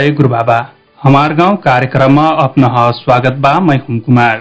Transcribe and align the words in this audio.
जय 0.00 0.10
गुरु 0.10 0.28
बाबा। 0.28 0.56
हमार 1.02 1.32
गांव 1.34 1.56
कार्यक्रम 1.64 2.12
में 2.12 2.36
अपना 2.42 2.68
स्वागत 2.98 3.34
बा 3.38 3.52
मैं 3.60 3.78
कुमार। 3.80 4.38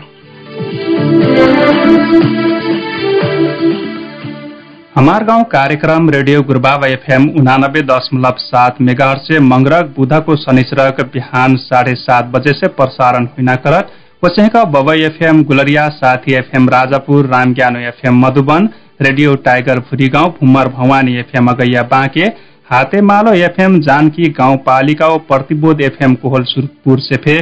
हमार 4.96 5.24
गांव 5.24 5.44
कार्यक्रम 5.52 6.10
रेडियो 6.10 6.42
गुरुबाबा 6.44 6.88
एफएम 6.88 7.28
उनानब्बे 7.40 7.82
दशमलव 7.92 8.38
सात 8.40 8.82
मेगा 8.82 9.14
से 9.26 9.40
मंगरक 9.50 9.94
बुधको 9.98 10.36
शनिचर 10.38 10.92
बिहान 11.14 11.56
साढे 11.60 11.96
सात 11.98 12.32
बजे 12.36 12.54
से 12.54 12.68
प्रसारण 12.80 13.28
हुना 13.38 13.56
करत 13.66 13.92
वसैका 14.24 14.64
Babai 14.74 15.02
FM 15.06 15.44
Gulariya 15.44 15.88
Sathi 15.98 16.34
FM 16.36 16.70
Rajapur 16.70 17.26
रामज्ञानो 17.36 17.88
FM 17.88 18.26
Madhuban 18.26 18.70
radio 19.02 19.36
tiger 19.46 19.80
Bhurigaun 19.90 20.30
भुमर 20.40 20.68
Bhawani 20.78 21.20
FM 21.20 21.48
Agaiya 21.48 21.84
Banke 21.92 22.28
Hatemalo 22.70 23.32
FM 23.36 23.80
Janaki 23.82 24.28
गाउँपालिका 24.40 25.08
प्रतिबोध 25.30 25.80
एफएम 25.82 26.14
कोहल 26.16 26.44
सुरपुर 26.46 27.00
से 27.02 27.16
फे 27.24 27.38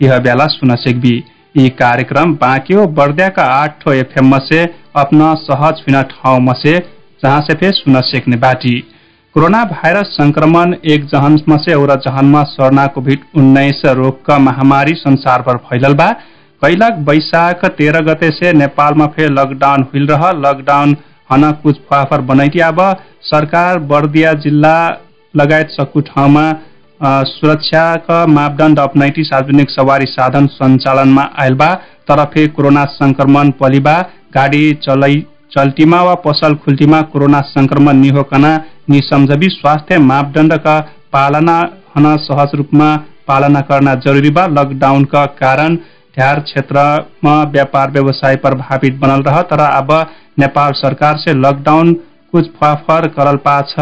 यह 0.00 0.18
बेला 0.20 0.46
सुन 0.48 0.74
सकबी। 0.76 1.12
यी 1.54 1.68
कार्यक्रम 1.80 2.32
बाँकी 2.36 2.74
ओ 2.74 2.86
बर्दियाका 2.96 3.44
आठ 3.52 3.86
एफएम 3.88 4.38
से 4.40 4.62
अपना 4.96 5.32
सहज 5.42 5.82
फिना 5.84 6.02
ठाउँ 6.10 6.40
मसे 6.40 6.76
जहाँ 7.22 7.40
से 7.40 7.54
फे 7.54 7.70
सुन 7.72 8.00
सकने 8.06 8.36
बाटी। 8.46 8.74
कोरोना 9.36 9.62
भाइरस 9.66 10.08
संक्रमण 10.14 10.74
एक 10.92 11.04
जहन 11.06 11.36
से 11.58 11.74
और 11.74 11.94
जहनमा 12.00 12.42
सर्ना 12.48 12.86
कोभिड 12.96 13.20
उन्नाइस 13.36 13.82
रोग 13.96 14.24
का 14.26 14.38
महामारी 14.40 14.94
संसार 14.96 15.42
भर 15.42 15.56
फैलल 15.68 15.94
बा 15.94 16.10
कैलक 16.62 16.98
बैशाख 17.06 17.64
तेरह 17.78 18.00
गते 18.08 18.30
से 18.32 18.52
नेपालमा 18.58 19.06
फे 19.14 19.28
लकडाउन 19.30 19.82
हुइल 19.84 20.06
रह 20.08 20.30
लकडाउन 20.40 20.96
कुछ 21.62 21.76
फाफर 21.90 22.20
बनैती 22.20 22.58
अब 22.60 22.80
सरकार 23.22 23.78
बर्दिया 23.78 24.32
जिल्ला 24.32 24.76
लगायत 25.34 25.68
सकु 25.70 26.00
ठाउँमा 26.00 26.44
सुरक्षाका 27.26 28.26
मापदण्ड 28.26 28.78
अपनाइटी 28.78 29.22
सार्वजनिक 29.24 29.70
सवारी 29.70 30.06
साधन 30.06 30.46
सञ्चालनमा 30.46 31.22
आयल 31.38 31.54
बा। 31.54 31.74
तर 32.08 32.24
फे 32.24 32.46
कोरोना 32.48 32.84
संक्रमण 32.84 33.50
पलिबा। 33.50 33.94
गाडी 34.34 34.72
चलै 34.82 35.14
चल्टीमा 35.52 36.02
वा 36.02 36.14
पसल 36.14 36.54
खुल्टीमा 36.54 37.00
कोरोना 37.02 37.40
संक्रमण 37.40 37.96
निहोकना 37.96 38.56
निसम्झबी। 38.90 39.48
स्वास्थ्य 39.48 39.98
मापदण्डका 40.00 40.78
पालना 41.12 41.56
हन 41.96 42.16
सहज 42.16 42.54
रूपमा 42.54 42.94
पालना 43.28 43.60
गर्न 43.60 43.94
जरुरी 44.00 44.30
बा। 44.30 44.46
लकडाउनका 44.46 45.24
कारण 45.26 45.76
ढ्यार 46.16 46.40
क्षेत्रमा 46.40 47.42
व्यापार 47.52 47.90
व्यवसाय 47.90 48.36
प्रभावित 48.36 48.98
बनल 49.00 49.22
रह 49.26 49.40
तर 49.50 49.60
अब 49.60 49.92
नेपाल 50.38 50.72
सरकार 50.76 51.16
से 51.18 51.32
लकडाउन 51.40 51.92
कुछ 52.32 52.50
फाफर 52.60 53.06
करल 53.16 53.36
पाछ 53.46 53.74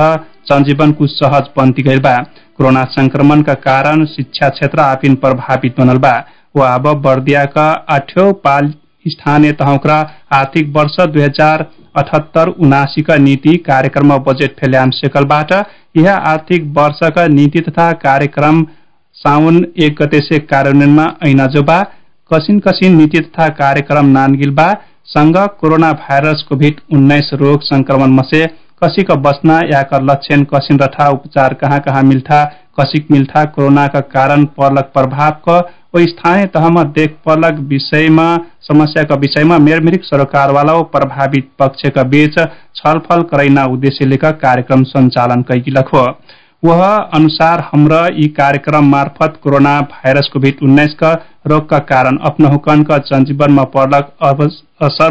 जनजीवन 0.50 0.92
कुछ 1.00 1.10
सहज 1.12 1.48
बन्ती 1.56 1.82
गइल 1.82 2.00
बा। 2.00 2.16
कोरोना 2.58 2.84
संक्रमण 2.92 3.42
का 3.42 3.54
कारण 3.66 4.04
शिक्षा 4.06 4.48
क्षेत्र 4.48 4.80
आपिन 4.80 5.14
प्रभावित 5.24 5.80
बनल 5.80 5.98
बा। 6.04 6.12
वो 6.54 6.62
अब 6.64 6.86
बर्दियाका 7.02 7.66
आठौं 7.96 8.32
पाल 8.46 8.72
स्थानीय 9.06 9.52
तहका 9.60 9.98
आर्थिक 10.38 10.72
वर्ष 10.76 10.96
दुई 11.12 11.22
हजार 11.22 11.66
अठहत्तर 11.96 12.48
उनासी 12.64 13.02
का 13.02 13.16
नीति 13.18 13.56
कार्यक्रम 13.68 14.16
बजेट 14.26 14.56
फेल्याम 14.60 14.90
सेकलबाट 14.96 15.52
यह 15.96 16.12
आर्थिक 16.32 16.64
वर्षका 16.76 17.26
नीति 17.28 17.60
तथा 17.68 17.90
कार्यक्रम 18.02 18.62
साउन 19.18 19.64
एक 19.84 19.96
गते 20.02 20.18
से 20.24 20.38
कार्यान्वयनमा 20.50 21.06
ऐनजोबा 21.26 21.80
कसिन 22.32 22.58
कसिन 22.60 22.96
नीति 22.96 23.20
तथा 23.20 23.48
कार्यक्रम 23.56 24.06
नानगिलबा 24.08 24.72
संघ 25.08 25.36
कोरोना 25.60 25.92
भाइरस 26.00 26.44
कोभिड 26.48 26.80
उन्नाइस 26.94 27.30
रोग 27.40 27.62
संक्रमण 27.64 28.12
मसे 28.14 28.46
कसिक 28.82 29.10
बस्ना 29.24 29.58
याकर 29.70 30.02
लक्षण 30.02 30.44
कसिन 30.52 30.78
रठा 30.80 31.08
उपचार 31.10 31.54
कहाँ 31.62 31.78
कहाँ 31.80 32.02
मिल्था 32.02 32.44
कसिक 32.80 33.10
मिल्था 33.10 33.44
कोरोना 33.56 33.86
का 33.94 34.00
कारण 34.14 34.44
पर्लक 34.58 34.90
प्रभाव 34.94 35.36
क 35.48 35.60
ओ 35.94 36.00
स्थानीय 36.08 36.46
तहमा 36.54 36.82
देख 36.96 37.16
पर्लक 37.26 37.58
विषयमा 37.68 38.26
समस्याका 38.62 39.14
विषयमा 39.20 39.56
मेरमिरिक 39.58 40.04
सरकारवाला 40.04 40.72
ओ 40.72 40.82
प्रभावित 40.92 41.48
पक्षका 41.58 42.02
बीच 42.10 42.38
छलफल 42.76 43.22
करैना 43.32 43.64
उद्देश्य 43.72 44.06
लेकर 44.06 44.32
कार्यक्रम 44.44 44.82
संचालन 44.90 45.42
कैगिलक 45.48 45.88
हो। 45.94 46.04
वह 46.62 46.84
अनुसार 46.86 47.60
हमरा 47.72 48.06
यी 48.14 48.26
कार्यक्रम 48.38 48.90
मार्फत 48.90 49.38
कोरोना 49.42 49.80
भाइरस 49.90 50.28
कोभिड 50.32 50.58
उन्नाइस 50.62 50.94
का 50.94 51.12
रोग 51.46 51.68
का 51.68 51.78
कारण 51.90 52.16
अपनहुकन 52.24 52.82
का 52.82 52.98
जनजीवनमा 53.06 53.64
पर्लक 53.76 54.12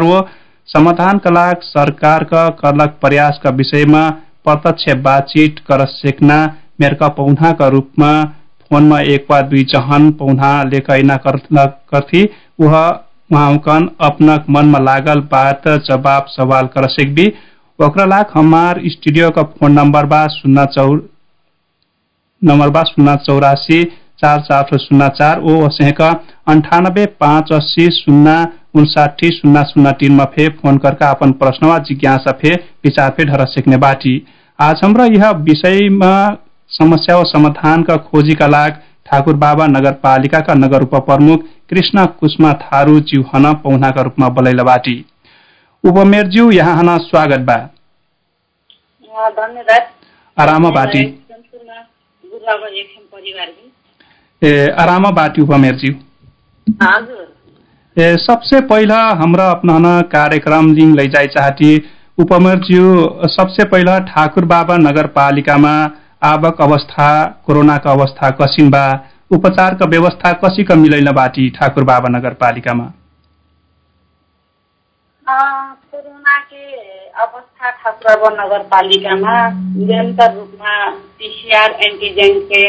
हो 0.02 0.20
समाधान 0.68 1.18
का 1.18 1.30
लाग 1.30 1.62
सरकार 1.62 2.24
का 2.24 2.48
करलक 2.58 2.96
प्रयास 3.00 3.40
का 3.44 3.50
विषयमा 3.52 4.08
प्रत्यक्ष 4.44 4.94
बातचीत 5.02 5.58
कर 5.68 5.84
सेक्ना 5.86 6.36
मेरका 6.80 7.08
पौधा 7.16 7.52
का 7.52 7.68
रूपमा 7.68 8.12
फोनमा 8.70 9.00
एक 9.14 9.26
वा 9.30 9.40
दुई 9.50 9.62
जहन 9.64 10.10
पौधा 10.18 10.52
लेखैना 10.64 11.16
करथी। 11.24 12.24
वह 12.60 12.76
उहाँकन 13.30 13.88
अपनक 14.00 14.44
मनमा 14.50 14.78
लागल 14.80 15.20
बात 15.32 15.68
जवाब 15.88 16.26
सवाल 16.30 16.66
कर 16.68 16.88
सकबी 16.90 17.26
ओकरा 17.78 18.04
लाख 18.06 18.30
हमार 18.34 18.80
स्टूडियो 18.86 19.30
का 19.30 19.42
फोन 19.50 19.72
नंबर 19.72 20.06
बा 20.06 20.26
शून्य 20.30 20.66
नंबर 22.42 22.68
बा 22.68 22.82
शून्य 22.84 23.14
चौरासी 23.26 23.82
चार 24.22 24.40
चार 24.40 24.76
शून्य 24.78 25.08
चार 25.18 25.40
ओ 25.40 25.60
असेका 25.66 26.08
अंठानब्बे 26.48 27.04
पाँच 27.20 27.52
अस्सी 27.52 27.86
शून्य 27.92 28.32
उनसाठी 28.74 29.28
शून्य 29.32 29.62
शून्य 29.68 29.92
तीन 30.00 30.12
में 30.14 30.24
फे 30.34 30.48
फोन 30.58 30.78
करके 30.78 31.04
अपन 31.06 31.32
प्रश्न 31.40 31.66
वा 31.66 31.78
जिज्ञासा 31.88 32.32
फे 32.42 32.54
विचार 32.84 33.10
फे 33.16 33.24
ढर 33.24 33.44
सकने 33.48 33.76
बाटी। 33.76 34.14
आज 34.58 34.80
हमरा 34.84 35.04
यह 35.06 35.30
विषय 35.42 35.88
में 35.92 36.36
समस्या 36.72 37.16
और 37.16 37.26
समाधान 37.26 37.82
का 37.82 37.96
खोजी 38.08 38.34
का 38.34 38.46
लाग 38.46 38.80
ठाकुर 39.06 39.34
बाबा 39.36 39.66
नगर 39.66 39.92
पालिका 40.02 40.40
का 40.40 40.54
नगर 40.54 40.82
उप 40.82 40.94
प्रमुख 41.06 41.44
कृष्ण 41.70 42.04
कुष्मा 42.20 42.52
थारू 42.62 42.98
ज्यू 43.02 43.22
हन 43.34 43.52
पौना 43.62 43.90
का 43.90 44.02
रूपमा 44.02 44.28
बोलैला 44.30 44.62
बाटी। 44.64 45.04
उपमेयर 45.84 46.28
ज्यू 46.28 46.50
यहाँ 46.52 46.76
हन 46.76 46.96
स्वागत 47.00 47.40
बा। 47.40 47.56
धन्यवाद। 49.30 49.88
आराम 50.36 50.70
बाटी। 50.72 51.04
ए 54.42 54.52
आराम 54.82 55.06
ए 57.96 58.16
सबसे 58.26 58.60
पहिला 58.72 58.98
हमरा 59.22 59.48
अपना 59.56 60.00
कार्यक्रम 60.14 60.72
लिंग 60.74 60.94
लै 61.00 61.06
जाए 61.14 61.26
चाहती 61.36 61.70
उपमेयर 62.24 62.58
ज्यू 62.68 62.84
सबसे 63.36 63.64
पहिला 63.72 63.98
ठाकुर 64.12 64.44
बाबा 64.52 64.76
नगर 64.86 65.06
पालिकामा 65.18 65.72
आवक 66.30 66.60
अवस्था 66.68 67.08
कोरोना 67.46 67.76
का 67.84 67.90
अवस्था 67.98 68.30
कसिन 68.40 68.70
बा 68.70 68.84
उपचार 69.36 69.74
का 69.82 69.86
व्यवस्था 69.90 70.32
कसी 70.44 70.64
का 70.70 70.74
मिलैन 70.84 71.10
बाटी 71.20 71.48
ठाकुर 71.58 71.84
बाबा 71.92 72.08
नगर 72.16 72.34
पालिकामा 72.44 72.86
कोरोना 75.32 76.38
के 76.42 76.62
अवस्था 77.22 77.70
ठाकुराबा 77.72 78.28
नगर 78.34 78.62
पालिकामा 78.68 79.34
निरन्तर 79.50 80.32
रूपमा 80.34 80.74
पिसिआर 81.18 81.72
एन्टिजेन 81.86 82.40
के 82.52 82.62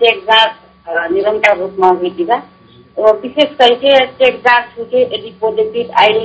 चेक 0.00 0.24
जाँच 0.24 1.12
निरन्तर 1.12 1.56
रूपमा 1.58 1.88
हुइदिबा 2.00 2.36
विशेष 3.22 3.54
करके 3.60 3.94
चेक 4.16 4.40
जाँच 4.40 4.78
हुके 4.78 5.02
यदि 5.04 5.30
पोजिटिभ 5.40 5.94
आइल 6.00 6.20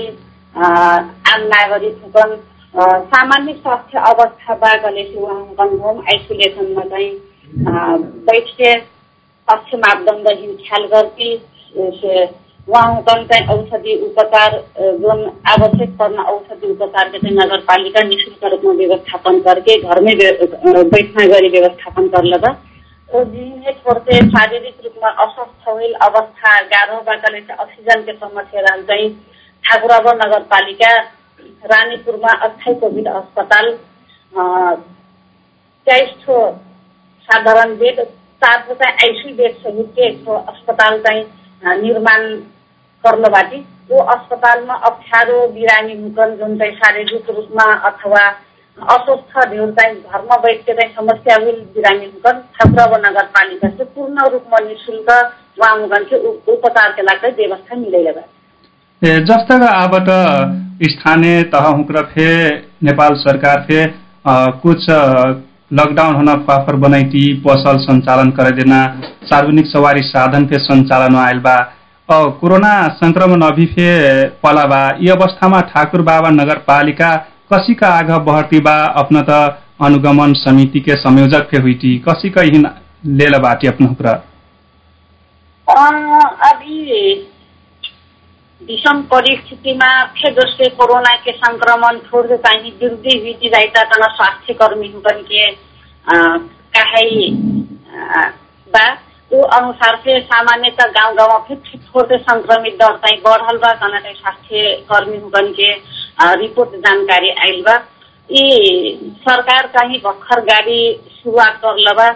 आम 0.56 1.48
नागरिक 1.48 2.02
हुकन 2.06 2.36
सामान्य 3.14 3.54
स्वास्थ्य 3.54 4.00
अवस्था 4.10 4.56
बागले 4.58 5.04
चाहिँ 5.04 5.24
उहाँकन 5.24 5.78
होम 5.80 6.04
आइसोलेसनमा 6.04 6.84
चाहिँ 6.90 7.12
बैठ 8.26 8.50
के 8.58 8.74
स्वास्थ्य 8.80 9.78
मापदण्ड 9.78 10.38
हिम 10.40 10.56
ख्याल 10.68 10.88
गर्थे 10.94 11.30
उहाँकन 12.68 13.24
चाहिँ 13.28 13.48
औषधि 13.50 13.96
उपचार 14.02 14.58
जुन 15.00 15.22
आवश्यक 15.50 15.96
पर्ने 15.98 16.24
औषधि 16.32 16.68
उपचार 16.70 17.10
के 17.10 17.20
चाहिँ 17.20 17.36
नगरपालिका 17.38 18.04
निशुल्क 18.04 18.44
रूपमा 18.46 18.74
व्यवस्थापन 18.76 19.40
करके 19.42 19.78
घरमै 19.80 20.14
बैठना 20.16 21.26
गरी 21.28 21.50
व्यवस्थापन 21.50 22.08
करलदा 22.10 22.52
तो 23.10 23.24
जिने 23.26 23.72
छोड़ते 23.74 24.20
शारीरिक 24.28 24.78
रूपमा 24.84 25.10
अस्वस्थ 25.24 25.68
होइल 25.68 25.94
अवस्था 26.02 26.60
गाह्रो 26.68 27.02
बाकाले 27.04 27.42
चाहिँ 27.42 27.60
अक्सिजन 27.60 28.04
के 28.04 28.14
समस्या 28.16 28.62
रहल 28.62 28.84
चाहिँ 28.84 29.10
ठाकुराबर 29.64 30.16
नगरपालिका 30.18 30.94
रानीपुरमा 31.66 32.34
अस्थायी 32.40 32.80
कोभिड 32.80 33.08
अस्पताल 33.10 33.76
ठो 36.22 36.40
साधारण 37.30 37.76
बेड 37.78 38.00
चार 38.42 38.60
चाहिँ 38.70 38.94
आइसियु 38.94 39.36
बेड 39.36 39.56
सहित 39.58 39.94
के 39.96 40.08
एक 40.08 40.24
ठो 40.26 40.34
अस्पताल 40.34 41.00
चाहिँ 41.02 41.24
निर्माण 41.64 42.26
गर्नबाटी 43.04 43.58
त्यो 43.88 44.04
अस्पतालमा 44.10 44.74
अप्ठ्यारो 44.86 45.38
बिरामी 45.50 45.94
हुकन 45.96 46.36
जुन 46.38 46.58
चाहिँ 46.58 46.76
शारीरिक 46.76 47.30
रूपमा 47.30 47.66
अथवा 47.88 48.24
अस्वस्थ 48.78 49.38
ढेउ 49.50 49.70
चाहिँ 49.72 49.96
घरमा 49.96 50.38
बैठके 50.40 50.74
चाहिँ 50.74 50.94
समस्या 50.96 51.36
हुल 51.36 51.60
बिरामी 51.74 52.06
हुकन 52.06 52.40
ठाकुरावा 52.56 52.98
नगरपालिका 53.00 53.70
चाहिँ 53.70 53.92
पूर्ण 53.96 54.28
रूपमा 54.30 54.60
निशुल्क 54.62 55.10
उहाँ 55.10 55.76
हुकन 55.80 56.04
चाहिँ 56.06 56.34
उपचारके 56.50 57.02
लागि 57.04 57.32
व्यवस्था 57.38 57.76
मिलेर 57.78 58.24
ए 59.02 59.20
जस्ता 59.26 59.56
आबाट 59.68 60.10
स्थानीय 60.90 61.44
तह 61.52 61.68
हुक्र 61.70 62.02
फे 62.08 62.28
नेपाल 62.84 63.16
सरकार 63.20 63.66
फे 63.68 63.86
कुछ 64.64 64.86
लॉकडाउन 65.80 66.16
होना 66.16 66.34
फाफर 66.48 66.76
बनैती 66.86 67.22
पसल 67.48 67.78
संचालन 67.84 68.30
करे 68.40 68.52
देना 68.56 68.80
सार्वजनिक 69.30 69.66
सवारी 69.74 70.02
साधन 70.08 70.46
पे 70.48 70.58
संचालन 70.64 71.16
आयल 71.26 71.40
बा 71.48 71.56
और 72.10 72.30
कोरोना 72.42 72.72
संक्रमण 73.02 73.42
अभी 73.48 73.66
फे 73.76 73.88
पला 74.44 74.66
बा 74.74 74.82
ई 75.04 75.08
अवस्थामा 75.18 75.62
ठाकुर 75.74 76.02
बाबा 76.10 76.30
नगर 76.40 76.58
पालिका 76.68 77.16
कसी 77.54 77.74
का 77.82 77.88
आग 78.00 78.12
बढ़ती 78.30 78.60
बा 78.68 78.76
अपना 79.04 79.22
त 79.30 79.40
अनुगमन 79.86 80.34
समिति 80.40 80.80
के 80.88 80.96
संयोजक 81.04 81.48
फे 81.52 81.58
हुई 81.62 81.98
कसी 82.08 82.30
का 82.38 82.42
हिन 82.50 82.68
लेल 83.22 83.38
बाटी 83.48 83.68
विषम 88.70 89.02
परिस्थितिमा 89.12 89.90
फिर 90.18 90.34
जसले 90.34 90.68
कोरोना 90.80 91.16
के 91.24 91.32
संक्रमण 91.38 91.98
छोड़ 92.10 92.26
चाहिँ 92.32 92.72
विरुद्धै 92.82 93.18
हुई 93.20 93.50
रहता 93.54 93.84
तना 93.92 94.08
स्वास्थ्य 94.16 94.54
कर्मी 94.62 94.92
हुकन 94.92 95.22
के 95.32 95.46
काहे 96.78 97.30
बा 98.74 98.86
वो 99.32 99.42
अनुसार 99.58 99.96
से 100.04 100.20
सामान्यतः 100.22 100.92
गांव 100.98 101.14
गांव 101.16 101.38
फिर 101.48 101.58
छोटे 101.76 102.18
संक्रमित 102.30 102.74
दर 102.82 102.96
चाहिँ 103.06 103.22
बढ़ल 103.26 103.58
बा 103.66 103.74
तना 103.82 104.00
चाहिँ 104.00 104.16
स्वास्थ्य 104.16 104.74
कर्मी 104.92 105.18
हुकन 105.18 105.54
रिपोर्ट 106.42 106.76
जानकारी 106.86 107.30
आयल 107.30 107.62
बा। 107.68 107.76
यी 108.30 109.14
सरकार 109.28 109.68
चाहिँ 109.78 109.98
भर्खर 110.04 110.42
गाडी 110.50 110.82
सुरुवात 111.14 111.60
करल 111.64 111.94
बा। 111.98 112.10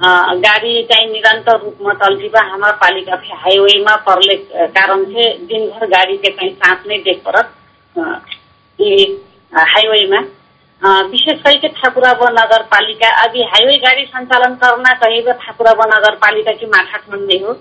गाडी 0.00 0.82
चाहिँ 0.90 1.06
निरन्तर 1.12 1.58
रूपमा 1.60 1.92
चल्तीबा 2.00 2.40
हाम्रो 2.48 2.72
पालिका 2.80 3.16
हाइवेमा 3.36 3.94
पर्ले 4.06 4.34
कारण 4.70 5.04
चाहिँ 5.04 5.46
दिनभर 5.46 5.86
गाडी 5.90 6.16
चाहिँ 6.26 6.50
साथ 6.54 6.86
नै 6.88 6.98
देख 7.06 7.22
परत 7.26 7.48
हाइवेमा। 9.52 10.20
विशेष 11.10 11.40
करके 11.42 11.68
ठाकुराब 11.78 12.22
नगरपालिका 12.32 13.08
अभी 13.22 13.42
हाईवे 13.44 13.76
गाड़ी 13.84 14.04
संचालन 14.06 14.54
करना 14.62 14.92
चाहिए 15.00 15.32
ठाकुराब 15.44 15.82
नगरपालिका 15.94 16.52
की 16.60 16.66
माठाठमंडी 16.66 17.38
हो। 17.38 17.52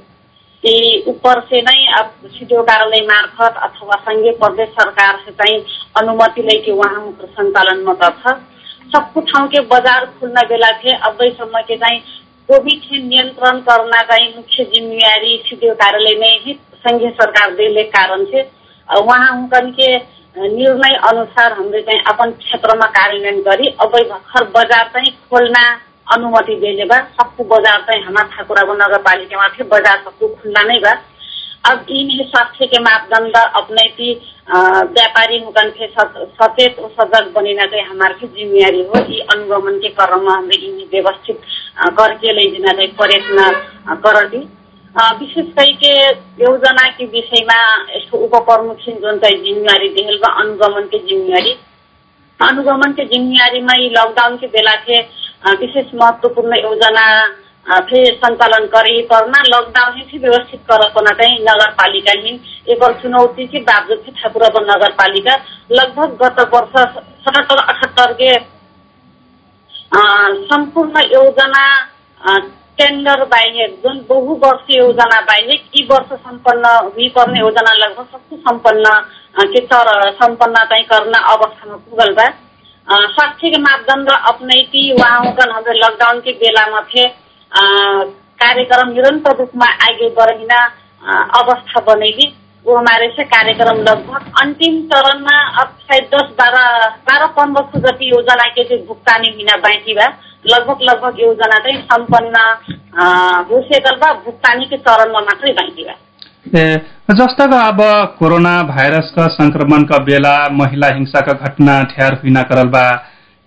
कि 0.63 1.03
ऊपर 1.07 1.39
से 1.49 1.59
अब 1.99 2.11
सीटों 2.27 2.61
कार्यालय 2.63 3.01
मार्फत 3.07 3.57
अथवा 3.63 3.95
संघीय 4.05 4.31
प्रदेश 4.37 4.69
सरकार 4.77 5.19
चाहिँ 5.31 5.57
अनुमति 6.01 6.41
लेके 6.41 6.71
वहाँ 6.79 7.11
संचालन 7.23 7.83
मत 7.89 8.03
छ 8.21 8.35
सबको 8.93 9.21
ठाउँ 9.29 9.47
के 9.49 9.59
बजार 9.71 10.05
खुल्न 10.19 10.41
बेला 10.49 10.71
थे 10.81 10.95
अबैसम्म 11.07 11.61
के 11.67 11.75
चाहिँ 11.77 11.99
कोभिड 12.49 12.81
से 12.81 13.01
नियंत्रण 13.03 13.59
करना 13.61 14.01
चाहिँ 14.09 14.27
मुख्य 14.35 14.63
जिम्मेवारी 14.73 15.37
सीटों 15.45 15.73
कार्यालय 15.81 16.37
ही 16.45 16.53
संघीय 16.75 17.09
सरकार 17.17 17.51
देले 17.55 17.83
कारण 17.95 18.23
से। 18.25 18.41
वहाँ 18.89 19.31
उनकन 19.37 19.71
के 19.79 19.95
निर्णय 20.37 20.95
अनुसार 21.09 21.51
हामीले 21.53 21.81
चाहिँ 21.81 22.01
अपन 22.09 22.31
क्षेत्रमा 22.39 22.85
कार्यान्वयन 22.95 23.41
गरी 23.43 23.67
अब 23.81 23.91
भर्खर 23.91 24.43
बजार 24.55 24.89
चाहिँ 24.93 25.11
खोल्न 25.29 25.55
अनुमति 26.15 26.55
दिले 26.55 26.85
बा। 26.85 26.99
सबको 27.19 27.43
बजार 27.55 27.81
चाहिँ 27.87 28.03
हाम्रो 28.03 28.23
ठाकुराबो 28.35 28.73
नगरपालिकामा 28.81 29.47
थियो 29.55 29.67
बजार 29.71 29.97
सबको 30.05 30.27
खुल्ला 30.35 30.63
नै 30.63 30.79
बा। 30.79 30.93
अब 31.69 31.85
यिनी 31.91 32.23
स्वास्थ्य 32.23 32.65
के 32.73 32.77
अपनैती 33.59 34.13
व्यापारी 34.49 35.37
हुकन 35.43 35.69
के 35.77 35.87
सचेत 35.87 36.75
सजग 36.91 37.31
बनिना 37.35 37.65
चाहिँ 37.71 37.85
हमारे 37.85 38.27
जिम्मेवारी 38.27 38.83
हो। 38.83 38.99
यी 39.09 39.19
अनुगमन 39.33 39.79
के 39.79 39.89
क्रममा 39.97 40.33
हामीले 40.33 40.65
यिनी 40.65 40.85
व्यवस्थित 40.93 41.41
करके 41.97 42.33
लैदिन 42.33 42.67
चाहिँ 42.67 42.87
प्रयत्न 43.01 43.49
करती 44.05 44.39
विशेष 45.19 45.45
गरिके 45.57 45.91
योजना 46.43 46.85
के 46.97 47.05
विषयमा 47.07 47.57
यसको 47.95 48.17
उपप्रमुख 48.27 48.77
जुन 49.01 49.17
चाहिँ 49.23 49.43
जिम्मेवारी 49.43 49.89
देखेल 49.89 50.17
बा 50.23 50.31
अनुगमन 50.43 50.87
के 50.93 50.99
जिम्मेवारी। 51.09 51.51
अनुगमन 52.39 52.91
के 52.93 53.05
जिम्मेवारीमा 53.11 53.73
यी 53.81 53.89
लकडाउन 53.89 54.37
के 54.37 54.47
बेला 54.55 54.75
के 54.87 54.99
विशेष 55.59 55.93
महत्वपूर्ण 55.95 56.57
योजना 56.59 57.05
फिर 57.67 58.13
संचालन 58.15 58.65
करे 58.73 59.01
पर्ना 59.07 59.41
लकडाउन 59.47 59.97
ही 59.99 60.17
व्यवस्थित 60.17 60.59
करपना 60.69 61.11
चाहिँ 61.13 61.39
नगरपालिका 61.41 62.11
हिन 62.19 62.39
एक 62.71 62.83
चुनौती 63.01 63.47
के 63.47 63.59
बावजूद 63.61 63.97
चाहिँ 63.99 64.13
ठाकुरब 64.21 64.55
नगरपालिका। 64.69 65.35
लगभग 65.71 66.15
गत 66.21 66.39
वर्ष 66.53 66.75
सतहत्तर 66.93 67.59
अठहत्तर 67.63 68.13
के 68.21 68.31
सम्पूर्ण 70.47 71.01
योजना 71.11 71.65
टेन्डर 72.79 73.23
बाहेक 73.27 73.79
जुन 73.83 74.05
बहुवर्ष 74.09 74.65
योजना 74.69 75.19
बाहेक 75.27 75.61
यी 75.75 75.85
वर्ष 75.91 76.09
सम्पन्न 76.15 76.73
हुनुपर्ने 76.79 77.39
योजना 77.39 77.73
लगभग 77.75 78.05
सबै 78.07 78.37
सम्पन्न 78.39 78.97
के 79.45 79.65
तर 79.67 79.87
सम्पन्न 80.15 80.65
चाहिँ 80.65 80.85
गर्न 80.91 81.13
अवस्थामा 81.13 81.75
पुगल 81.77 82.13
बा। 82.15 82.27
स्वास्थ्य 82.87 83.57
मापदण्ड 83.59 84.09
अपनैती 84.09 84.91
वहाँ 84.93 85.19
हाम्रो 85.21 85.73
लकडाउन 85.77 86.19
बेलामा 86.19 86.81
थिए। 86.89 87.07
कार्यक्रम 87.51 88.91
निरन्तर 88.93 89.37
रूपमा 89.39 89.65
आगे 89.87 90.09
बढ़िन 90.19 90.49
अवस्था 91.41 91.79
बनेली 91.87 92.27
वो 92.65 92.75
हमारे 92.77 93.07
कार्यक्रम 93.33 93.77
लगभग 93.89 94.31
अंतिम 94.41 94.81
चरणमा 94.93 95.35
अब 95.61 95.75
शायद 95.89 96.07
दस 96.13 96.31
बाह्र 96.39 96.57
बाह्र 97.09 97.27
पन्ध्र 97.37 97.63
सौ 97.73 97.79
जति 97.87 98.09
योजना 98.09 98.47
के 98.57 98.63
चाहिँ 98.63 98.85
भुक्तानी 98.87 99.29
हुन 99.37 99.61
बाँकी 99.67 99.93
बा 99.99 100.07
लगभग 100.53 100.81
लगभग 100.89 101.19
योजना 101.21 101.59
चाहिँ 101.67 101.81
सम्पन्न 101.91 102.43
होसेकल 103.51 103.95
बा 104.03 104.11
भुक्तानीको 104.25 104.77
चरणमा 104.89 105.19
मात्रै 105.29 105.53
बाँकी 105.61 105.85
बा 105.89 105.95
ए 106.59 106.65
जस्ता 107.19 107.45
अब 107.67 107.81
कोरोना 108.19 108.51
भाइरसका 108.73 109.27
संक्रमणका 109.37 109.97
बेला 110.09 110.35
महिला 110.59 110.87
हिंसाका 110.97 111.33
घटना 111.47 111.81
ठ्यार 111.93 112.19
हुन 112.23 112.41
करल 112.51 112.67
बा 112.75 112.83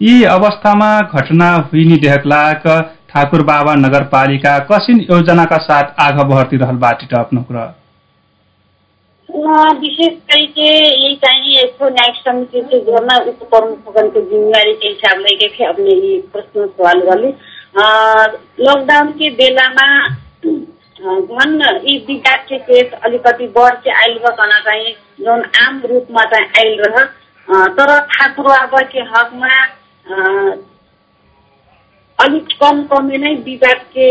यी 0.00 0.22
अवस्थामा 0.34 0.90
घटना 1.20 1.50
हुइनी 1.72 1.96
देखलाक 2.06 2.66
ठाकुर 3.10 3.42
बाबा 3.44 3.74
नगरपालिका 3.76 4.58
कसिन 4.70 4.98
योजनाका 5.10 5.56
साथ 5.60 6.00
आगा 6.00 6.24
बढ़ती 6.26 6.56
रहल 6.56 6.76
बाटी 6.82 7.06
त 7.06 7.14
आफ्नो 7.18 7.42
कुरा 7.42 7.64
विशेष 9.80 10.14
करके 10.30 10.68
यही 10.68 11.14
चाहिँ 11.16 11.54
यसको 11.54 11.88
न्यायिक 11.88 12.16
समिति 12.18 12.60
से 12.62 12.78
गर्न 12.86 13.10
उपप्रमुखको 13.28 14.20
जिम्मेवारी 14.20 14.72
के 14.74 14.88
हिसाबले 14.88 15.34
के 15.36 15.48
थिए 15.48 15.66
अपने 15.66 15.94
यी 15.96 16.18
प्रश्न 16.32 16.66
सवाल 16.66 17.00
गर्ने। 17.00 17.30
लकडाउन 18.66 19.12
के 19.18 19.30
बेलामा 19.36 19.86
झन् 21.02 21.62
यी 21.88 21.98
के 22.24 22.58
केस 22.58 22.92
अलिकति 23.04 23.46
बढ 23.56 23.72
चाहिँ 23.84 23.96
आइल 23.98 24.18
भकन 24.24 24.58
चाहिँ 24.64 24.94
जुन 25.20 25.44
आम 25.62 25.82
रूपमा 25.90 26.24
चाहिँ 26.32 26.48
आइल 26.60 26.82
रह। 26.84 27.04
तर 27.76 27.98
ठाकुर 28.10 28.50
अब 28.52 28.78
के 28.92 29.00
हकमा 29.12 29.54
अलिक 32.20 32.48
कम 32.60 32.82
कमी 32.88 33.18
नै 33.18 33.34
विवाद 33.44 33.84
के 33.92 34.06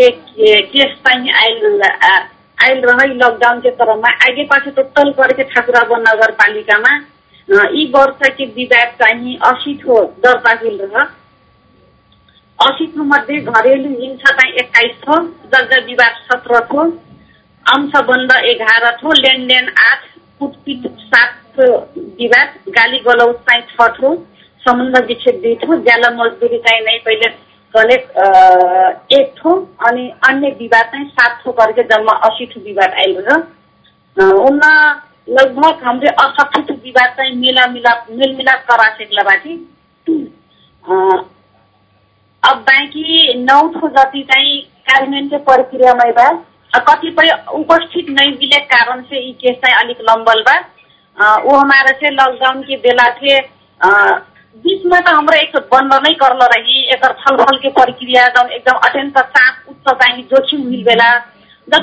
केस 0.72 0.94
चाहिँ 1.06 1.32
आइल 1.40 1.82
आइल 2.66 2.80
रह 2.86 3.02
लकडाउन 3.14 3.60
के 3.62 3.72
क्रममा 3.80 4.12
आगे 4.28 4.44
पछि 4.52 4.72
टोटल 4.78 5.12
करके 5.18 5.44
ठाकुराब 5.52 5.92
नगरपालिकामा 6.08 6.94
यी 7.74 7.86
वर्ष 7.96 8.30
के 8.38 8.46
विवाद 8.56 8.96
चाहिँ 9.02 9.36
असी 9.48 9.74
ठो 9.84 10.04
दर्ता 10.26 10.54
रह। 10.64 10.98
असी 12.60 12.86
ठो 12.96 13.04
मध्ये 13.10 13.38
घरेलु 13.52 13.90
हिंसा 14.00 14.32
चाहिँ 14.38 14.54
एक्काइस 14.62 14.96
थो 15.04 15.18
जग्गा 15.54 15.80
विवाद 15.86 16.16
सत्र 16.32 16.60
थो 16.72 16.88
अंशबन्ध 17.66 18.32
एघार 18.46 18.90
थो 19.04 19.14
लेनदेन 19.20 19.70
आठ 19.82 20.08
कुटपिट 20.40 20.88
सात 21.04 21.60
विवाद 21.60 22.58
गाली 22.78 23.00
गलौज 23.06 23.36
चाहिँ 23.50 23.64
छ 23.70 23.88
ठो 24.00 24.16
सम्बन्ध 24.64 24.98
विच्छेद 25.08 25.40
दुई 25.44 25.56
ठो 25.64 25.78
ज्याला 25.84 26.10
मजदुरी 26.16 26.58
चाहिँ 26.68 26.82
नै 26.86 26.98
पहिले 27.06 27.32
एक 27.78 29.34
ठो 29.38 29.52
अनि 29.88 30.10
अन्य 30.30 30.50
विवाद 30.60 30.86
चाहिँ 30.92 31.06
सात 31.10 31.40
ठो 31.44 31.52
करके 31.60 31.84
जम्मा 31.92 32.14
अस्सी 32.28 32.46
ठो 32.54 32.60
विवाद 32.62 32.94
आइल 33.04 33.18
र 33.28 33.36
उनमा 34.18 34.72
लगभग 35.30 35.84
हाम्रो 35.86 36.12
अठसट्ठी 36.24 36.62
ठो 36.68 36.74
विवाद 36.84 37.14
चाहिँ 37.18 37.36
मिला 37.36 37.66
मिलाप 37.74 38.06
मेलमिलाप 38.12 38.66
करा 38.70 38.88
सेक्ला 38.98 39.24
बाटी 39.24 39.54
अब 42.44 42.58
बाँकी 42.70 43.34
नौ 43.44 43.62
ठो 43.74 43.88
जति 43.98 44.22
चाहिँ 44.32 44.60
कार्यान्वयनको 44.90 45.38
प्रक्रियामै 45.52 46.12
बा 46.20 46.30
कतिपय 46.90 47.30
उपस्थित 47.60 48.10
नै 48.10 48.28
मिले 48.32 48.60
कारण 48.74 49.02
से 49.10 49.20
यी 49.26 49.32
केस 49.42 49.56
चाहिँ 49.64 49.76
अलिक 49.84 50.02
लम्बल 50.10 50.42
बा। 50.48 50.58
वो 51.44 51.56
हमारा 51.58 51.92
से 52.02 52.10
लकडाउन 52.10 52.62
के 52.64 52.76
बेला 52.84 53.08
थे 53.22 53.38
बीचमा 54.64 55.00
त 55.00 55.08
हाम्रो 55.10 55.36
एक 55.38 55.56
बन्द 55.72 55.94
नै 56.04 56.12
गर्न 56.22 56.48
रही 56.52 56.78
एकर 56.94 57.12
छलफल 57.20 57.58
के 57.58 57.70
प्रक्रिया 57.74 58.24
एकदम 58.28 58.78
अत्यन्त 58.88 59.20
चाप 59.30 59.70
उच्च 59.70 59.92
चाहिँ 59.92 60.24
जोखिम 60.32 60.68
हिल 60.70 60.84
बेला 60.86 61.10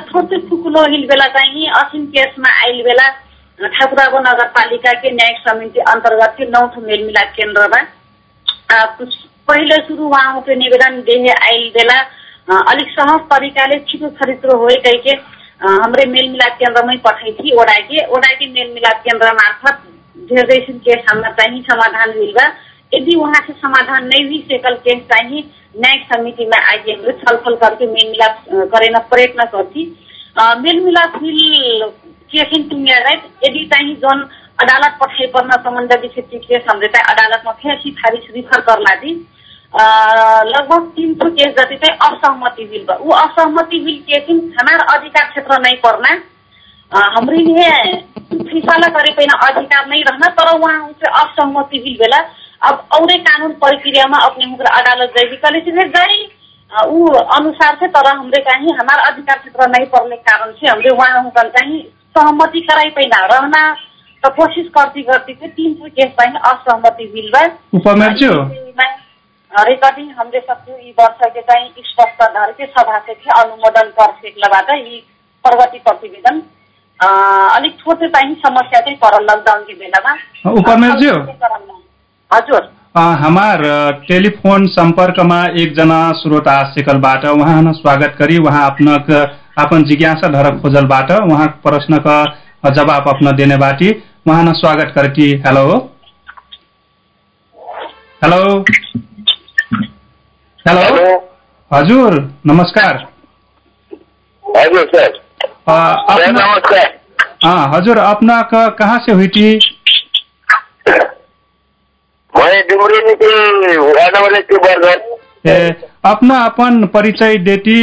थोरै 0.09 0.39
ठुकुलो 0.49 0.83
हिल 0.87 1.07
बेला 1.07 1.29
चाहिँ 1.37 1.67
असिम 1.79 2.05
केसमा 2.15 2.51
आइल 2.63 2.83
बेला 2.85 3.07
ठाकुराबो 3.61 4.19
नगरपालिका 4.21 4.93
के 5.01 5.11
न्यायिक 5.13 5.39
समिति 5.41 5.81
अन्तर्गत 5.89 6.35
के 6.39 6.49
नौठो 6.49 6.81
मेलमिलाप 6.83 7.33
केन्द्रमा 7.37 7.81
पहिले 9.49 9.77
सुरु 9.87 10.07
उहाँको 10.07 10.55
निवेदन 10.57 11.01
देहे 11.03 11.33
आइल 11.45 11.69
बेला 11.71 11.99
अलिक 12.67 12.89
सहज 12.91 13.27
तरिकाले 13.31 13.79
छिटो 13.89 14.09
छरित्रो 14.19 14.57
हो 14.59 14.69
कहिके 14.83 15.19
हाम्रै 15.65 16.07
मेलमिलाप 16.11 16.59
केन्द्रमै 16.59 16.97
पठाइ 17.05 17.57
ओडाके 17.57 18.07
ओडाके 18.17 18.53
मेलमिलाप 18.53 19.03
केन्द्र 19.05 19.33
मार्फत 19.35 19.83
धेरै 20.29 20.59
केस 20.69 21.05
हाम्रा 21.09 21.31
चाहिँ 21.33 21.63
समाधान 21.65 22.13
बा 22.37 22.47
यदि 22.93 23.15
से 23.47 23.53
समाधान 23.53 24.07
नहीं 24.07 24.25
हुई 24.25 24.39
केस 24.51 25.03
चाहिए 25.13 25.45
न्यायिक 25.77 26.03
समिति 26.13 26.45
में 26.47 27.13
छलफल 27.13 27.57
करके 27.63 27.87
मेल 27.87 28.09
मिलाप 28.11 28.45
करे 28.75 28.89
न 28.89 28.99
प्रयत्न 29.11 29.45
करती 29.55 29.85
मेल 30.61 30.81
मिलाप 30.85 31.19
केसिन 32.33 32.69
टुङ्ग्याएर 32.69 33.07
यदि 33.45 33.65
चाहिँ 33.73 33.95
जन 34.05 34.27
अदालत 34.63 34.99
पठाइ 35.01 35.27
पर्न 35.33 35.51
सम्बन्ध 35.65 35.93
विषय 36.03 36.39
केस 36.39 36.63
हमरे 36.71 36.89
चाहिँ 36.89 37.07
अदालतमा 37.13 37.53
फेरि 37.63 37.91
खारिज 37.99 38.31
रिफर 38.35 38.61
गर्ला 38.69 38.95
दी। 39.01 39.13
लगभग 40.47 40.87
तीन 40.97 41.13
सौ 41.15 41.29
केस 41.31 41.55
जति 41.59 41.77
चाहिँ 41.77 41.99
असहमति 42.07 42.65
बिल 42.65 42.85
भयो। 42.91 43.05
ऊ 43.05 43.11
असहमति 43.13 43.79
बिल 43.85 43.99
केसिन 44.09 44.39
हमार 44.61 44.87
अधिकार 44.97 45.29
क्षेत्र 45.31 45.61
नहीं 45.63 45.77
पर्ना। 45.85 46.15
हाम्रो 47.15 47.37
फिसाला 48.49 48.89
करे 48.97 49.13
पहिला 49.15 49.39
अधिकार 49.47 49.87
नहीं 49.89 50.03
रहना 50.05 50.29
तर 50.39 50.49
उहाँ 50.57 50.79
चाहिँ 51.03 51.15
असहमति 51.23 51.79
बिल 51.79 51.97
बेला 52.01 52.21
अब 52.69 52.85
औरै 52.99 53.17
कानुन 53.27 53.53
प्रक्रियामा 53.65 54.19
अपने 54.27 54.47
मुख 54.47 54.61
अदालत 54.71 55.13
जाएगी 55.17 55.37
कले 55.45 55.61
से 55.67 55.89
गई 55.97 56.25
ऊ 56.71 57.07
अनुसार 57.35 57.77
से 57.81 57.87
तर 57.97 58.07
हमरे 58.09 58.41
कहीं 58.47 58.73
हमारा 58.79 59.03
अधिकार 59.11 59.39
क्षेत्र 59.39 59.67
नहीं 59.75 59.87
पड़ने 59.91 60.17
कारण 60.31 60.53
से 60.61 60.69
हमरे 60.69 60.91
वहाँ 61.01 61.31
कहीं 61.37 61.83
सहमति 62.17 62.61
कराई 62.71 62.91
पहिना 62.97 63.25
रहना। 63.33 63.63
तो 64.23 64.31
कोशिश 64.37 64.67
करती 64.77 65.03
करती 65.09 65.35
चाहिँ 65.35 65.53
तीन 65.57 65.75
सौ 65.75 65.89
केस 65.97 66.13
चाहिँ 66.21 66.35
असहमति 66.51 67.07
बिल 67.15 67.31
भयो 67.35 67.49
रिकर्डिङ 69.53 70.11
हमरे 70.19 70.41
सक्यो 70.51 70.77
यी 70.77 70.91
वर्ष 70.99 71.21
के 71.35 71.41
चाहिँ 71.41 71.85
स्पष्ट 71.91 72.23
धर 72.37 72.51
के 72.59 72.67
सभा 72.67 72.99
से 73.07 73.13
अनुमोदन 73.41 73.91
कर 74.01 74.13
सेक्लाबाट 74.23 74.71
यी 74.79 74.99
प्रगति 75.45 75.79
प्रतिवेदन 75.87 76.43
अलिक 77.57 77.79
छोटो 77.81 78.09
चाहिँ 78.17 78.35
समस्या 78.47 78.81
चाहिँ 78.81 78.97
पर 79.05 79.23
लकडाउन 79.23 79.63
के 79.65 79.75
बेलामा 79.85 80.17
हजुर। 82.31 82.69
हमार 83.21 83.63
टेलिफोन 84.09 84.67
संपर्कमा 84.69 85.41
एकजना 85.63 86.01
श्रोता 86.13 86.57
सेकलबाट 86.71 87.25
उहाँ 87.27 87.73
स्वागत 87.73 88.15
करी 88.19 88.39
उहाँ 88.39 88.65
अपन 88.71 88.87
अपन 89.59 89.85
जिज्ञासा 89.85 90.29
धर 90.29 90.51
खोजलबाट 90.61 91.11
उहाँ 91.13 91.47
प्रश्न 91.65 91.99
का 92.07 92.23
जवाब 92.71 93.09
अपना 93.09 93.31
देने 93.33 93.57
बाटी। 93.57 93.91
वहाँ 94.29 94.53
स्वागत 94.55 94.93
करती 94.95 95.31
हेलो। 95.47 95.67
हेलो। 98.23 98.65
हेलो। 100.67 101.19
हजुर 101.71 102.15
नमस्कार। 102.47 103.07
हजुर 104.45 104.91
सर। 104.95 105.21
नमस्कार। 105.69 106.99
हाँ 107.45 107.71
हजुर 107.75 107.99
अपना 107.99 108.41
कहाँ 108.53 108.99
से 108.99 109.13
हुई 109.13 109.29
थी 109.29 109.59
डुमरी 112.71 112.99
निकल 113.09 113.35
वार्ड 113.79 114.17
नंबर 114.17 114.39
एक 114.39 114.47
के 114.53 114.59
बरगढ़ 114.67 115.51
ए 115.51 115.59
अपना 116.11 116.39
अपन 116.45 116.85
परिचय 116.95 117.35
देती 117.49 117.77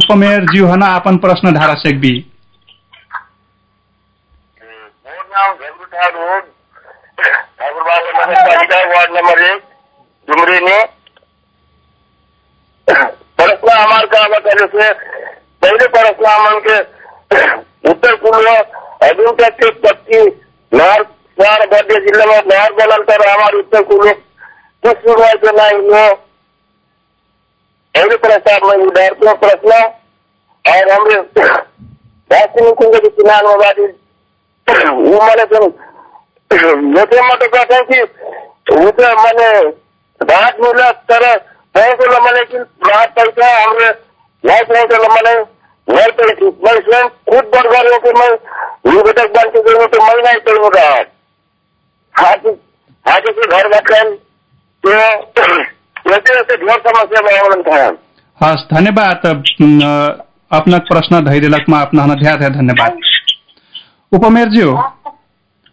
उपमेयर 0.00 0.44
जी 0.52 0.60
हना 0.72 0.86
अपन 0.96 1.16
प्रश्न 1.24 1.52
धारा 1.58 1.74
सेकबी 1.86 2.12
मोर 5.06 5.24
नाम 5.34 5.54
झगड़ू 5.54 5.84
रोड 6.18 6.42
ठाकुर 7.60 7.82
बाबा 7.88 8.10
नगर 8.20 8.44
पालिका 8.48 8.78
वार्ड 8.94 9.16
नंबर 9.18 9.42
एक 9.50 9.62
डुमरी 10.28 10.58
ने 10.68 10.78
प्रश्न 12.88 13.78
हमारे 13.80 14.06
कहा 14.14 14.28
बता 14.34 14.66
से 14.76 14.92
पहले 15.64 15.86
प्रश्न 15.96 16.26
हम 16.46 16.58
के 16.68 16.78
उत्तर 17.90 18.14
पूर्व 18.24 18.48
अजून 19.08 19.34
तक 19.40 19.56
के 19.62 19.70
पक्की 19.86 20.20
नहर 21.38 21.66
बर्दिया 21.72 21.98
जिले 22.06 22.24
में 22.26 22.40
नहर 22.52 22.72
बनल 22.78 23.02
तर 23.10 23.28
हमारे 23.28 23.58
उत्तर 23.58 23.82
पूर्व 23.90 24.10
कुछ 24.82 24.96
शुरुआत 25.06 25.44
नहीं 25.58 25.78
हुआ 25.78 26.06
पहले 27.94 28.16
प्रस्ताव 28.24 28.66
में 28.68 28.86
उधार 28.86 29.14
को 29.22 29.34
प्रश्न 29.44 29.78
हमरे 30.90 31.20
राष्ट्रीय 32.30 32.72
कुंज 32.80 32.96
के 33.00 33.08
चुनाव 33.18 33.46
में 33.48 33.58
बात 33.58 33.78
वो 34.96 35.20
मैंने 35.26 35.44
सुन 35.52 35.72
मोटे 36.86 37.20
मोटे 37.20 37.46
कहते 37.46 37.74
हैं 37.74 37.84
कि 37.86 38.00
उसे 38.80 39.12
मैंने 39.22 39.48
राहत 40.20 40.56
मिला 40.60 40.90
तरह 41.12 41.34
पहुंच 41.74 42.20
मैंने 42.24 42.44
कि 42.52 42.58
राहत 42.90 43.14
पैसा 43.18 43.50
हमरे 43.62 43.88
नहीं 44.38 44.64
पैसी 46.18 46.50
मैं 46.64 46.74
स्वयं 46.80 47.08
खुद 47.30 47.50
हाथी 52.18 52.50
हाथी 53.06 53.32
से 53.32 53.48
घर 53.48 53.68
बैठे 53.68 54.02
तो 54.84 54.90
वैसे 56.10 56.34
वैसे 56.34 56.56
ढेर 56.56 56.78
समस्या 56.82 57.20
में 57.22 57.62
था। 57.62 57.80
हस् 58.40 58.62
धन्यवाद। 58.74 59.26
अपना 60.52 60.78
प्रश्न 60.88 61.20
धैर्यलकमा 61.24 61.80
अपना 61.80 62.04
धेरै 62.14 62.36
धेरै 62.38 62.50
धन्यवाद। 62.52 62.90
उपमेयरज्यू 64.12 64.68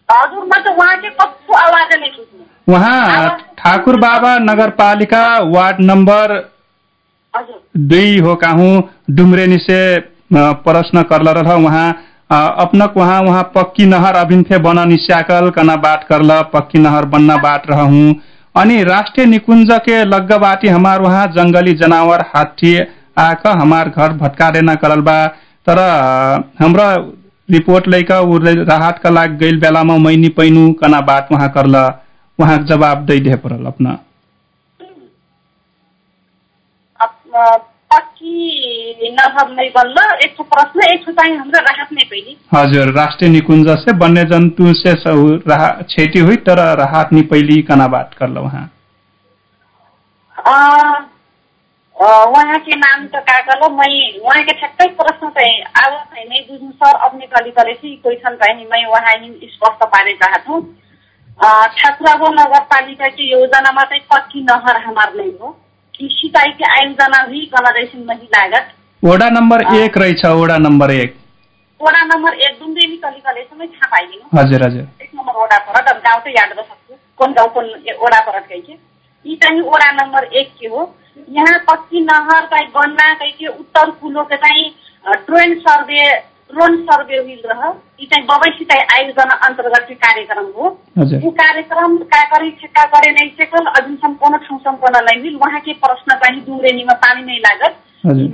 हजुर 0.09 0.43
म 0.43 0.53
त 0.55 0.67
उहाँकै 0.69 1.09
कस्तो 1.11 1.53
आवाज 1.57 1.89
नै 1.99 2.09
उहाँ 2.67 3.29
ठाकुर 3.59 3.95
बाबा 3.99 4.31
नगरपालिका 4.39 5.23
वार्ड 5.49 5.79
नंबर 5.81 6.33
दुई 7.89 8.19
हो 8.19 8.35
काहू 8.43 8.67
डुमरेनी 9.11 9.57
से 9.59 9.79
प्रश्न 10.65 11.01
करल 11.11 11.29
रह 11.37 11.53
वहाँ 11.63 11.87
अपनक 12.29 12.93
वहाँ 12.97 13.21
वहाँ 13.21 13.43
पक्की 13.55 13.85
नहर 13.85 14.15
अभिन 14.15 14.43
थे 14.43 14.57
बन 14.57 14.87
निस्याकल 14.89 15.49
कना 15.49 15.75
बात 15.81 16.05
करल 16.09 16.31
पक्की 16.53 16.79
नहर 16.79 17.05
बनना 17.05 17.35
बात 17.37 17.69
रहूं। 17.69 18.13
अनि 18.55 18.83
राष्ट्रिय 18.83 19.25
निकुंज 19.25 19.71
के 19.85 20.03
लग्गबाटी 20.05 20.67
हमार 20.67 21.01
वहाँ 21.01 21.25
जंगली 21.27 21.73
जनावर 21.73 22.21
हाथी 22.35 22.77
आक 23.17 23.47
हमार 23.61 23.89
घर 23.89 24.13
भटका 24.17 24.49
देना 24.51 24.75
करल 24.75 25.01
बा 25.01 25.25
तर 25.67 25.79
हमरा 26.59 26.89
रिपोर्ट 27.49 27.87
लैका 27.87 28.19
उ 28.19 28.37
राहत 28.43 28.99
का 29.03 29.09
लाग 29.09 29.37
गईल 29.39 29.59
बेलामा 29.59 29.97
मैनी 29.97 30.29
पैनु 30.39 30.71
कना 30.73 31.01
बात 31.01 31.27
वहाँ 31.31 31.49
करल। 31.57 31.75
वहाँ 32.39 32.57
जवाब 32.69 33.05
दै 33.05 33.19
दे 33.19 33.35
परल 33.35 33.65
अपना। 33.65 33.97
प्रश्न 40.41 41.13
चाहिँ 41.13 41.37
हाम्रो 41.37 41.59
राहत 41.59 41.87
हजुर 42.53 42.93
राष्ट्रिय 42.93 43.29
निकुंज 43.29 43.69
से 43.69 43.91
वन्य 43.91 44.23
जंतु 44.23 44.73
से 44.73 44.93
क्षति 45.83 46.19
हुई 46.19 46.35
तर 46.35 46.77
राहत 46.77 47.09
नहीं 47.13 47.23
पैली 47.23 47.61
कना 47.61 47.87
बात 47.87 48.13
करल 48.17 48.37
वहाँ 48.37 48.71
वहाँ 52.01 52.59
के 52.59 52.75
नाम 52.75 53.07
त 53.07 53.23
मै 53.71 54.19
वहाँ 54.23 54.43
के 54.43 54.53
ठ्याक्कै 54.53 54.87
प्रश्न 54.87 55.29
चाहिँ 55.29 55.61
अब 55.61 55.93
चाहिँ 55.93 56.29
नहीं 56.29 56.41
बुझ्नु 56.41 56.71
सर 56.71 56.95
अपने 56.95 57.25
कली 57.25 57.51
करे 57.51 57.73
थी 57.73 57.95
क्वेश्चन 57.95 58.35
चाहिँ 58.35 58.65
मैं 58.65 58.85
वहाँ 58.85 59.13
स्पष्ट 59.53 59.83
पारे 59.83 60.13
चाहत 60.13 60.43
हूँ 60.49 60.77
ठाकुराबो 61.77 62.27
नगरपालिका 62.27 63.07
की 63.07 63.31
योजनामा 63.31 63.83
चाहिँ 63.83 64.01
पक्की 64.13 64.41
नहर 64.43 64.77
हमार 64.77 65.13
हो। 65.41 65.57
सिंचाई 66.01 66.51
की 66.51 66.63
आयोजना 66.71 67.21
हुई 67.23 67.49
नहीं 67.95 68.27
लागत। 68.35 68.73
वडा 69.03 69.29
नंबर 69.29 69.61
एक 69.75 69.97
रहेछ 69.97 70.25
वडा 70.25 70.57
नंबर 70.57 70.91
एक। 70.91 71.15
वडा 71.81 72.03
नंबर 72.03 72.33
एक 72.33 72.59
डुम्रेनी 72.59 72.97
कलिकलेसम्मै 72.97 73.67
थाहा 73.67 73.87
पाइदिनु। 73.91 74.37
हजुर 74.39 74.63
हजुर। 74.63 74.81
एक 75.01 75.09
नम्बर 75.15 75.41
वडा 75.41 75.57
परत 75.67 75.89
अब 75.89 75.97
गाउँ 75.97 76.19
चाहिँ 76.19 76.35
याद 76.37 76.53
सक्छु 76.59 76.95
कुन 77.17 77.33
गाउँ 77.33 77.49
कुन 77.53 77.69
वडा 78.03 78.19
परत 78.19 78.45
कहि 78.49 78.61
के 78.61 78.73
यी 79.25 79.35
चाहिँ 79.35 79.61
वडा 79.61 79.91
नम्बर 79.91 80.23
एक 80.23 80.51
के 80.59 80.67
हो? 80.67 80.95
यहाँ 81.29 81.57
पक्की 81.69 81.99
नहर 82.01 82.45
चाहिँ 82.45 82.67
गन्ना 82.67 83.13
कहि 83.13 83.31
के 83.31 83.47
उत्तर 83.47 83.89
कुलो 84.01 84.23
के 84.23 84.35
चाहिँ 84.35 84.69
ड्रोन 85.05 85.53
सर्वे 85.59 86.03
ड्रोन 86.53 86.75
सर्वे 86.85 87.17
हुई 87.17 87.35
रह। 87.45 87.61
यी 87.99 88.05
चाहिँ 88.05 88.25
बबै 88.27 88.49
सिंचाई 88.57 88.81
आयोजना 88.95 89.35
अन्तर्गत 89.47 89.87
कार्यक्रम 90.03 90.45
हो। 90.57 90.67
ऊ 91.27 91.29
कार्यक्रम 91.39 91.97
का 92.13 92.21
करे 92.33 92.49
का 92.75 92.83
करे 92.93 93.11
नहीं 93.11 93.29
सकल 93.39 93.65
अजुन 93.71 93.95
सम्पूर्ण 93.95 94.37
ठाउँ 94.37 94.59
सम्पन्न 94.59 95.03
नहीं 95.05 95.19
हुई 95.21 95.35
वहाँ 95.35 95.59
के 95.59 95.73
प्रश्न 95.85 96.15
चाहिँ 96.23 96.41
डुम्रेनीमा 96.45 96.93
पानी 97.05 97.23
नहीं 97.25 97.39
लागत। 97.39 97.75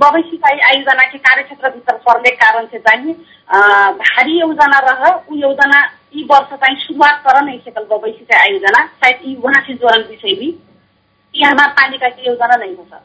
बबै 0.02 0.20
सिंचाई 0.22 0.58
आयोजना 0.68 1.06
के 1.12 1.18
कार्यक्षेत्र 1.18 1.68
भित्र 1.68 1.94
पर्ने 2.06 2.30
कारण 2.42 2.66
से 2.72 2.78
चाहिँ 2.78 3.12
भारी 4.02 4.40
योजना 4.40 4.78
रह। 4.88 5.04
ऊ 5.30 5.36
योजना 5.36 5.80
यी 6.16 6.22
वर्ष 6.30 6.52
चाहिँ 6.54 6.76
सुरुवात 6.80 7.22
कर 7.26 7.42
नहीं 7.44 7.58
सकल 7.58 7.86
बबै 7.92 8.10
सिंचाई 8.10 8.48
आयोजना। 8.48 8.84
शायद 9.02 9.18
यी 9.26 9.74
जोड़ल 9.74 10.02
विषय 10.10 10.34
भी 10.40 10.50
ये 11.34 11.44
हमारा 11.44 11.72
पालिका 11.80 12.08
की 12.08 12.26
योजना 12.26 12.56
नहीं 12.56 12.76
हो 12.76 12.86
सर। 12.90 13.00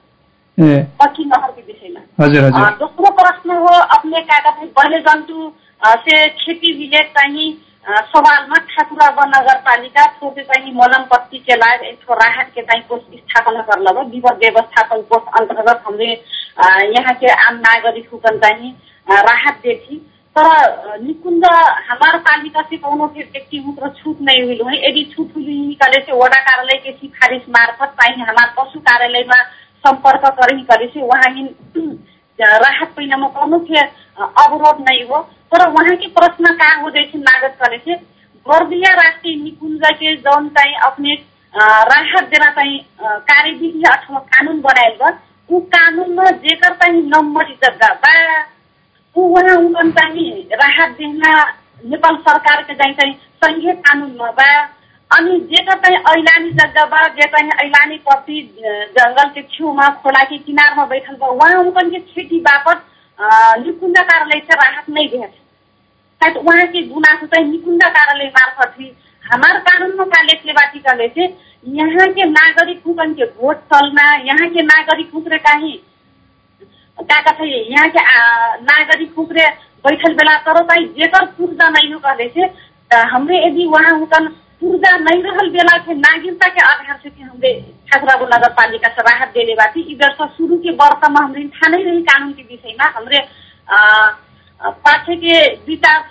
ए। 0.58 0.76
पक्की 1.00 1.24
नहर 1.26 1.52
के 1.52 1.62
विषय 1.62 1.90
में 1.96 2.02
हजुर। 2.22 2.44
अ, 2.44 2.48
हजुर 2.48 2.70
दोस्रो 2.78 3.10
प्रश्न 3.18 3.58
हो 3.58 3.68
का 4.32 4.50
वन्य 4.78 5.00
जंतु 5.08 5.54
अ, 5.82 5.96
से 5.96 6.28
खेती 6.42 6.74
विलेज 6.78 7.14
चाहिँ 7.18 7.48
सवालमा 7.88 8.56
ठाकुरा 8.70 9.08
वन 9.18 9.30
नगरपालिका 9.36 10.06
छोटे 10.20 10.44
चाहिँ 10.44 10.74
मलमपट्टी 10.76 11.38
के 11.48 11.56
लाग 11.56 11.84
एक 11.90 12.00
ठो 12.08 12.14
राहत 12.22 12.52
के 12.56 12.62
चाहिँ 12.62 12.84
कोष 12.90 13.02
स्थापना 13.20 13.62
कर 13.70 13.80
लब 13.88 14.00
विपद 14.14 14.40
व्यवस्थापन 14.44 15.02
कोष 15.12 15.32
अंतर्गत 15.42 15.84
हमने 15.88 16.14
अ, 16.14 16.68
यहाँ 16.98 17.14
के 17.24 17.32
आम 17.48 17.56
नागरिक 17.68 18.10
हुकन 18.14 18.38
चाहिँ 18.44 18.72
राहत 19.08 19.60
देखी 19.64 19.98
तर 20.36 20.98
निकुंज 21.04 21.44
हमार 21.90 22.18
पालिका 22.26 22.62
से 22.70 22.78
कोनो 22.78 23.08
फिर 23.14 23.30
व्यक्तिगत 23.34 23.96
छूट 24.04 24.18
नहीं 24.22 24.42
हुई 24.44 24.60
है। 24.68 24.90
यदि 24.90 25.04
छूट 25.16 25.36
हुई 25.36 25.78
से 25.84 26.12
वडा 26.12 26.42
कार्यालय 26.50 26.78
के 26.84 26.92
सिफारिश 26.98 27.42
मार्फत 27.58 27.96
चाहिँ 28.02 28.24
हमार 28.26 28.54
पशु 28.60 28.80
कार्यालयमा 28.90 29.42
संपर्क 29.88 30.26
करे 30.40 30.62
करे 30.72 30.88
से 30.94 31.02
वहाँ 31.02 31.34
ही 31.36 31.48
राहत 32.40 32.94
पहिनामा 32.96 33.28
कोनो 33.38 33.58
फिर 33.68 33.84
अवरोध 34.44 34.82
नहीं 34.90 35.04
हो। 35.10 35.22
तर 35.54 35.68
वहाँ 35.70 35.96
के 36.02 36.08
प्रश्न 36.18 36.54
का 36.62 36.74
हो 36.82 36.90
जैसे 36.98 37.18
नागत 37.20 37.58
करे 37.62 37.78
से 37.86 37.96
बर्दिया 38.46 38.94
राष्ट्रिय 39.02 39.36
निकुंज 39.44 39.82
के 40.00 40.16
जौन 40.28 40.48
चाहिँ 40.58 40.76
अपने 40.86 41.14
राहत 41.92 42.24
देना 42.32 42.50
चाहिँ 42.58 42.80
कार्यविधि 43.32 43.84
अथवा 43.92 44.20
कानुन 44.34 44.60
बनाएल 44.62 44.96
बा 45.02 45.10
ऊ 45.50 45.60
कानुनमा 45.74 46.30
जेकर 46.46 46.74
चाहिँ 46.82 47.02
नम्बर 47.16 47.52
जग्गा 47.64 47.94
बा 48.06 48.14
ऊ 49.16 49.28
वहाँ 49.36 49.56
उनकन 49.58 49.92
चाहिँ 50.00 50.30
राहत 50.62 50.96
देना 50.98 51.32
नेपाल 51.92 52.16
सरकारके 52.28 52.74
चाहिँ 52.74 52.94
चाहिँ 52.96 53.14
सङ्घीय 53.44 53.74
कानुनमा 53.88 54.32
बा। 54.40 54.50
अनि 55.12 55.40
जेकर 55.50 55.80
चाहिँ 55.84 55.98
ऐलानी 56.12 56.52
जग्गा 56.60 56.86
बा 56.92 57.08
जे 57.18 57.28
चाहिँ 57.34 57.52
ऐलानी 57.66 57.98
प्रति 58.08 58.42
जङ्गल 58.98 59.30
के 59.36 59.42
छेउमा 59.56 59.88
खोला 60.04 60.24
के 60.32 60.38
किनारमा 60.48 60.86
बैठल 60.86 61.16
बा 61.22 61.28
वहाँ 61.42 61.60
उनकन 61.60 61.90
के 61.90 62.00
खेती 62.14 62.40
बापत 62.48 62.84
निकुञ्ज 63.66 63.98
से 63.98 64.56
राहत 64.62 64.90
नहीं 64.90 65.10
दिया 65.10 65.28
शायद 65.28 66.38
वहाँ 66.48 66.66
के 66.74 66.82
गुनासो 66.88 67.26
चाहिँ 67.34 67.46
निकुञ्ज 67.52 67.84
कार्यालय 67.84 68.30
मार्फत 68.38 68.74
ही 68.80 68.92
हमार 69.24 69.58
कानून 69.68 69.98
में 70.00 70.06
का 70.10 70.22
लेखले 70.24 70.54
बाटी 70.60 70.80
से 71.20 71.26
यहाँ 71.78 72.08
के 72.18 72.26
नागरिक 72.30 72.82
हुकन 72.88 73.14
के 73.14 73.24
वोट 73.40 73.62
चलना 73.74 74.04
यहाँ 74.26 74.48
के 74.50 74.62
नागरिक 74.64 75.12
हुकरे 75.14 75.38
काही 75.48 75.72
का 77.00 77.20
कथा 77.22 77.46
यहाँ 77.46 77.88
के 77.96 78.04
नागरिक 78.64 79.14
हुकरे 79.18 79.48
बैठल 79.86 80.14
बेला 80.20 80.38
तर 80.48 80.62
चाहिँ 80.68 80.86
जेकर 81.00 81.26
पूर्जा 81.38 81.70
नहीं 81.70 81.94
हो 81.94 82.00
हमरे 83.16 83.38
यदि 83.46 83.66
वहाँ 83.74 83.98
हुकन 84.00 84.28
पूर्जा 84.62 84.96
नहीं 84.98 85.24
रहल 85.24 85.50
बेला 85.56 85.78
के 85.86 85.94
नागरिकता 85.96 86.48
के 86.54 86.62
आधार 86.68 87.00
से 87.04 87.10
कि 87.10 87.24
हमरे 87.24 87.52
ठाकुराबो 87.92 88.26
नगर 88.36 88.54
पालिका 88.60 88.90
से 88.96 89.02
राहत 89.10 89.30
देले 89.34 89.54
बाटी 89.60 89.82
ई 89.92 89.96
वर्ष 90.04 90.22
शुरू 90.38 90.58
के 90.66 90.72
वर्ष 90.82 91.10
में 91.10 91.20
हमरे 91.22 91.44
था 91.58 91.68
नहीं 91.76 91.86
रही 91.86 92.02
कानून 92.10 92.32
के 92.40 92.44
विषय 92.54 92.76
हमरे 92.98 93.20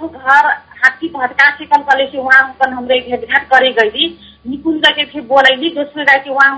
थो 0.00 0.09
घर 0.09 0.47
हाथी 0.85 1.09
भटका 1.17 1.50
से 1.59 1.65
कल 1.67 1.83
कले 1.91 2.07
से 2.11 2.19
वहाँ 2.19 2.43
हुकन 2.49 2.73
हमरे 2.73 2.99
भेटघाट 3.11 3.49
करे 3.53 3.73
गई 3.81 4.07
निकुंज 4.50 4.83
के 4.97 5.05
फिर 5.12 5.23
बोलैली 5.33 5.71
दोस्रो 5.75 6.05
जाए 6.11 6.19
के 6.25 6.31
वहाँ 6.31 6.55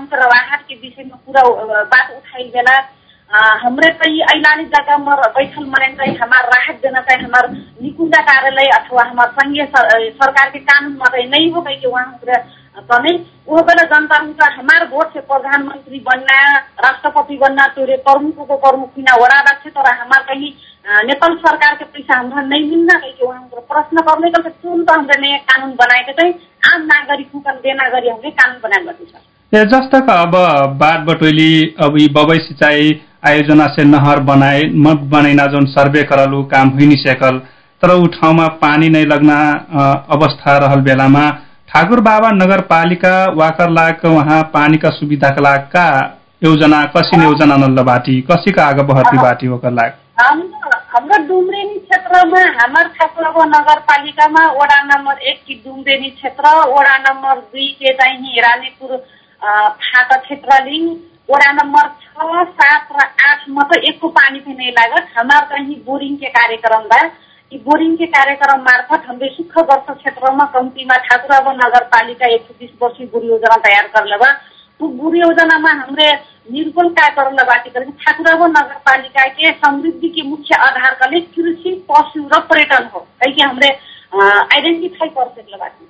बात 1.93 2.11
उठाई 2.17 2.43
बेला 2.55 2.79
हमरे 3.29 3.89
तो 4.01 4.09
ये 4.09 4.23
ऐलानी 4.35 4.63
जगह 4.75 4.97
में 4.97 5.15
बैठल 5.37 5.65
मने 5.73 5.87
चाहिए 5.97 6.15
हमार 6.21 6.45
राहत 6.53 6.79
देना 6.83 7.01
चाहिए 7.09 7.23
हमार 7.25 7.49
निकुंजा 7.81 8.21
कार्यालय 8.29 8.69
अथवा 8.77 9.03
हमार 9.09 9.27
संघीय 9.39 9.65
सर, 9.65 10.09
सरकार 10.21 10.49
के 10.49 10.59
कानून 10.59 10.93
में 10.93 11.29
नहीं 11.29 11.51
हो 11.51 11.61
कि 11.61 11.87
वहाँ 11.87 12.19
तने 12.89 13.13
वो 13.47 13.61
बेला 13.67 13.83
जनता 13.91 14.17
हुनका 14.21 14.45
हमार 14.55 14.87
वोट 14.91 15.13
से 15.13 15.19
प्रधानमंत्री 15.29 15.99
बनना 16.09 16.39
राष्ट्रपति 16.85 17.37
बनना 17.37 17.65
तोरे 17.77 17.97
प्रमुख 18.09 18.47
को 18.47 18.57
प्रमुख 18.65 18.89
बिना 18.95 19.15
वड़ा 19.21 19.39
रखे 19.49 19.69
तर 19.77 19.89
हमार 20.01 20.23
कहीं 20.29 20.51
नेपाल 21.07 21.35
सरकार 21.45 21.75
के 21.75 21.85
पैसा 21.95 22.19
हमरा 22.19 22.41
नहीं 22.41 22.69
मिलना 22.69 22.93
है 23.03 23.11
कि 23.11 23.25
वहाँ 23.25 23.41
प्रश्न 23.73 24.01
करने 24.09 24.29
का 24.37 24.41
तुम 24.49 24.83
तो 24.83 24.93
हमरे 24.93 25.19
नया 25.21 25.37
कानून 25.51 25.75
बनाए 25.81 26.01
के 26.09 26.13
चाहिँ 26.21 26.33
आम 26.73 26.85
नागरिक 26.93 27.31
को 27.31 27.43
देना 27.67 27.89
गरी 27.97 28.09
हमरे 28.09 28.31
कानून 28.41 28.59
बनाए 28.63 28.83
गर्दैछ 28.85 29.67
जस्ता 29.73 29.99
अब 30.21 30.35
बाढ़ 30.79 30.99
बटोली 31.11 31.51
अब 31.85 31.97
ई 32.01 32.07
बबई 32.17 32.37
सिंचाई 32.47 32.89
आयोजना 33.23 33.65
से 33.69 33.83
नहर 33.85 34.19
बनाए 34.25 34.61
मत 34.83 34.99
बनैना 35.11 35.45
जोन 35.53 35.65
सर्वे 35.69 36.03
करल 36.11 36.41
काम 36.51 36.67
नहीं 36.77 36.97
सकल। 36.99 37.37
तर 37.83 37.91
ऊ 37.93 38.05
ठाउँमा 38.13 38.47
पानी 38.61 38.89
नै 38.89 39.03
लग्न 39.05 39.31
अवस्था 40.15 40.57
रहल 40.59 40.81
बेलामा 40.83 41.25
ठाकुर 41.69 41.99
बाबा 42.01 42.29
नगरपालिका 42.33 43.13
वाकर 43.35 43.69
लाग 43.71 44.05
वहाँ 44.07 44.41
पानी 44.53 44.77
का 44.77 44.89
सुविधा 44.91 45.29
का 45.29 45.41
लाग 45.41 45.67
का 45.75 45.85
योजना 46.43 46.83
कसी 46.95 47.21
योजना 47.23 47.55
नल्ल 47.57 47.83
बाटी? 47.83 48.19
कसी 48.31 48.51
का 48.51 48.65
आगे 48.65 48.83
बहती 48.85 49.17
बाटी 49.17 49.47
ओकर 49.55 49.71
लाग 49.73 49.91
हाम्रो 50.21 51.17
डुम्रेनी 51.27 51.77
क्षेत्रमा 51.79 52.39
हाम्रो 52.55 52.83
ठाकुरको 52.95 53.43
नगरपालिकामा 53.47 54.45
वडा 54.53 54.79
नम्बर 54.85 55.27
एक 55.31 55.43
कि 55.47 55.61
डुम्रेनी 55.65 56.09
क्षेत्र 56.11 56.55
वडा 56.69 56.97
नम्बर 56.99 57.35
दुई 57.37 57.67
के 57.79 57.93
चाहिँ 57.95 58.41
रानीपुर 58.41 58.97
फाटा 59.83 60.15
क्षेत्र 60.17 60.63
लिङ 60.65 60.87
वडा 61.29 61.51
नम्बर 61.51 61.87
छ 62.03 62.43
सात 62.59 62.93
र 62.97 63.07
आठमा 63.29 63.63
त 63.71 63.77
एकको 63.89 64.07
पानी 64.19 64.39
पनि 64.45 64.55
नहीं 64.59 64.71
लागत 64.77 65.11
हाम्रो 65.17 65.39
कहीं 65.49 65.75
बोरिङ 65.89 66.15
के 66.21 66.29
कार्यक्रम 66.37 66.87
बा 66.93 67.01
यी 67.51 67.57
बोरिङ 67.67 67.95
के 67.97 68.05
कार्यक्रम 68.15 68.61
मार्फत 68.67 69.05
हामीले 69.09 69.29
सुखग्रस्त 69.35 69.91
क्षेत्रमा 69.99 70.45
कम्तीमा 70.55 70.97
ठाकुराब 71.09 71.47
नगरपालिका 71.61 72.27
एक 72.35 72.47
सौ 72.47 72.53
बिस 72.59 72.71
वर्षीय 72.81 73.07
बुढी 73.13 73.27
योजना 73.27 73.57
तयार 73.67 73.87
करले 73.95 74.17
बा 74.23 74.31
त्यो 74.79 74.87
बुढी 75.01 75.19
योजनामा 75.19 75.71
हामीले 75.79 76.09
निर्गुण 76.55 76.89
काय 76.99 77.09
करल 77.15 77.43
बाटी 77.47 77.69
करें 77.69 77.91
ठाकुराब 78.03 78.43
नगरपालिका 78.57 79.25
के 79.39 79.51
समृद्धि 79.63 80.09
के 80.17 80.21
मुख्य 80.29 80.55
आधार 80.67 80.93
कले 81.01 81.19
कृषि 81.35 81.73
पशु 81.89 82.27
र 82.33 82.39
पर्यटन 82.51 82.89
हो। 82.93 82.99
कहीं 83.23 83.43
हमरे 83.45 83.69
आइडेंटिफाई 84.19 85.09
कर 85.17 85.27
सकले 85.35 85.57
बाटी 85.57 85.87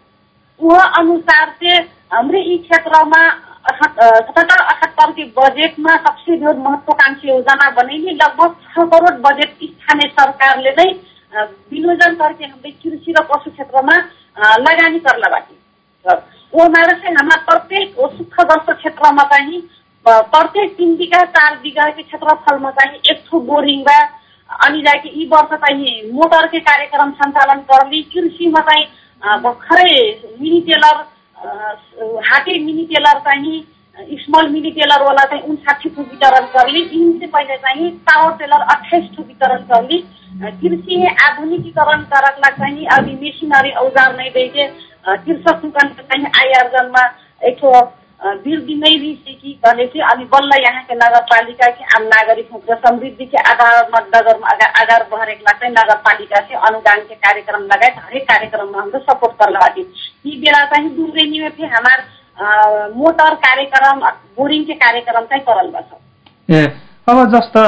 वह 0.62 0.82
अनुसार 1.02 1.54
से 1.60 1.78
हमरे 2.14 2.42
ई 2.54 2.58
क्षेत्रमा 2.64 3.22
सतहत्तर 3.66 4.62
अठहत्तर 4.64 5.12
के 5.12 5.24
बजेट 5.38 5.80
में 5.80 5.94
सबसे 5.94 6.38
जो 6.38 6.54
महत्वाकांक्षी 6.64 7.28
योजना 7.30 7.70
बनेली। 7.72 8.12
लगभग 8.16 8.56
छ 8.66 8.86
करोड़ 8.94 9.16
बजेट 9.26 9.58
स्थानीय 9.64 10.10
सरकारले 10.20 10.72
नै 10.78 10.92
विनियोजन 11.34 12.16
करके 12.22 12.72
कृषि 12.72 13.14
र 13.18 13.24
पशु 13.32 13.52
क्षेत्रमा 13.52 13.98
लगानी 14.60 15.00
करला 15.00 15.30
बाटी 15.30 15.56
वो 16.54 16.66
से 16.68 17.10
हमारा 17.10 17.36
प्रत्येक 17.50 17.96
सुखग्रस्त 18.16 18.72
क्षेत्रमा 18.72 19.24
चाहिँ 19.34 19.62
प्रत्येक 20.06 20.76
तिन 20.78 20.96
बिघा 20.98 21.24
चार 21.36 21.60
बिघा 21.64 21.90
के 21.90 22.04
क्षेत्रफलमा 22.04 22.72
चाहिँ 22.80 23.00
एक 23.12 23.24
ठो 23.30 23.40
बोरिङ 23.52 23.84
बा 23.84 24.00
अनि 24.50 24.82
जाके 24.82 25.10
यी 25.20 25.26
वर्ष 25.34 25.54
चाहिँ 25.66 25.92
मोटर 26.14 26.48
के 26.54 26.60
कार्यक्रम 26.70 27.12
सञ्चालन 27.20 27.60
करली 27.72 28.02
कृषिमा 28.14 28.62
चाहिँ 28.70 28.86
भर्खरै 29.44 29.94
मिनी 30.42 30.62
टेलर 30.68 31.04
हाटे 31.40 32.58
मिनी 32.60 32.86
टेलर 32.86 33.20
चाहिँ 33.20 33.62
स्मल 34.18 34.48
मिनी 34.50 34.70
टेलर 34.72 35.04
वाला 35.04 35.24
चाहिँ 35.26 35.44
उन्साठी 35.44 35.90
ठो 35.90 36.02
वितरण 36.04 36.46
करली 36.48 36.82
इनसे 36.82 37.28
पहिले 37.28 37.56
चाहिँ 37.58 37.90
पावर 38.08 38.36
टेलर 38.38 38.62
अठाइस 38.68 39.10
ठो 39.16 39.24
वितरण 39.24 39.64
करली 39.72 40.02
कृषि 40.60 41.06
आधुनिकीकरण 41.24 42.02
करकला 42.12 42.50
चाहिँ 42.58 42.86
अभी 42.98 43.16
मेसिनरी 43.16 43.72
औजार 43.84 44.16
नहीं 44.18 44.32
देके 44.32 44.68
कृषक 45.08 45.62
दुकान 45.62 45.94
चाहिँ 46.02 46.26
आय 46.40 46.54
आर्जनमा 46.60 47.06
एक 47.42 47.58
ठो 47.62 47.72
वृद्धि 48.20 48.76
नै 48.76 48.90
रिसेकी 49.02 49.52
कहले 49.64 49.86
चाहिँ 49.88 50.02
अनि 50.12 50.26
बल्ल 50.32 50.56
यहाँ 50.64 50.82
के 50.88 50.96
नगरपालिका 50.96 51.68
के 51.76 51.84
आम 51.98 52.04
नागरिक 52.14 52.50
र 52.70 52.76
समृद्धि 52.86 53.26
के 53.26 53.38
आधारमा 53.52 54.00
नगरमा 54.08 54.50
आधार 54.82 55.06
बहरेकला 55.12 55.52
चाहिँ 55.60 55.74
नगरपालिका 55.74 56.40
से 56.48 56.56
अनुदान 56.70 57.00
के 57.10 57.16
कार्यक्रम 57.28 57.64
लगायत 57.74 58.02
हरेक 58.06 58.28
कार्यक्रममा 58.32 58.80
हाम्रो 58.80 59.00
सपोर्ट 59.06 59.34
करला 59.44 59.60
बाटी 59.60 59.86
यी 60.26 60.36
बेला 60.42 60.64
चाहिँ 60.74 60.90
दुर्रेनी 60.98 61.40
में 61.40 61.50
फिर 61.60 61.70
हमार 61.76 62.04
मोटर 62.98 63.36
कार्यक्रम 63.46 64.02
बोरिंग 64.38 64.66
के 64.66 64.74
कार्यक्रम 64.84 65.26
चाहिँ 65.32 65.44
करल 65.50 65.72
बस 65.78 66.54
ए 66.60 66.66
अब 67.10 67.24
जस्तो 67.36 67.64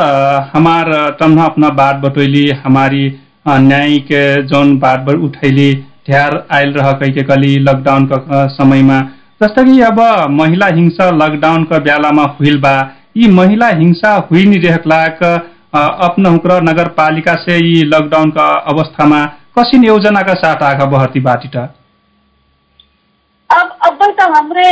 हमार 0.51 0.91
टन्हा 1.19 1.45
अपना 1.45 1.69
बात 1.79 1.95
बटोली 2.03 2.45
हमारी 2.65 3.03
न्यायिक 3.47 4.07
जौन 4.51 4.77
बात 4.79 5.09
उठैली 5.29 5.73
ढ्यार 6.07 6.37
आयल 6.51 6.73
रह 6.73 6.91
के 7.01 7.23
कली 7.23 7.57
लकडाउन 7.61 8.05
का 8.11 8.45
समयमा 8.57 9.01
जस्तो 9.41 9.63
कि 9.65 9.79
अब 9.81 9.99
महिला 10.31 10.67
हिंसा 10.75 11.09
लकडाउन 11.11 11.63
का 11.69 11.77
बेलामा 11.85 12.23
हुइल 12.39 12.59
बा। 12.61 12.73
यी 13.17 13.27
महिला 13.33 13.67
हिंसा 13.79 14.13
हुई 14.31 14.43
नहीं 14.45 14.59
रहलाक 14.61 15.23
अपना 16.07 16.29
हुक्र 16.29 16.61
नगर 16.63 16.87
पालिका 16.99 17.33
से 17.43 17.55
यी 17.57 17.83
लकडाउन 17.93 18.29
का 18.37 18.47
अवस्थामा 18.73 19.23
कसिन 19.59 19.83
योजना 19.85 20.21
का 20.27 20.33
साथ 20.43 20.63
आगा 20.63 20.85
बहती 20.93 21.19
बाटीटा 21.29 21.63
अब 23.49 23.77
अब 23.87 24.03
त 24.19 24.29
हमरे 24.35 24.67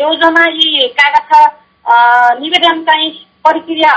योजना 0.00 0.46
यी 0.54 0.88
कागज 1.00 1.36
निवेदन 2.40 2.82
चाहिँ 2.84 3.10
प्रक्रिया 3.46 3.92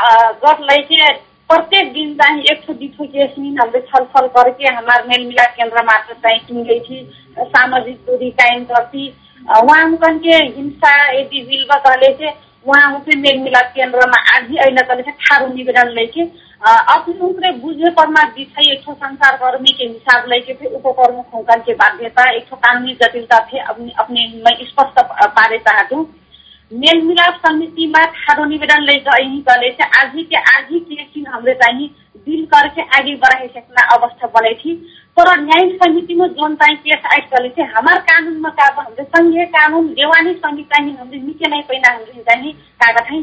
गर्दै 0.45 0.77
के 0.91 1.11
प्रत्येक 1.49 1.91
दिन 1.93 2.13
चाहिँ 2.19 2.41
एक 2.51 2.63
सौ 2.67 2.73
दुई 2.73 2.87
सौ 2.97 3.05
केस 3.05 3.35
में 3.39 3.49
हमने 3.61 3.79
छलफल 3.89 4.27
करके 4.37 4.73
हमारे 4.75 5.07
मेल 5.09 5.25
मिलाप 5.27 5.53
केंद्र 5.57 5.83
मार्फत 5.89 6.27
चाहिँ 6.27 6.79
थी 6.87 7.05
सामाजिक 7.37 7.97
दूरी 8.07 8.29
कायम 8.41 8.63
करती 8.71 9.13
वहाँ 9.47 10.13
के 10.17 10.35
हिंसा 10.35 10.91
यदि 11.13 11.41
बिल्वा 11.49 11.77
कहले 11.79 12.11
से 12.17 12.29
वहाँ 12.67 12.93
उनके 12.93 13.17
मेल 13.19 13.39
मिलाप 13.39 13.71
केंद्र 13.75 14.07
में 14.09 14.21
आज 14.35 14.55
अहिना 14.57 14.81
कहले 14.81 15.03
से 15.03 15.11
ठारू 15.23 15.53
निवेदन 15.53 15.89
लेके 15.97 16.21
अपने 16.65 17.19
उनके 17.27 17.51
बुझे 17.61 17.89
परमा 17.97 18.23
दिखाई 18.37 18.71
एक 18.73 18.89
संसार 18.89 19.35
कर्मी 19.37 19.73
के 19.77 19.85
हिसाब 19.85 20.25
लेके 20.29 20.53
फिर 20.53 20.71
उप 20.71 20.87
प्रमुख 20.99 21.33
उनकन 21.35 21.61
के 21.65 21.73
बाध्यता 21.81 22.29
एक 22.31 22.53
कानूनी 22.53 22.93
जटिलता 23.01 23.39
थे 23.51 23.59
अपने 23.59 24.25
स्पष्ट 24.65 24.99
पारे 25.37 25.57
चाहतू। 25.67 26.01
मेलमिलाप 26.71 27.41
समितिमा 27.45 28.03
ठाडो 28.17 28.45
निवेदन 28.49 28.83
ले 28.83 28.93
गई 29.07 29.37
गले 29.49 29.69
से 29.71 29.87
आज 29.99 30.11
के 30.29 30.37
आज 30.55 30.67
के 30.71 31.03
दिन 31.03 31.27
हमरे 31.33 31.53
चाहिए 31.53 31.87
दिल 32.27 32.45
करके 32.53 32.81
आगे 32.97 33.15
बढ़ाई 33.23 33.47
सकना 33.47 33.87
अवस्था 33.95 34.27
बने 34.35 34.53
थी 34.61 34.73
तर 35.17 35.29
न्यायिक 35.41 35.75
समिति 35.83 36.13
में 36.19 36.27
जोन 36.37 36.55
चाहिए 36.61 36.95
केस 36.95 37.27
गले 37.33 37.49
से 37.57 37.63
हमार 37.75 37.99
कानून 38.09 38.33
में 38.45 38.51
का 38.59 38.65
हमरे 38.79 39.03
संघीय 39.03 39.45
कानून 39.55 39.87
देवानी 39.99 40.33
संहित 40.45 40.73
हमरे 40.99 41.19
नीचे 41.19 41.49
नहीं 41.49 41.61
पैना 41.69 41.93
हमरे 41.95 42.23
चाहिए 42.29 42.51
कागज 42.83 43.11
है 43.11 43.21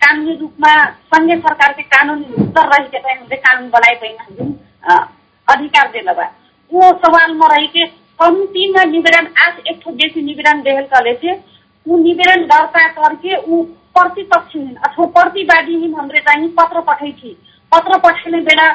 कानुनी 0.00 0.34
रूपमा 0.40 0.74
संघीय 1.14 1.36
सरकार 1.46 1.72
के 1.78 1.82
कानून 1.96 2.22
उत्तर 2.44 2.68
रही 2.74 2.88
के 2.96 2.98
हमरे 3.12 3.36
कानून 3.46 3.70
बनाए 3.76 3.94
पैना 4.02 4.24
हमरे 4.28 5.00
अधिकार 5.48 5.90
देला 5.96 6.12
बा 6.20 6.30
वो 6.72 6.90
सवाल 7.06 7.34
में 7.40 7.46
रही 7.54 7.66
के 7.76 7.86
कम्तीमा 8.22 8.84
निवेदन 8.92 9.26
आज 9.46 9.58
एक 9.70 9.80
ठो 9.84 9.90
बेसी 10.02 10.22
निवेदन 10.22 10.60
देहल 10.68 11.14
से 11.24 11.40
ऊ 11.86 11.96
निवेदन 12.02 12.44
दर्ता 12.54 12.86
करके 13.00 13.36
ऊ 13.36 13.62
प्रतिपक्षहीन 13.98 14.74
अथवा 14.86 15.06
प्रतिवादीहीन 15.16 15.94
हमरे 16.00 16.18
चाहिँ 16.28 16.48
पत्र 16.58 16.80
पठाइ 16.90 17.12
थी 17.22 17.36
पत्र 17.72 17.98
पठाउने 18.04 18.40
बेला 18.50 18.68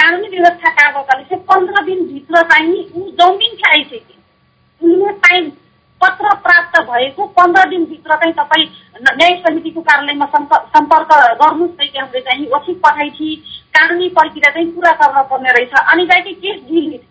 कानुनी 0.00 0.28
व्यवस्था 0.28 0.70
कागजले 0.76 1.24
चाहिँ 1.24 1.42
पन्ध्र 1.50 1.84
दिनभित्र 1.84 2.42
चाहिँ 2.50 2.84
ऊ 2.96 3.10
जमिन 3.20 3.56
आइसके 3.70 3.98
उनले 4.80 5.12
टाइम 5.26 5.50
पत्र 6.00 6.34
प्राप्त 6.44 6.78
भएको 6.90 7.26
पन्ध्र 7.38 7.68
दिनभित्र 7.70 8.16
चाहिँ 8.16 8.32
तपाईँ 8.34 8.66
न्याय 9.00 9.34
समितिको 9.46 9.80
कार्यालयमा 9.80 10.26
सम्पर्क 10.76 11.12
गर्नुहोस् 11.42 11.76
चाहिँ 11.76 12.00
हामीले 12.00 12.20
चाहिँ 12.20 12.46
वसित 12.54 12.80
पठाइ 12.86 13.10
थी। 13.18 13.34
कानुनी 13.76 14.08
प्रक्रिया 14.16 14.50
चाहिँ 14.52 14.70
पुरा 14.72 14.92
गर्न 15.02 15.22
पर्ने 15.30 15.52
रहेछ। 15.52 15.74
अनि 15.92 16.06
चाहिँ 16.06 16.34
केस 16.34 16.60
डिलिट 16.70 17.02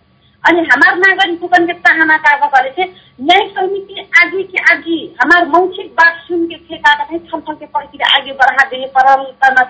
अनि 0.44 0.62
हमार 0.72 0.98
नागरिक 0.98 1.42
हुकन 1.42 1.66
के 1.68 1.74
चाहना 1.86 2.18
का 2.26 2.36
बकले 2.46 2.70
से 2.76 2.84
न्याय 3.22 3.48
समिति 3.56 4.06
आगे 4.24 4.44
के 4.52 4.64
आगे 4.74 5.00
हमार 5.22 5.48
मौखिक 5.56 5.92
बात 6.00 6.22
सुन 6.28 6.46
के 6.48 6.58
थे 6.66 6.78
का 6.78 6.94
कथे 7.04 7.20
छलफल 7.20 7.54
के 7.54 7.66
प्रक्रिया 7.66 8.16
आगे 8.18 8.34
बढ़ा 8.42 8.66
दे 8.70 8.86
परल 8.98 9.24
करना 9.44 9.64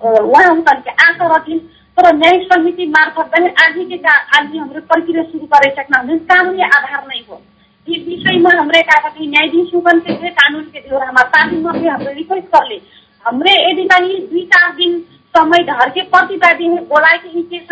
उनकन 0.00 0.80
के 0.80 0.90
आशा 1.04 1.34
रखिन 1.34 1.58
तर 1.98 2.14
न्याय 2.16 2.38
समिति 2.44 2.86
मार्फत 2.88 3.30
पनि 3.32 3.48
आगे 3.64 3.84
के 3.84 3.96
का 3.98 4.14
आगे 4.38 4.58
हाम्रो 4.58 4.80
प्रक्रिया 4.88 5.22
शुरू 5.24 5.46
करे 5.48 5.70
सकना। 5.74 6.00
हुने 6.00 6.18
कानुनी 6.30 6.62
आधार 6.62 7.06
नहीं 7.06 7.22
हो। 7.28 7.40
इस 7.88 8.06
विषय 8.06 8.38
में 8.38 8.50
हमरे 8.50 8.80
का 8.82 8.98
कथे 9.00 9.26
न्यायाधीश 9.26 9.74
हुकन 9.74 10.00
के 10.06 10.30
कानून 10.30 10.64
हमारे 10.92 11.28
तालीम 11.28 11.70
में 11.72 11.88
हमरे 11.88 12.12
रिक्वेस्ट 12.14 12.46
कर 12.54 12.68
ले। 12.68 12.80
हमरे 13.24 13.52
यदि 13.62 13.84
कहीं 13.88 14.18
दुई 14.28 14.42
चार 14.52 14.72
दिन 14.76 14.98
समय 15.34 15.64
धर 15.64 15.90
के 15.90 16.02
प्रतिवादी 16.10 16.68
बोलाए 16.92 17.18
के 17.18 17.28
ही 17.28 17.42
केस 17.52 17.68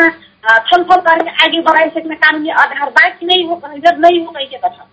छलफल 0.67 1.01
करके 1.01 1.31
आगे 1.45 1.61
बढ़ाई 1.69 1.89
सकने 1.91 2.15
कानूनी 2.17 2.51
आधार 2.63 2.91
बाइक 2.91 3.23
नहीं 3.25 3.45
हो 3.49 3.61
इधर 3.77 3.99
नहीं 3.99 4.25
हो 4.25 4.33
कहीं 4.33 4.47
के 4.47 4.57
कथा। 4.59 4.89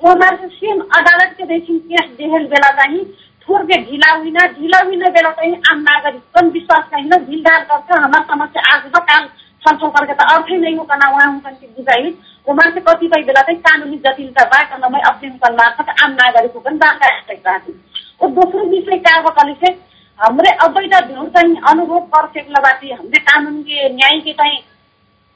वो 0.00 0.10
हमारे 0.10 0.36
से 0.36 0.48
सेम 0.48 0.80
अदालत 0.98 1.34
के 1.38 1.44
देखिन 1.46 1.78
केस 1.90 2.10
देहल 2.18 2.44
बेला 2.46 2.70
चाहिँ 2.76 3.04
के 3.48 3.76
ढिला 3.82 4.12
हुई 4.12 4.30
ढिला 4.30 4.78
हुई 4.84 4.96
बेला 4.96 5.30
चाहिँ 5.30 5.54
आम 5.70 5.80
नागरिक 5.80 6.22
कम 6.38 6.48
विश्वास 6.56 6.84
कहीं 6.92 7.10
ढिलढाल 7.10 7.62
गर्छ। 7.70 7.98
हमार 7.98 8.22
समस्या 8.30 8.62
आज 8.74 8.82
त 8.94 9.02
काल 9.10 9.26
छलफल 9.62 9.88
करके 9.88 10.14
त 10.14 10.26
अर्थै 10.32 10.56
नहीं 10.56 10.76
हो 10.76 10.84
वहाँ 10.84 11.32
हुकन 11.32 11.54
के 11.60 11.66
बुझाइ। 11.66 12.10
वो 12.48 12.54
मान्छे 12.54 12.80
कतिपय 12.88 13.22
बेला 13.28 13.42
चाहिँ 13.48 13.60
कानुनी 13.60 13.96
जटिलता 14.04 14.44
बा 14.52 14.62
कनमा 14.70 14.98
अपने 15.08 15.28
हुकन 15.28 15.54
मार्फत 15.60 15.94
आम 16.04 16.12
नागरिक 16.20 16.52
हुकन 16.56 16.76
जानकारी 16.78 17.36
चाहती 17.36 17.72
और 18.22 18.30
दोस्रो 18.38 18.64
विषय 18.70 18.98
का 19.08 19.20
बकली 19.22 19.54
से 19.64 19.76
हमरे 20.18 20.50
अवैध 20.66 20.94
भिड़ 21.08 21.28
चाहिँ 21.34 21.56
अनुभव 21.70 22.00
कर 22.14 22.26
सकला 22.36 22.60
बाटी 22.62 22.90
हमरे 22.92 23.20
कानून 23.28 23.62
के 23.62 23.88
न्याय 23.94 24.20
के 24.20 24.32
चाहिँ 24.40 24.58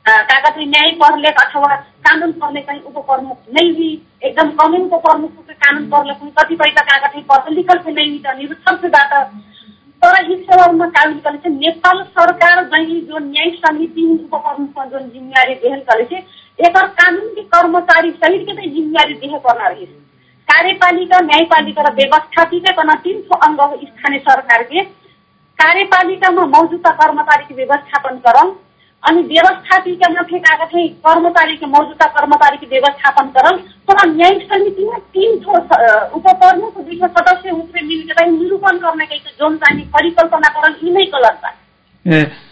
कागज 0.07 0.57
न्याय 0.69 0.91
प्रलेख 1.01 1.37
अथवा 1.41 1.75
कानुन 2.07 2.33
प्रलेख 2.39 2.67
चाहिँ 2.67 2.81
उपप्रमुख 2.83 3.39
नै 3.57 3.65
भी 3.75 3.89
एकदम 4.23 4.49
कानुनको 4.61 4.99
प्रमुख 5.01 5.47
के 5.47 5.55
कानुन 5.57 5.89
प्रलेख 5.91 6.23
कतिपय 6.39 6.73
त 6.79 7.49
लिखल 7.51 7.79
से 7.85 7.93
नै 7.93 8.07
त 8.25 8.35
निरुत्सबाट 8.39 9.13
तर 10.03 10.17
यी 10.31 10.37
सेवामा 10.41 10.87
कानुन 10.95 11.19
चाहिँ 11.19 11.55
नेपाल 11.57 12.03
सरकार 12.17 12.65
चाहिँ 12.73 13.01
जो 13.11 13.19
न्याय 13.27 13.51
समिति 13.59 14.07
उपप्रमुखमा 14.15 14.85
जुन 14.87 15.09
जिम्मेवारी 15.11 15.55
देहल 15.63 15.85
चाहिँ 15.91 16.23
एकर 16.59 16.87
कानुन 16.97 17.29
के 17.35 17.43
कर्मचारी 17.55 18.11
सहित 18.15 18.47
के 18.49 18.55
चाहिँ 18.55 18.71
जिम्मेवारी 18.73 19.15
देह 19.23 19.39
पर्ना 19.47 19.69
रहेछ 19.69 19.89
कार्यपालिका 20.49 21.21
न्यायपालिका 21.23 21.83
र 21.83 21.95
व्यवस्थापिका 21.95 22.73
कन 22.81 22.95
तीन 23.05 23.21
सौ 23.23 23.39
अंग 23.47 23.61
स्थानीय 23.85 24.19
सरकार 24.27 24.63
के 24.73 24.85
कार्यपालिकामा 25.59 26.47
मौजूदा 26.49 26.91
कर्मचारी 26.97 27.45
के 27.45 27.55
व्यवस्थापन 27.55 28.19
करम 28.27 28.53
अनि 29.03 29.23
व्यवस्थापिकामा 29.31 30.23
फेकाएका 30.31 30.65
थिए 30.73 30.89
कर्मचारीको 31.07 31.67
मौजूदा 31.71 32.07
कर्मचारीको 32.19 32.67
व्यवस्थापन 32.75 33.29
करल 33.37 33.57
तर 33.91 33.99
न्यायिक 34.11 34.43
समितिमा 34.53 34.99
तीन 35.17 35.39
ठो 35.47 35.57
उपप्रमुख 36.19 36.79
बीचमा 36.91 37.09
सदस्य 37.17 37.51
उसले 37.63 37.83
मिलकर 37.87 38.27
निरूपण 38.37 38.79
गर्ने 38.85 39.07
कहीं 39.15 39.35
जोन 39.41 39.57
चाहिने 39.65 39.85
परिकल्पना 39.97 40.49
करल 40.61 40.77
यिनै 40.85 41.05
गलत 41.17 41.41
बा 41.47 41.51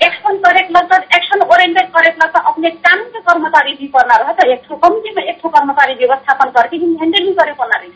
एक्शन 0.08 0.36
करेक्ट 0.46 0.70
लगता 0.76 0.96
एक्शन 1.20 1.40
ओरिएंटेड 1.54 1.88
करेक्ट 1.96 2.22
लगता 2.24 2.40
अपने 2.50 2.70
काम 2.88 3.00
के 3.14 3.20
कर्मचारी 3.30 3.72
भी 3.80 3.86
करना 3.96 4.16
रहता 4.24 4.50
एक 4.52 4.62
ठो 4.68 4.76
कम्ती 4.84 5.14
में 5.16 5.22
एक 5.24 5.38
ठो 5.42 5.48
कर्मचारी 5.56 5.94
व्यवस्थापन 6.04 6.50
करके 6.58 6.76
ही 6.84 6.92
हैंडल 7.00 7.24
भी 7.26 7.32
करे 7.40 7.54
रही 7.62 7.88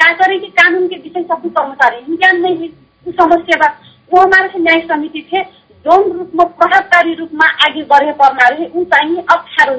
क्या 0.00 0.12
करे 0.20 0.38
कि 0.38 0.46
कानून 0.60 0.86
के 0.88 0.96
विषय 1.08 1.22
सब 1.32 1.48
कर्मचारी 1.58 2.04
ही 2.10 2.16
ज्ञान 2.16 2.40
नहीं 2.42 2.68
समस्या 3.06 3.56
बा 3.64 3.74
वो 4.12 4.20
हमारे 4.20 4.48
से 4.52 4.58
न्याय 4.62 4.80
समिति 4.88 5.26
थे 5.32 5.42
जौन 5.84 6.02
रूपमा 6.18 6.44
प्रभावकारी 6.58 7.14
रूपमा 7.14 7.46
आगे 7.66 7.82
बढे 7.88 8.12
पर्ना 8.20 8.48
रहे 8.48 8.66
ऊ 8.74 8.84
चाहिँ 8.92 9.16
अप्ठ्यारो 9.34 9.74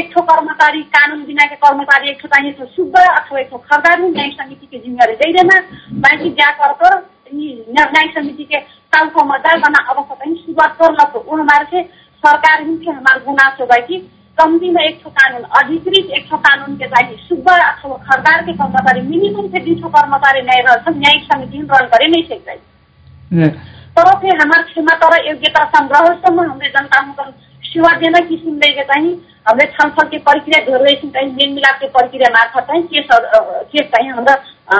एक 0.00 0.10
ठो 0.14 0.22
कर्मचारी 0.28 0.82
कानुन 0.96 1.24
बिनाको 1.30 1.56
कर्मचारी 1.66 2.10
एक 2.10 2.18
ठो 2.22 2.28
चाहिँ 2.34 2.50
एक 2.50 2.60
शुद्ध 2.76 2.94
अथवा 2.94 3.40
एक 3.40 3.48
ठो 3.50 3.58
खरदार 3.70 4.00
न्याय 4.00 4.30
समितिको 4.38 4.78
जिम्मेवारी 4.84 5.14
दैदैन। 5.22 5.50
बाँकी 6.04 6.30
जा 6.40 6.50
कर 6.62 6.94
न्याय 7.34 8.06
समिति 8.14 8.44
के 8.52 8.58
टाउकोमा 8.94 9.36
जा 9.46 9.56
बना 9.66 9.84
अवस्था 9.92 11.04
तो 11.12 11.24
वो 11.26 11.36
हमारे 11.42 11.64
से 11.70 11.82
सरकार 12.24 12.62
ही 12.62 12.76
थे 12.86 12.90
हमारे 12.90 13.24
गुनासो 13.26 13.66
बा 13.66 13.76
कि? 13.86 13.96
एक 14.38 15.00
ठो 15.02 15.10
कानुन 15.10 15.42
अधिकृत 15.58 16.10
एक 16.18 16.26
ठो 16.30 16.36
कानुन 16.46 16.76
के 16.76 16.86
चाहिँ 16.94 17.16
शुद्ध 17.28 17.46
अथवा 17.48 17.96
खरदार 18.08 18.42
के 18.46 18.52
कर्मचारी 18.52 19.00
मिनिमम 19.08 19.48
से 19.52 19.60
दुई 19.64 19.74
ठो 19.82 19.88
कर्मचारी 19.98 20.42
न्याय 20.46 20.62
रहन्छ 20.68 20.96
न्यायिक 20.96 21.22
समिति 21.32 21.58
रन 21.72 21.86
करे 21.94 22.06
नहीं 22.14 22.24
सकता 22.28 22.52
तर 23.96 24.08
फिर 24.20 24.40
हमारे 24.40 24.62
क्षमा 24.62 24.94
तर 25.00 25.14
योग्यता 25.26 25.64
संग्रहसम्म 25.72 26.40
हामीले 26.40 26.68
जनताको 26.76 27.30
सेवा 27.64 27.90
देन 27.98 28.18
किसिमले 28.28 28.70
चाहिँ 28.82 29.12
हामीले 29.48 29.66
छलफल 29.72 30.08
के 30.08 30.18
प्रक्रिया 30.28 30.60
धेरै 30.66 30.94
चाहिँ 31.02 31.30
मेलमिलाप 31.32 31.78
के 31.80 31.88
प्रक्रिया 31.96 32.30
मार्फत 32.36 32.66
चाहिँ 32.68 32.82
केस 32.92 33.08
केस 33.72 33.90
चाहिँ 33.94 34.10
हाम्रा 34.10 34.34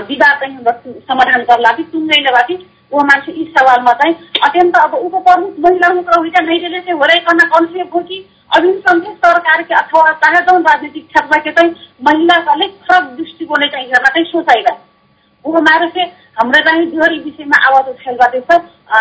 विवाद 0.08 0.38
चाहिँ 0.40 0.54
हाम्रो 0.54 0.92
समाधान 1.08 1.42
गर्ला 1.50 1.72
कि 1.72 1.84
तुङ्गैले 1.92 2.32
बाटी। 2.36 2.56
वो 2.92 3.02
मान्छे 3.08 3.32
यी 3.32 3.44
सवालमा 3.56 3.92
चाहिँ 4.00 4.14
अत्यन्त 4.44 4.76
अब 4.76 4.94
उपप्रमुख 4.94 5.58
महिला 5.66 5.88
प्रवृत्ति 6.00 6.44
नहीं 6.46 6.60
देने 6.60 6.80
से 6.80 6.92
हो 6.92 7.04
रही 7.04 7.20
करना 7.28 7.48
कॉन्सेप्ट 7.48 7.94
हो 7.94 8.00
कि 8.08 8.18
अभी 8.56 8.72
संघीय 8.88 9.14
सरकार 9.24 9.62
के 9.62 9.74
अथवा 9.74 10.12
चाहे 10.24 10.40
जौन 10.48 10.62
राजनीतिक 10.62 11.06
क्षेत्र 11.06 11.38
के 11.44 11.52
चाहिँ 11.52 11.70
महिलाहरूले 12.08 12.68
खराब 12.80 13.14
दृष्टिकोणले 13.16 13.68
चाहिँ 13.68 13.86
हेर्न 13.86 14.08
चाहिँ 14.08 14.26
सोचाइरहेको 14.32 15.50
वो 15.50 15.58
हमारे 15.58 15.88
से 15.94 16.04
हाम्रो 16.36 16.60
चाहिँ 16.66 16.86
धेरै 16.90 17.18
विषयमा 17.24 17.58
आवाज 17.68 17.88
उठाइल 17.88 18.16
गर्दैछ। 18.20 18.50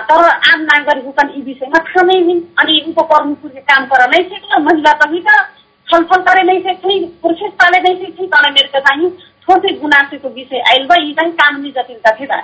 तर 0.10 0.24
आम 0.52 0.62
नागरिक 0.64 1.20
यी 1.36 1.42
विषयमा 1.44 1.80
थाहा 1.88 2.04
नै 2.08 2.20
हुन् 2.28 2.42
अनि 2.62 2.76
उपप्रमुखको 2.90 3.48
काम 3.72 3.86
कर 3.92 4.02
नै 4.10 4.22
सक्छ 4.32 4.60
महिला 4.68 4.94
पनि 5.02 5.20
त 5.28 5.40
छलफल 5.88 6.22
करे 6.28 6.44
नै 6.50 6.60
सक्छ 6.66 7.00
प्रोसेस 7.24 7.52
पाले 7.62 7.80
नै 7.86 7.94
सक्छ 8.02 8.28
तर 8.34 8.52
मेरो 8.52 8.80
चाहिँ 8.80 9.10
छोटे 9.44 9.74
गुनासोको 9.80 10.30
विषय 10.36 10.64
आइल 10.72 10.86
बा 10.88 10.96
यी 11.02 11.14
चाहिँ 11.14 11.34
कानुनी 11.40 11.72
जटिलता 11.72 12.12
थियो 12.20 12.40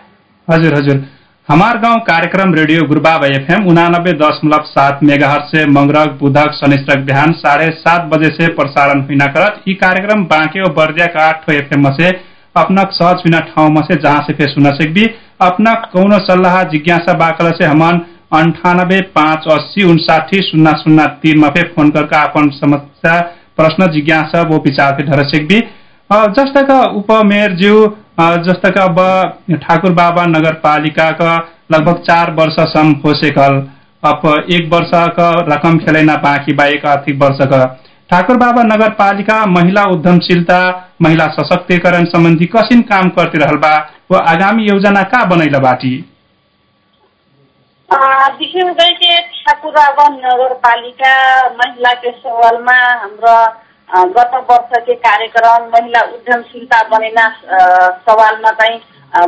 हजुर 0.48 0.76
हजुर। 0.76 1.06
हमार 1.50 1.78
गाउँ 1.80 2.00
कार्यक्रम 2.08 2.54
रेडियो 2.54 2.86
गुरुबाब 2.88 3.24
एफएम 3.26 3.68
उनानब्बे 3.70 4.14
दशमलव 4.22 4.64
सात 4.70 5.04
मेगाहर 5.10 5.42
से 5.52 5.66
मंगरक 5.72 6.18
बुधक 6.22 6.56
शनिश्रक 6.56 7.06
बिहान 7.06 7.32
साढ़े 7.42 7.70
सात 7.78 8.10
बजे 8.14 8.30
से 8.32 8.48
प्रसारण 8.56 9.02
हुई 9.04 9.20
करत 9.36 9.62
ई 9.70 9.74
कार्यक्रम 9.84 10.26
बाँके 10.34 10.70
बर्दिया 10.80 11.08
का 11.14 11.28
आठ 11.28 11.50
एफएम 11.52 11.90
से 11.94 12.12
अपना 12.60 12.84
सहज 12.94 13.22
बिना 13.24 13.40
ठाउँमा 13.48 13.82
से 13.88 13.96
जहाँ 14.02 14.22
से 14.28 14.34
फिर 14.34 14.50
सुन 14.50 14.70
सकबी 14.76 15.06
अपना 15.44 15.74
कौन 15.94 16.18
सल्लाह 16.22 16.62
जिज्ञासा 16.72 17.14
बाकल 17.18 17.52
से 17.58 17.66
हमान 17.66 18.02
अंठानब्बे 18.34 19.02
पाँच 19.16 19.48
अस्सी 19.52 19.84
उनसाठी 19.90 20.42
शून्य 20.44 20.72
शून्य 20.80 21.06
तीन 21.24 21.50
फिर 21.50 21.72
फोन 21.76 21.90
करके 21.98 22.18
अपन 22.20 22.50
समस्या 22.56 23.20
प्रश्न 23.58 23.92
जिज्ञासा 23.92 24.42
वो 24.50 24.58
विचार 24.66 24.92
के 24.96 25.04
धर 25.06 25.24
सकबी 25.28 25.60
उपमेयर 27.00 27.56
ज्यू 27.58 27.86
अब 28.20 29.00
ठाकुर 29.64 29.92
बाबा 29.94 30.26
नगर 30.28 30.54
पालिका 30.62 31.10
का 31.22 31.36
लगभग 31.72 32.04
चार 32.04 32.32
वर्षसम्म 32.40 32.94
हो 33.04 33.14
सकल 33.16 33.58
अब 34.04 34.28
एक 34.52 34.70
वर्ष 34.74 34.92
का 35.18 35.30
रकम 35.50 35.78
खेलैना 35.80 36.16
बाँकी 36.24 36.54
बा 36.56 36.66
एक 36.76 36.86
आर्थिक 36.86 37.22
वर्ष 37.24 37.46
का 37.52 37.64
ठाकुर 38.10 38.38
बाबा 38.42 38.62
नगर 38.64 38.90
पालिका 39.00 39.46
महिला 39.54 39.84
उद्यमशीलता 39.94 40.60
महिला 41.06 41.26
सशक्तिकरण 41.38 42.06
सम्बन्धी 42.14 42.46
कसिन 42.56 42.82
काम 42.92 43.10
करते 43.18 43.38
रहल 43.44 43.58
बा 43.66 43.72
वो 44.12 44.18
आगामी 44.34 44.68
योजना 44.68 45.02
का 45.14 45.24
बनैला 45.34 45.60
बाटी? 45.68 45.92
विशेष 48.40 48.72
गरी 48.80 49.16
ठाकुर 49.48 49.72
बाबा 49.80 50.08
नगरपालिका 50.16 51.14
महिला 51.60 51.92
के 52.04 52.12
सवालमा 52.24 52.78
हाम्रो 53.04 53.36
गत 54.16 54.34
वर्ष 54.50 54.80
के 54.88 54.94
कार्यक्रम 55.08 55.70
महिला 55.76 56.02
उद्यमशीलता 56.16 56.82
बनेना 56.96 57.28
सवालमा 58.08 58.52
चाहिँ 58.62 58.80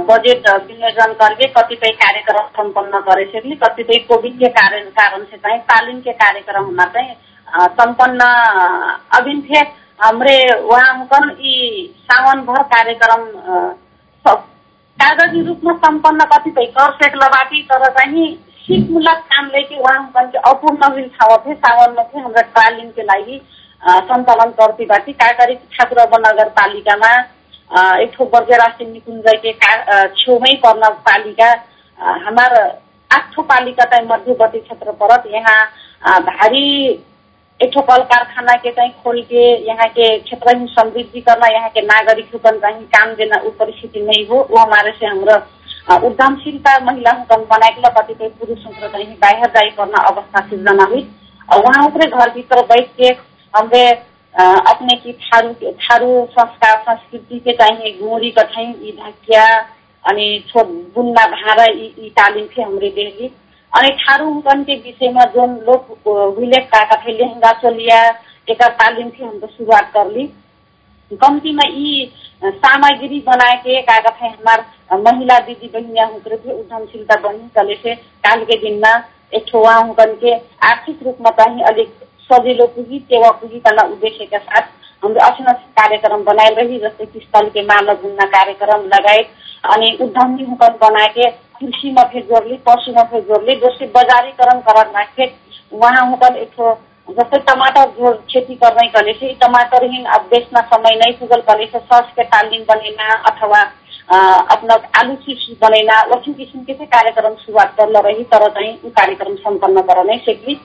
बजेट 0.10 0.50
विनियोजन 0.50 1.14
करके 1.22 1.48
कतिपय 1.58 1.92
कार्यक्रम 2.04 2.48
सम्पन्न 2.58 3.00
सकली 3.36 3.56
कतिपय 3.64 3.98
कोविड 4.10 4.38
के 4.40 4.48
कारण 4.60 4.90
कारण 5.00 5.24
चाहिँ 5.36 5.60
तालिम 5.72 6.00
के 6.08 6.12
कार्यक्रममा 6.24 6.86
चाहिँ 6.96 7.16
सम्पन्न 7.80 8.26
अभिन 9.20 9.42
थे 9.50 9.60
हमरे 10.00 10.38
वहाँ 10.64 11.08
यी 11.40 11.56
सावन 12.04 12.42
भर 12.46 12.62
कार्यक्रम 12.74 13.26
कागजी 14.98 15.42
रूपमा 15.44 15.74
सम्पन्न 15.86 16.26
कतिपय 16.34 16.66
कर 16.78 16.92
सेक्लबाटी 17.02 17.62
तर 17.72 17.86
चाहिँ 17.98 18.28
सिपमूलक 18.66 19.24
काम 19.32 19.46
लेके 19.56 19.80
वहाँ 19.80 20.28
के 20.32 20.38
अपूर्ण 20.50 20.92
हुई 20.94 21.04
ठाउँ 21.16 21.38
थे 21.46 21.54
सावनमा 21.56 22.04
थे 22.04 22.20
हाम्रो 22.20 22.42
तालिम 22.58 22.90
के 22.92 23.04
लागि 23.04 23.42
सञ्चालन 23.82 24.52
करती 24.60 24.86
बाटी 24.86 25.14
कागरी 25.22 25.56
ठाकुरब 25.76 26.16
नगरपालिकामा 26.26 27.12
एक 28.04 28.12
ठो 28.16 28.26
बर्गेरासी 28.34 28.86
निकुञ्ज 28.92 29.28
के 29.42 29.52
का 29.64 30.06
छेउमै 30.16 30.54
पर्न 30.64 30.90
पालिका 31.08 31.50
हमार 32.26 32.56
आठ 33.12 33.40
पालिका 33.50 33.86
चाहिँ 33.86 34.08
मध्यवर्ती 34.08 34.60
क्षेत्र 34.60 34.92
परत 35.02 35.24
यहाँ 35.34 35.60
भारी 36.24 36.66
एक 37.60 37.78
कल 37.88 38.04
कारखाना 38.10 38.54
के 38.56 38.72
चाहिँ 38.72 38.92
खोल 39.04 39.22
के 39.30 39.42
यहाँ 39.68 39.88
के 39.90 40.08
क्षेत्र 40.20 40.52
समृद्धि 40.70 41.22
करना 41.22 41.48
यहाँ 41.54 41.70
के 41.70 41.82
नागरिक 41.84 42.30
रूपन 42.34 42.60
चाहिँ 42.60 42.84
काम 42.94 43.14
देना 43.16 43.42
वो 43.44 43.50
परिस्थिति 43.60 44.02
नहीं 44.02 44.26
हो। 44.28 44.38
वो 44.52 44.58
हमारे 44.58 44.92
से 45.00 45.06
हाम्रो 45.06 45.36
उद्यमशीलता 46.08 46.78
महिला 46.86 47.12
हुकन 47.18 47.44
बनाएके 47.50 47.90
कतिपय 47.90 48.30
पुरुषों 48.40 48.72
चाहिँ 48.72 49.18
बाहिर 49.22 49.50
जाई 49.56 49.70
करना 49.78 50.04
अवस्था 50.08 50.46
सिर्जना 50.48 50.86
हुई 50.92 51.04
और 51.50 51.64
वहाँ 51.66 51.86
उपरे 51.88 52.10
घर 52.10 52.30
भीतर 52.36 52.64
अपने 54.34 54.96
की 55.04 55.14
थारू 55.20 55.54
थारू 55.84 56.10
संस्कार 56.32 56.78
संस्कृति 56.82 57.40
के 57.46 57.54
चाहिँ 57.60 57.92
गोरी 58.00 58.32
चाहिँ 58.40 58.68
यी 58.68 58.92
ढाकिया 59.00 59.46
अनि 60.06 60.28
छो 60.50 60.64
बुन्ना 60.96 61.26
भाँडा 61.28 61.64
यी 61.66 62.10
तालिम 62.18 62.46
थे 62.48 62.62
हमरे 62.62 62.90
देहली। 62.96 63.32
अनि 63.74 63.90
ठारू 63.98 64.30
हुकन 64.30 64.64
के 64.64 64.76
विषयमा 64.86 65.24
जोन 65.34 65.56
लोग 65.68 66.38
विलेख 66.40 66.70
का 66.74 66.96
थे 66.96 67.18
लेहंगा 67.18 67.52
चोलिया 67.62 68.02
एक 68.50 68.62
तालिम 68.80 69.10
थी 69.10 69.24
हमको 69.24 69.48
शुरुआत 69.48 69.92
कर 69.94 70.12
ली 70.12 70.26
कम्तीमा 71.12 71.68
यी 71.70 72.12
सामग्री 72.44 73.20
बनाए 73.28 73.56
के 73.58 73.82
काका 73.82 74.10
थे 74.18 74.28
हमार 74.28 74.66
महिला 75.00 75.38
दिदी 75.48 75.70
बहिनिया 75.74 76.06
हुकर 76.08 76.36
थे 76.38 76.52
उद्यमशीलता 76.54 77.16
बनी 77.22 77.48
चले 77.58 77.76
थे 77.86 77.96
काल 78.26 78.44
के 78.46 78.58
दिनमा 78.60 78.94
एक 79.34 79.46
ठो 79.52 79.64
आर्थिक 79.66 81.04
रूपमा 81.06 81.30
चाहिँ 81.40 81.64
अलिक 81.72 81.94
सजिलो 82.30 82.66
पुगी 82.76 83.00
टेवा 83.10 83.30
पुगी 83.42 83.60
करना 83.60 83.84
उद्देश्य 83.92 84.26
के 84.26 84.38
साथ 84.40 84.78
हाम्रो 85.04 85.26
असिना 85.26 85.52
कार्यक्रम 85.78 86.24
बनाए 86.24 86.50
रही 86.56 86.80
जस्तै 86.80 87.06
कि 87.06 87.20
स्थल 87.20 87.50
के 87.50 87.62
मानव 87.66 88.02
घुम्न 88.02 88.26
कार्यक्रम 88.30 88.86
लगायत 88.88 89.30
अनि 89.74 89.98
उद्यमी 90.02 90.46
हुकन 90.46 90.78
बनाए 90.82 91.30
कृषिमा 91.62 92.04
फेर 92.04 92.24
जोडली 92.26 92.58
पशुमा 92.66 93.04
फेर 93.06 93.22
जोडली 93.24 93.56
जस्तै 93.62 93.88
बजारीकरण 93.96 94.62
वहाँ 95.74 96.06
हुकन 96.10 96.36
एक 96.38 96.52
ठो 96.56 96.74
जस्तै 97.08 97.38
टमाटर 97.46 97.90
जो 97.92 98.14
खेती 98.32 98.56
गर्ने 98.56 98.88
कले 98.90 99.14
चाहिँ 99.16 99.36
टमाटर 99.42 99.86
अब 100.10 100.26
बेच्न 100.32 100.62
समय 100.72 100.96
नै 100.98 101.12
पुगल 101.20 101.42
कले 101.48 101.66
से 101.68 101.80
सस 101.82 102.12
के 102.16 102.24
तालिम 102.32 102.64
बनेना 102.66 103.14
अथवा 103.30 103.62
अपना 104.50 104.76
आलू 105.00 105.16
चिप्स 105.18 105.48
बनेना 105.62 106.02
वैसे 106.06 106.34
किसिम 106.34 106.64
के 106.64 106.74
चाहिँ 106.74 106.88
कार्यक्रम 106.90 107.34
सुरुवात 107.38 107.76
कर 107.80 108.02
रही 108.02 108.24
तर 108.32 108.48
चाहिँ 108.50 108.74
ऊ 108.86 108.90
कार्यक्रम 108.96 109.36
सम्पन्न 109.44 109.82
कर 109.90 110.04
नै 110.06 110.18
सकली 110.26 110.56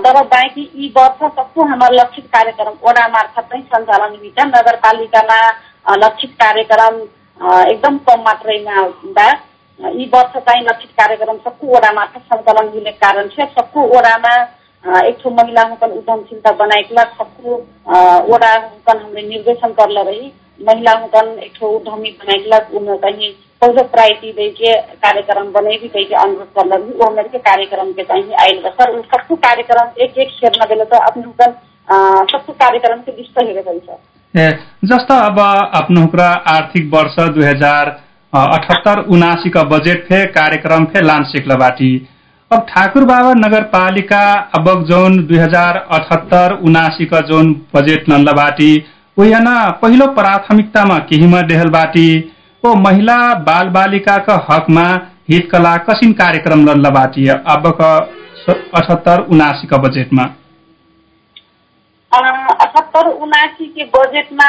तर 0.00 0.22
बाँकी 0.26 0.68
यी 0.76 0.92
वर्ष 0.96 1.22
सबको 1.28 1.68
हाम्रो 1.68 1.94
लक्षित 1.94 2.26
कार्यक्रम 2.32 2.74
वडा 2.82 3.06
मार्फत 3.10 3.48
चाहिँ 3.52 3.64
सञ्चालन 3.66 4.16
हुन्छ 4.16 4.46
नगरपालिकामा 4.48 5.38
लक्षित 5.98 6.34
कार्यक्रम 6.40 7.00
एकदम 7.64 7.96
कम 8.08 8.20
मात्रैमा 8.22 8.82
बा 9.16 9.30
यी 9.82 10.04
वर्ष 10.14 10.36
चाहिँ 10.38 10.64
लक्षित 10.64 10.90
कार्यक्रम 10.98 11.36
सबको 11.44 11.74
वडा 11.74 11.90
मार्फत 11.92 12.22
सञ्चालन 12.32 12.68
हुने 12.74 12.90
कारण 13.04 13.28
छ। 13.28 13.46
सबको 13.54 13.86
वडामा 13.96 14.34
अ, 14.84 15.00
एक 15.00 15.18
ठो 15.22 15.30
महिला 15.30 15.62
हुकन 15.62 15.90
उद्यमशीलता 15.92 16.50
बनाएकला 16.56 17.02
सबको 17.18 17.56
वडा 18.32 18.52
हुकन 18.54 18.98
हमरे 18.98 19.22
निर्देशन 19.22 19.72
करल 19.72 19.98
रही। 19.98 20.32
महिला 20.60 20.92
हुकन 20.92 21.28
एक 21.42 21.52
ठो 21.56 21.68
उद्यमी 21.70 22.10
बनाएकला 22.22 22.58
उनमें 22.78 22.98
कहीं 22.98 23.30
पहिलो 23.62 23.82
प्रायोरिटी 23.92 24.32
दे 24.32 24.72
कार्यक्रम 25.04 25.50
कह 25.52 26.02
के 26.02 26.14
अनुरोध 26.14 26.52
करल 26.56 26.72
रही। 26.72 26.98
वो 26.98 27.10
मेरे 27.10 27.28
के 27.28 27.38
कार्यक्रम 27.40 27.92
सर 27.92 29.00
सबको 29.02 29.36
कार्यक्रम 29.46 30.02
एक 30.02 30.18
एक 30.18 30.30
शेयर 30.30 30.66
बेले 30.68 30.84
तो 30.84 30.98
अपने 31.02 31.22
हुकन 31.22 31.54
सबको 32.32 32.52
कार्यक्रम 32.62 33.00
के 33.00 33.12
विस्त 33.12 33.42
गई 33.42 33.78
सर 33.78 34.58
जस्तो 34.84 35.14
अब 35.24 35.38
आफ्नो 35.40 36.06
आर्थिक 36.50 36.90
वर्ष 36.94 37.18
दुई 37.34 37.44
हजार 37.44 37.98
अठहत्तर 38.32 38.98
उनासी 39.10 39.50
का 39.50 39.62
बजेट 39.70 40.04
फे 40.04 40.24
कार्यक्रम 40.34 40.84
फे 40.84 41.00
लान 41.00 41.24
सिक्लबाटी 41.26 41.90
अब 42.50 42.60
ठाकुर 42.68 43.04
बाबा 43.04 43.32
नगरपालिका 43.36 44.22
अब 44.58 44.70
जोन 44.86 45.18
दुई 45.26 45.38
हजार 45.38 45.76
अठहत्तर 45.90 46.52
उनासी 46.62 47.06
का 47.06 47.20
जोन 47.28 47.52
बजेट 47.74 48.08
नल्लबाटी 48.08 48.72
यहाँ 49.16 49.70
पहिलो 49.82 50.06
प्राथमिकतामा 50.14 50.98
केहीमा 51.08 51.40
देहलबाटी 51.48 52.08
वो 52.62 52.74
महिला 52.80 53.18
बाल 53.44 53.68
बालिका 53.70 54.16
का 54.24 54.34
हकमा 54.50 54.88
हित 55.30 55.48
कला 55.52 55.76
कसिन 55.86 56.12
कार्यक्रम 56.18 56.66
लल्लबाटी 56.66 57.28
अब 57.28 57.70
का 57.80 57.94
अठहत्तर 58.48 59.26
उनासी 59.30 59.66
का 59.66 59.76
बजेटमा। 59.78 60.22
अठहत्तर 62.12 63.08
उनासी 63.08 63.66
के 63.68 63.84
बजेटमा 63.94 64.48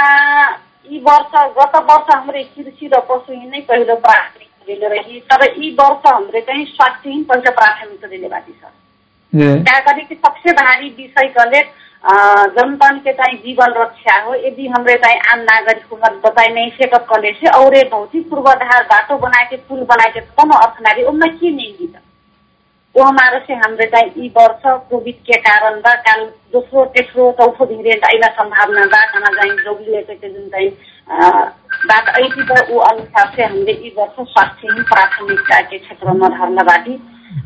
यी 0.89 0.99
वर्ष 0.99 1.35
गत 1.57 1.75
वर्ष 1.89 2.09
हाम्रो 2.09 2.43
कृषि 2.55 2.89
र 2.93 2.99
पशुहीन 3.09 3.49
नै 3.49 3.59
पहिलो 3.67 3.95
प्राथमिकता 3.97 4.65
दिले 4.67 4.87
रही 4.89 5.19
तर 5.31 5.43
यी 5.53 5.69
वर्ष 5.79 6.07
हाम्रो 6.07 6.39
चाहिँ 6.41 6.65
स्वास्थ्यहीन 6.67 7.23
पहिलो 7.23 7.51
प्राथमिकता 7.51 8.07
दिने 8.07 8.27
बाँकी 8.29 8.53
छ 8.53 8.71
क्या 9.33 9.79
करे 9.85 10.01
कि 10.03 10.15
सबसे 10.15 10.51
भारी 10.53 10.89
विषय 10.97 11.27
कले 11.37 11.61
जनतन 12.55 12.97
के 13.03 13.13
चाहिँ 13.13 13.37
जीवन 13.39 13.73
रक्षा 13.77 14.19
हो 14.23 14.33
यदि 14.37 14.67
हमरे 14.67 14.95
चाहिँ 15.03 15.19
आम 15.33 15.39
नागरिक 15.41 15.85
को 15.89 15.97
मत 15.97 16.21
बताई 16.25 16.53
नहीं 16.53 16.71
सकत 16.81 17.05
कले 17.09 17.31
से 17.33 17.49
और 17.51 17.77
भौतिक 17.89 18.29
पूर्वाधार 18.29 18.83
बाटो 18.89 19.17
बना 19.19 19.43
के 19.49 19.57
पुल 19.69 19.83
बना 19.91 20.09
के 20.09 20.21
कोनो 20.33 20.57
अर्थ 20.57 20.81
नारी 20.87 21.03
उनमें 21.11 21.29
के 21.37 21.51
नहीं 21.51 21.73
दी 21.77 21.87
हमरे 22.97 23.85
चाहिँ 23.93 24.11
यी 24.23 24.27
वर्ष 24.37 24.61
कोविड 24.89 25.15
के 25.27 25.37
कारण 25.45 25.79
बा 25.81 25.93
काल 26.07 26.25
दोस्रो 26.53 26.83
तेस्रो 26.97 27.31
चौथो 27.39 27.65
भेरिएन्ट 27.65 28.03
आइला 28.05 28.27
सम्भावना 28.39 28.85
कहाँ 29.13 29.31
चाहिँ 29.37 29.55
डब्लुएचओ 29.65 30.13
के 30.21 30.29
जुन 30.33 30.47
चाहिँ 30.49 30.69
अ, 30.69 31.29
बात 31.89 32.09
ऐति 32.19 32.43
बा 32.51 32.59
ऊ 32.73 32.77
अनुसार 32.89 33.31
से 33.35 33.43
हामीले 33.43 33.71
यी 33.83 33.93
वर्ष 33.97 34.19
स्वास्थ्य 34.33 34.83
प्राथमिकता 34.93 35.61
के 35.71 35.77
क्षेत्रमा 35.77 36.29
धर्न 36.37 36.63
बाटी 36.69 36.97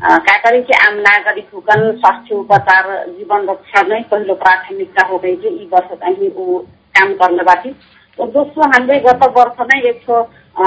काकरी 0.04 0.60
के 0.68 0.74
आम 0.86 0.94
नागरिक 1.08 1.48
हुकन 1.54 1.90
स्वास्थ्य 2.00 2.34
उपचार 2.34 2.92
जीवन 3.18 3.48
रक्षा 3.50 3.82
नै 3.88 4.00
पहिलो 4.10 4.34
प्राथमिकता 4.44 5.06
हो 5.12 5.18
गई 5.24 5.36
कि 5.44 5.48
यी 5.60 5.68
वर्ष 5.72 5.96
चाहिँ 6.04 6.30
ऊ 6.36 6.58
काम 6.98 7.12
गर्न 7.22 7.44
दोस्रो 8.26 8.70
हामीले 8.72 8.98
गत 9.00 9.24
वर्ष 9.36 9.60
नै 9.70 9.80
एक 9.88 10.00
ठो 10.06 10.14
अ, 10.14 10.64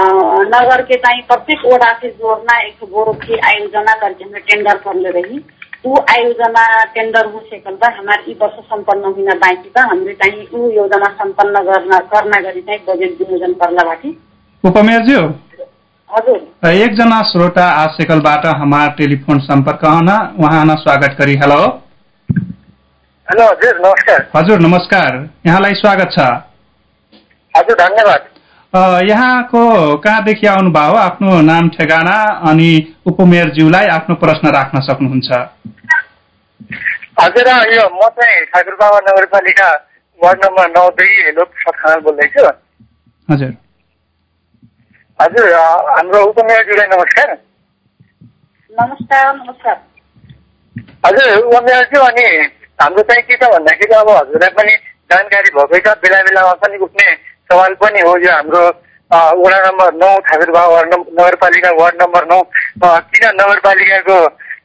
नगर 0.51 0.81
के 0.89 0.95
चाहिँ 1.05 1.21
प्रत्येक 1.27 1.65
वडा 1.73 1.91
से 2.01 2.09
जोड़ना 2.09 2.59
एक 2.59 2.75
ठो 2.79 2.85
गोरखी 2.87 3.39
आयोजना 3.47 3.93
करके 4.01 4.23
हमें 4.23 4.41
टेंडर 4.49 4.77
करले 4.85 5.09
रही। 5.19 5.39
ऊ 5.85 5.95
आयोजना 6.13 6.63
टेंडर 6.95 7.25
हो 7.25 7.39
सकल 7.45 7.75
बा 7.81 7.87
हमारे 7.97 8.23
यी 8.27 8.33
वर्ष 8.41 8.59
सम्पन्न 8.69 9.13
हुन 9.15 9.29
बाँकी 9.43 9.69
बा 9.75 9.81
हामीले 9.89 10.13
चाहिँ 10.13 10.47
ऊ 10.53 10.69
योजना 10.71 11.07
सम्पन्न 11.21 11.63
गर्न 11.69 11.97
गर्न 12.13 12.41
गरी 12.43 12.61
चाहिँ 12.61 12.79
बजेट 12.87 13.17
विनियोजन 13.21 13.53
पर्ला 13.61 13.83
बाटी 13.83 14.17
उपमेयरज्यू 14.63 15.21
हजुर। 16.09 16.69
एकजना 16.69 17.21
श्रोता 17.31 17.65
आजकलबाट 17.81 18.45
हमार 18.61 18.89
टेलिफोन 18.97 19.39
सम्पर्क 19.39 19.85
हन। 19.85 20.09
उहाँ 20.43 20.75
स्वागत 20.77 21.15
करी। 21.19 21.35
हेलो। 21.43 21.59
हेलो 23.27 23.45
हजुर 23.51 23.79
नमस्कार। 23.79 24.25
हजुर 24.35 24.59
नमस्कार। 24.59 25.15
यहाँलाई 25.47 25.73
स्वागत 25.81 26.11
छ। 26.17 26.29
हजुर 27.57 27.75
धन्यवाद। 27.75 28.21
अ, 28.73 28.79
यहाँको 29.03 29.61
कहाँदेखि 29.97 30.47
आउनुभयो 30.47 30.93
आफ्नो 30.97 31.41
नाम 31.41 31.69
ठेगाना 31.69 32.17
अनि 32.49 32.69
उपमेयरज्यूलाई 33.07 33.87
आफ्नो 33.95 34.15
प्रश्न 34.15 34.51
राख्न 34.55 34.79
सक्नुहुन्छ। 34.79 35.31
हजुर 37.21 37.47
यो 37.75 37.83
म 37.89 38.07
चाहिँ 38.17 38.45
ठाकुर 38.45 38.75
बाबा 38.75 38.99
नगरपालिका 39.07 39.69
वार्ड 40.19 40.45
नम्बर 40.45 40.69
नौ 40.69 40.89
दुई 40.99 41.31
लोकप्रसाद 41.31 41.75
खनाल 41.81 41.99
बोल्दैछु। 41.99 42.45
हजुर। 43.29 43.51
हजुर 45.19 45.53
हाम्रो 45.53 46.23
उपमेयरज्यूलाई 46.23 46.87
नमस्कार। 46.87 47.29
नमस्कार 48.71 49.35
नमस्कार। 49.35 49.75
हजुर 51.05 51.27
उपमेयरज्यू 51.37 52.01
अनि 52.01 52.25
हाम्रो 52.81 53.03
चाहिँ 53.03 53.23
के 53.23 53.35
छ 53.35 53.51
भन्दाखेरि 53.51 53.93
अब 53.95 54.09
हजुरलाई 54.09 54.49
पनि 54.57 54.73
जानकारी 55.11 55.49
भएकै 55.57 55.79
छ। 55.79 55.97
बेला 56.01 56.21
बेलामा 56.21 56.53
पनि 56.63 56.77
उठ्ने 56.77 57.05
सवाल 57.51 57.73
पनि 57.83 58.01
हो 58.07 58.15
यो 58.25 58.31
हाम्रो 58.31 58.63
वडा 59.11 59.57
नम्बर 59.63 59.93
नौ 60.01 60.09
ठाकुर 60.27 60.51
बाबा 60.51 60.73
वार्ड 60.73 60.93
नगरपालिका 60.93 61.71
वार्ड 61.79 62.01
नम्बर 62.01 62.25
नौ। 62.27 62.41
किन 62.83 63.25
नगरपालिकाको 63.39 64.17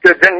त्यो 0.02 0.12
जुन 0.22 0.34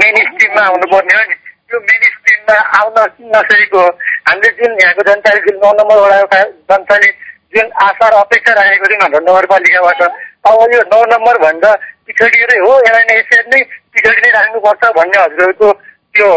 मेन 0.00 0.16
स्ट्रिममा 0.28 0.62
आउनुपर्ने 0.66 1.16
हो 1.16 1.24
नि? 1.30 1.34
त्यो 1.68 1.80
मेन 1.80 2.06
स्ट्रिममा 2.12 2.56
आउन 2.78 2.96
नसकेको 3.34 3.82
हामीले 4.28 4.52
जुन 4.60 4.78
यहाँको 4.82 5.02
जनताले 5.10 5.40
जुन 5.48 5.60
नौ 5.64 5.72
नम्बर 5.80 6.00
वडाका 6.04 6.40
जनताले 6.72 7.10
जुन 7.56 7.70
आशा 7.84 8.08
र 8.08 8.22
अपेक्षा 8.22 8.52
राखेको 8.60 8.90
थियौँ 8.90 9.02
हाम्रो 9.02 9.20
नगरपालिकाबाट 9.28 10.02
अब 10.48 10.74
यो 10.74 10.80
नौ 10.94 11.02
नम्बर 11.12 11.38
भन्दा 11.44 11.74
पिछडिएरै 12.08 12.58
हो 12.64 12.72
यसलाई 12.80 13.04
नै 13.10 13.18
यसरी 13.20 13.44
नै 13.54 13.62
पिछडी 13.94 14.20
नै 14.24 14.30
राख्नुपर्छ 14.38 14.92
भन्ने 14.98 15.22
हजुरहरूको 15.22 15.72
त्यो 16.14 16.28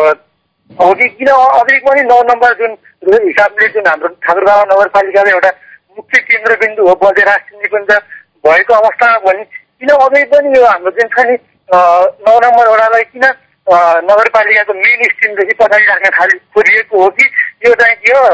हो 0.72 0.94
कि 0.94 1.08
किन 1.12 1.30
अझै 1.30 1.78
पनि 1.82 2.04
नौ 2.04 2.20
नम्बर 2.24 2.54
जुन 2.60 2.76
हिसाबले 3.24 3.68
जुन 3.70 3.88
हाम्रो 3.88 4.08
ठाकुरबाबा 4.20 4.64
नगरपालिकाले 4.66 5.32
एउटा 5.32 5.52
मुख्य 5.98 6.22
केन्द्रबिन्दु 6.24 6.88
हो 6.88 6.96
बजेर 7.02 7.30
निकुञ्ज 7.58 7.92
भएको 8.44 8.74
अवस्थामा 8.76 9.18
पनि 9.26 9.44
किन 9.44 9.96
अझै 9.98 10.24
पनि 10.32 10.58
यो 10.58 10.66
हाम्रो 10.66 10.92
जुन 10.92 11.10
छ 11.10 11.28
नि 11.28 11.38
नौ 11.70 12.36
नम्बर 12.40 12.70
वडालाई 12.70 13.08
किन 13.12 13.26
नगरपालिकाको 14.08 14.74
मेन 14.76 15.04
स्ट्रिमदेखि 15.12 15.58
पछाडि 15.60 15.86
राख्न 15.86 16.10
थालि 16.12 16.40
खोजिएको 16.52 17.04
हो 17.04 17.10
कि? 17.12 17.30
यो 17.64 17.74
चाहिँ 17.76 17.96
के 17.98 18.12
हो? 18.14 18.26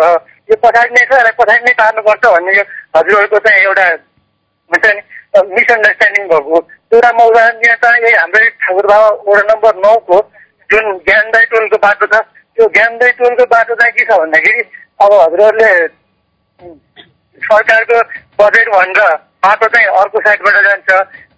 यो 0.49 0.55
पछाडि 0.63 0.89
नै 0.91 1.03
छ 1.03 1.11
यसलाई 1.11 1.37
पछाडि 1.37 1.63
नै 1.65 1.73
पार्नुपर्छ 1.77 2.25
भन्ने 2.27 2.57
यो 2.57 2.63
हजुरहरूको 2.95 3.39
चाहिँ 3.45 3.63
एउटा 3.63 3.85
हुन्छ 4.71 4.85
नि 4.87 5.01
मिसअन्डरस्ट्यान्डिङ 5.51 6.27
भएको 6.27 6.57
एउटा 6.91 7.11
म 7.11 7.29
उदाहरण 7.29 7.59
दिएँ 7.59 7.75
त 7.75 7.93
यही 7.99 8.13
हाम्रो 8.15 8.49
ठाकुरबाबा 8.63 9.09
वडा 9.27 9.43
नम्बर 9.49 9.75
नौको 9.83 10.17
जुन 10.69 10.97
ज्ञानदाई 11.05 11.45
टोलको 11.53 11.77
बाटो 11.85 12.05
छ 12.13 12.21
त्यो 12.57 12.67
ज्ञानदाई 12.75 13.11
टोलको 13.21 13.45
बाटो 13.53 13.75
चाहिँ 13.81 13.93
के 13.93 14.05
छ 14.05 14.19
भन्दाखेरि 14.19 14.61
अब 15.05 15.13
हजुरहरूले 15.13 15.71
सरकारको 17.41 18.01
बजेट 18.43 18.69
भनेर 18.75 19.15
बाटो 19.45 19.67
चाहिँ 19.73 19.87
अर्को 19.99 20.19
साइडबाट 20.21 20.55
जान्छ। 20.63 20.89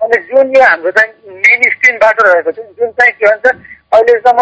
अनि 0.04 0.18
जुन 0.30 0.56
यो 0.56 0.64
हाम्रो 0.64 0.92
चाहिँ 0.92 1.40
मेन 1.42 1.62
स्ट्रिम 1.74 1.98
बाटो 2.04 2.28
रहेको 2.28 2.52
छ 2.52 2.66
जुन 2.80 2.92
चाहिँ 3.00 3.14
के 3.14 3.26
भन्छ 3.26 3.46
अहिलेसम्म 3.94 4.42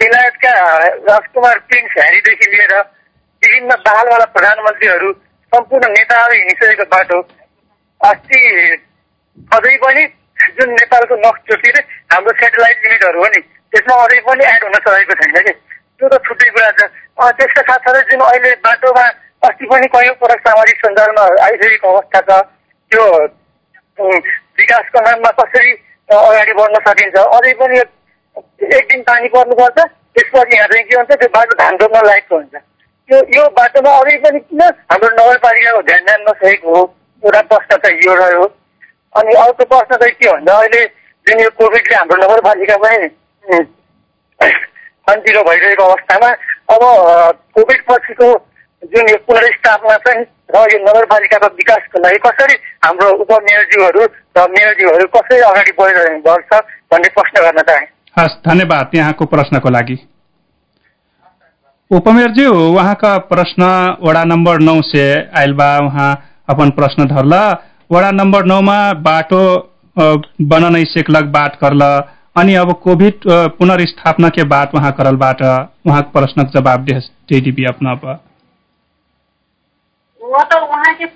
बेलायतका 0.00 0.52
राजकुमार 1.10 1.58
प्रिन्स 1.68 1.92
ह्यारीदेखि 1.98 2.50
लिएर 2.54 2.74
विभिन्न 2.78 3.76
बहालवाला 3.86 4.24
प्रधानमन्त्रीहरू 4.34 5.12
सम्पूर्ण 5.52 5.88
नेताहरू 5.92 6.34
हिँडिसकेको 6.34 6.84
बाटो। 6.96 7.20
अस्ति 8.00 8.40
अझै 9.56 9.76
पनि 9.84 10.04
जुन 10.58 10.70
नेपालको 10.72 11.16
नक्सचोटी 11.26 11.68
हाम्रो 12.12 12.32
सेटेलाइट 12.40 12.86
युनिटहरू 12.86 13.20
हो 13.22 13.28
नि 13.34 13.40
त्यसमा 13.72 13.94
अझै 14.04 14.20
पनि 14.28 14.44
एड 14.52 14.64
हुन 14.64 14.74
सकेको 14.86 15.14
छैन 15.20 15.38
कि? 15.46 15.52
त्यो 15.98 16.08
त 16.08 16.20
छुट्टै 16.26 16.48
कुरा 16.56 16.70
छ। 16.78 16.80
त्यसका 17.38 17.62
साथसाथै 17.70 18.02
जुन 18.10 18.20
अहिले 18.26 18.50
बाटोमा 18.66 19.04
अस्ति 19.48 19.66
पनि 19.70 19.86
कयौँ 19.94 20.14
पटक 20.20 20.40
सामाजिक 20.48 20.84
सञ्जालमा 20.84 21.24
आइसकेको 21.46 21.92
अवस्था 21.92 22.20
छ 22.28 22.40
त्यो 22.90 23.04
विकासको 24.58 25.00
नाममा 25.06 25.30
कसरी 25.40 25.72
अगाडि 26.08 26.52
बढ्न 26.60 26.80
सकिन्छ। 26.86 27.16
अझै 27.16 27.52
पनि 27.60 27.78
एक 28.76 28.84
दिन 28.92 29.02
पानी 29.08 29.28
पर्नुपर्छ 29.34 29.78
त्यसपछि 29.78 30.56
यहाँ 30.56 30.68
चाहिँ 30.72 30.84
के 30.88 30.96
हुन्छ 30.96 31.12
त्यो 31.20 31.28
बाटो 31.36 31.56
धान 31.60 31.76
रोप्न 31.82 32.06
लायकको 32.06 32.36
हुन्छ। 32.36 32.54
त्यो 33.08 33.18
यो 33.36 33.44
बाटोमा 33.58 33.92
अझै 34.00 34.16
पनि 34.24 34.40
किन 34.48 34.62
हाम्रो 34.62 35.08
नगरपालिकाको 35.20 35.82
ध्यान 35.90 36.04
जान 36.08 36.20
नसकेको 36.28 36.74
हो? 36.76 36.82
एउटा 37.22 37.40
प्रश्न 37.52 37.76
चाहिँ 37.76 37.98
यो 38.06 38.14
रह्यो। 38.20 38.44
अनि 39.14 39.32
अर्को 39.44 39.64
प्रश्न 39.64 39.96
चाहिँ 39.96 40.14
के 40.14 40.30
भन्दा 40.30 40.52
अहिले 40.58 40.84
जुन 41.26 41.40
यो 41.40 41.50
कोभिडले 41.58 41.94
हाम्रो 41.94 42.22
नगरपालिका 42.22 42.76
पनि 42.84 43.08
सन्तिलो 45.06 45.42
भइरहेको 45.42 45.84
अवस्थामा 45.84 46.30
अब 46.74 46.82
कोभिड 47.56 47.80
पछिको 47.88 48.28
जुन 48.92 49.08
यो 49.10 49.16
पुनर्स्थापना 49.26 49.96
चाहिँ 50.06 50.24
र 50.54 50.62
यो 50.72 50.78
नगरपालिकाको 50.84 51.48
विकासको 51.56 51.98
लागि 52.04 52.18
कसरी 52.26 52.56
हाम्रो 52.84 53.10
उपमेयरज्यूहरू 53.24 54.06
र 54.38 54.46
मेयरज्यूहरू 54.54 55.06
कसरी 55.16 55.40
अगाडि 55.50 55.72
बढिरहनु 55.78 56.18
भएको 56.26 56.40
छ 56.48 56.60
भन्ने 56.92 57.08
प्रश्न 57.18 57.44
गर्न 57.44 57.62
चाहे। 57.68 57.86
हस् 58.16 58.34
धन्यवाद 58.46 58.94
यहाँको 58.94 59.24
प्रश्नको 59.34 59.68
लागि। 59.70 59.96
उपमेयरज्यू 61.90 62.52
उहाँका 62.52 63.12
प्रश्न 63.30 63.62
वडा 64.02 64.24
नम्बर 64.24 64.58
नौ 64.60 64.80
से 64.82 65.04
आयल 65.40 65.52
बा 65.54 65.70
उहाँ 65.86 66.10
अपन 66.48 66.70
प्रश्न 66.78 67.06
धरल। 67.08 67.34
वडा 67.92 68.10
नम्बर 68.12 68.44
नौमा 68.46 68.76
बाटो 69.04 69.42
बन 70.50 70.64
नहीं 70.72 70.84
सेकलक 70.90 71.24
बाट 71.32 71.56
करल 71.62 71.82
अनि 72.36 72.54
अब 72.56 72.72
कोभिड 72.82 73.24
पुनर्स्थापना 73.58 74.28
के 74.36 74.44
बात 74.52 74.74
वहाँ 74.74 74.92
करल 74.98 75.16
बाट 75.22 75.42
वहाँ 75.86 76.02
प्रश्न 76.14 76.44
जवाब 76.54 76.84
दे 76.84 77.40
दीबी 77.40 77.64
अपना 77.70 77.94
पर 78.04 78.20
वो 80.20 80.42
त 80.42 80.62
उहाँकै 80.62 81.06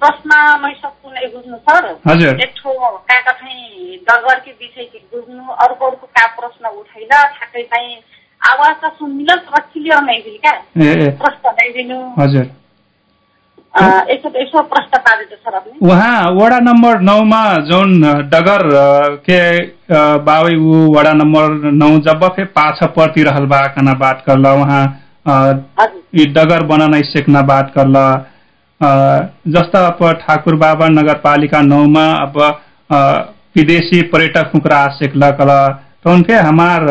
प्रश्न 0.00 0.36
मै 0.60 0.72
सक्छु 0.74 1.10
नै 1.10 1.26
बुझ्नु 1.32 1.56
सर। 1.58 1.86
हजुर। 2.06 2.40
एक 2.42 2.52
ठो 2.56 2.72
काका 3.10 3.32
चाहिँ 3.32 3.96
डगरकै 4.08 4.52
विषय 4.52 4.86
बुझ्नु 5.12 5.44
अर्को 5.64 5.90
अर्को 5.90 6.06
का 6.18 6.26
प्रश्न 6.38 6.72
उठाइल 6.78 7.08
ठ्याक्कै 7.08 7.62
चाहिँ 7.64 7.96
आवाज 8.40 8.74
त 8.84 8.92
सुनिल 8.98 9.30
तर 9.36 9.60
क्लियर 9.72 10.02
नै 10.04 10.18
दिनु 10.24 10.38
क्या 10.38 10.54
प्रश्न 11.22 11.54
नै 11.60 11.68
दिनु 11.72 11.98
हजुर। 12.18 12.46
वहाँ 15.82 16.30
वडा 16.34 16.58
नम्बर 16.58 17.00
नौमा 17.00 17.42
जौन 17.68 18.00
डगर 18.30 18.62
के 19.28 19.40
ऊ 20.56 20.80
वडा 20.94 21.12
नम्बर 21.12 21.70
नौ 21.72 21.88
जब 22.06 22.24
फे 22.36 22.44
पाछ 22.56 22.82
पर्ती 22.96 23.22
रहल 23.22 23.46
बा 23.46 23.60
कना 23.76 23.94
बात 24.00 24.22
करला। 24.26 24.50
ई 26.14 26.26
डगर 26.36 26.62
बना 26.66 26.86
नहीं 26.86 27.02
सेकना 27.02 27.42
बात 27.42 27.72
करला। 27.74 28.04
जस्ता 29.48 29.86
अब 29.86 30.12
ठाकुर 30.20 30.54
बाबा 30.56 30.88
नगरपालिका 30.88 31.60
नौमा 31.62 32.06
अब 32.16 32.38
विदेशी 33.56 34.02
पर्यटक 34.10 34.50
मुकरा 34.54 34.86
सेकला 34.98 35.30
कला। 35.38 35.60
तो 36.04 36.10
उनके 36.10 36.34
हमार 36.34 36.84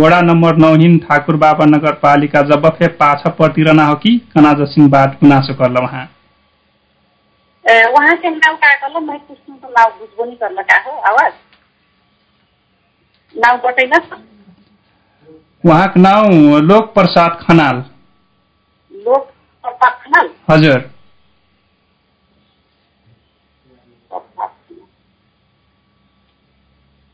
वडा 0.00 0.20
नंबर 0.20 0.56
नौ 0.56 0.74
हिन 0.74 0.98
ठाकुर 0.98 1.36
बाबा 1.36 1.64
नगरपालिका 1.64 2.42
जब 2.50 2.68
फे 2.76 2.88
पाछ 2.98 3.22
पर्ती 3.38 3.62
रहना 3.62 3.86
हो 3.86 3.94
कि 3.94 4.16
कना 4.34 4.52
जसिन 4.60 4.88
बात 4.90 5.18
गुनासो 5.22 5.54
करला 5.54 5.80
वहाँ? 5.80 6.04
वहाँ 7.64 8.14
चाहिँ 8.14 8.36
नाउ 8.36 8.54
का 8.56 8.74
कल 8.76 9.00
मैं 9.00 9.18
पुस्नु 9.18 9.56
त 9.56 9.72
नाउ 9.78 9.90
बुझ्बो 9.98 10.24
नि 10.24 10.36
गर्न 10.42 10.62
का 10.62 10.78
हो? 10.86 10.92
आवाज? 11.10 11.32
नाउ 13.34 13.56
बटैन? 13.66 13.92
वहाँ 15.66 15.92
नाम 15.96 16.56
लोक 16.68 16.94
प्रसाद 16.94 17.38
खनाल। 17.42 17.84
लोक 18.92 19.30
प्रताप 19.64 20.00
खनाल? 20.04 20.30
हजुर। 20.50 20.90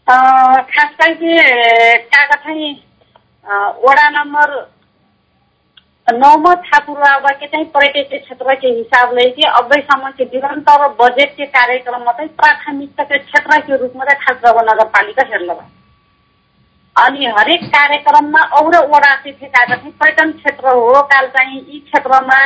खास 0.09 0.95
काका 1.01 2.35
चाहिँ 2.35 2.73
वडा 3.85 4.09
नम्बर 4.11 4.53
नौमा 6.09 6.53
ठाकुरबाबा 6.65 7.31
के 7.31 7.47
चाहिँ 7.47 7.67
पर्यटकीय 7.75 8.19
क्षेत्र 8.19 8.55
के 8.55 8.69
हिसाबले 8.69 9.25
कि 9.31 9.43
अबैसम्म 9.59 10.11
के 10.11 10.25
निरन्तर 10.25 10.87
बजेट 11.01 11.35
के 11.37 11.47
कार्यक्रममा 11.57 12.13
चाहिँ 12.13 12.31
प्राथमिकता 12.37 13.05
के 13.05 13.19
क्षेत्र 13.19 13.59
के 13.61 13.77
रूपमा 13.77 14.05
चाहिँ 14.05 14.21
ठाकुरबाबा 14.25 14.63
नगरपालिका 14.73 15.23
हेर्नु 15.33 15.55
भयो। 15.55 15.69
अनि 16.97 17.27
हरेक 17.39 17.65
कार्यक्रममा 17.75 18.43
और 18.61 18.77
वडा 18.89 19.15
चाहिँ 19.17 19.51
चाहिँ 19.51 19.93
पर्यटन 19.93 20.33
क्षेत्र 20.33 20.69
हो 20.69 21.03
काल 21.13 21.27
चाहिँ 21.37 21.61
यी 21.61 21.79
क्षेत्रमा 21.81 22.39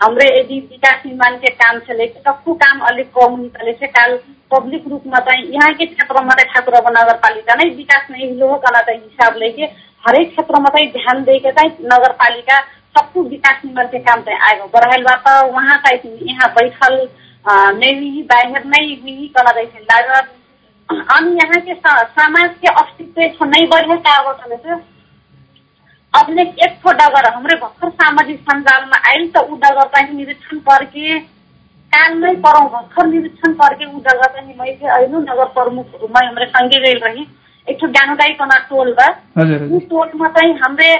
हाम्रो 0.00 0.24
यदि 0.28 0.58
विकास 0.60 1.02
निर्माण 1.06 1.36
के 1.42 1.50
काम 1.56 1.78
छ 1.80 1.94
लेके 1.98 2.20
सक्कु 2.20 2.54
काम 2.62 2.80
अलिक 2.88 3.06
कम 3.12 3.36
चाहिँ 3.56 3.88
काल 3.92 4.16
पब्लिक 4.52 4.88
रूपमा 4.88 5.18
चाहिँ 5.28 5.44
यहाँकै 5.52 5.86
क्षेत्रमा 5.86 6.34
चाहिँ 6.34 6.52
ठाकुरबाबा 6.54 6.90
नगरपालिका 6.96 7.54
नै 7.60 7.68
विकास 7.76 8.10
नै 8.10 8.18
हिलो 8.18 8.48
हो 8.48 8.56
कला 8.66 8.80
चाहिँ 8.88 9.00
हिसाबले 9.00 9.50
कि 9.52 9.68
हरेक 10.04 10.30
क्षेत्रमा 10.30 10.68
चाहिँ 10.76 10.90
ध्यान 10.92 11.22
दिएको 11.24 11.50
चाहिँ 11.58 11.88
नगरपालिका 11.92 12.60
सबको 12.98 13.22
विकास 13.30 13.64
निर्माण 13.64 13.86
के 13.94 13.98
काम 14.04 14.22
चाहिँ 14.28 14.40
आएको 14.48 14.66
बराहेलबाट 14.74 15.28
उहाँ 15.50 15.76
चाहिँ 15.86 16.18
यहाँ 16.28 16.48
बैठल 16.58 16.94
नेवी 17.80 18.22
बाहिर 18.30 18.64
नै 18.66 18.84
हुई 19.02 19.32
कला 19.36 19.52
चाहिँ 19.52 19.84
लागत। 19.92 20.32
अनि 20.88 21.30
यहाँ 21.36 21.60
के 21.60 21.74
समाज 21.74 22.50
के 22.62 22.68
अस्तित्व 22.82 23.44
नहीं 23.44 23.66
बढ़े 23.68 23.96
का 24.06 24.16
अपने 26.18 26.42
एक 26.66 26.78
ठो 26.82 26.92
डगर 26.98 27.32
हमरे 27.32 27.54
भर्खर 27.62 27.88
सामाजिक 28.02 28.40
सञ्जालमा 28.50 28.98
आइल 29.10 29.30
त 29.36 29.46
ऊ 29.50 29.56
डगर 29.64 29.88
चाहिँ 29.94 30.14
निरीक्षण 30.16 30.58
करके 30.68 31.18
कालमै 31.92 32.34
परौँ 32.44 32.68
भर्खर 32.70 33.06
निरीक्षण 33.06 33.52
करके 33.60 33.84
ऊ 33.86 33.98
डगर 34.06 34.28
चाहिँ 34.36 34.54
मैं 34.58 34.74
चाहिँ 34.78 34.92
अहिलो 34.96 35.18
नगर 35.20 35.48
प्रमुख 35.56 35.86
मैं 36.16 36.26
हमरे 36.28 36.46
सँगै 36.56 36.92
रही। 37.04 37.26
एक 37.68 37.78
ठो 37.80 37.86
ज्ञानोदायीकना 37.88 38.56
टोल 38.70 38.92
बा। 38.98 39.08
टोलमा 39.38 40.28
चाहिँ 40.36 40.52
हमरे 40.58 40.90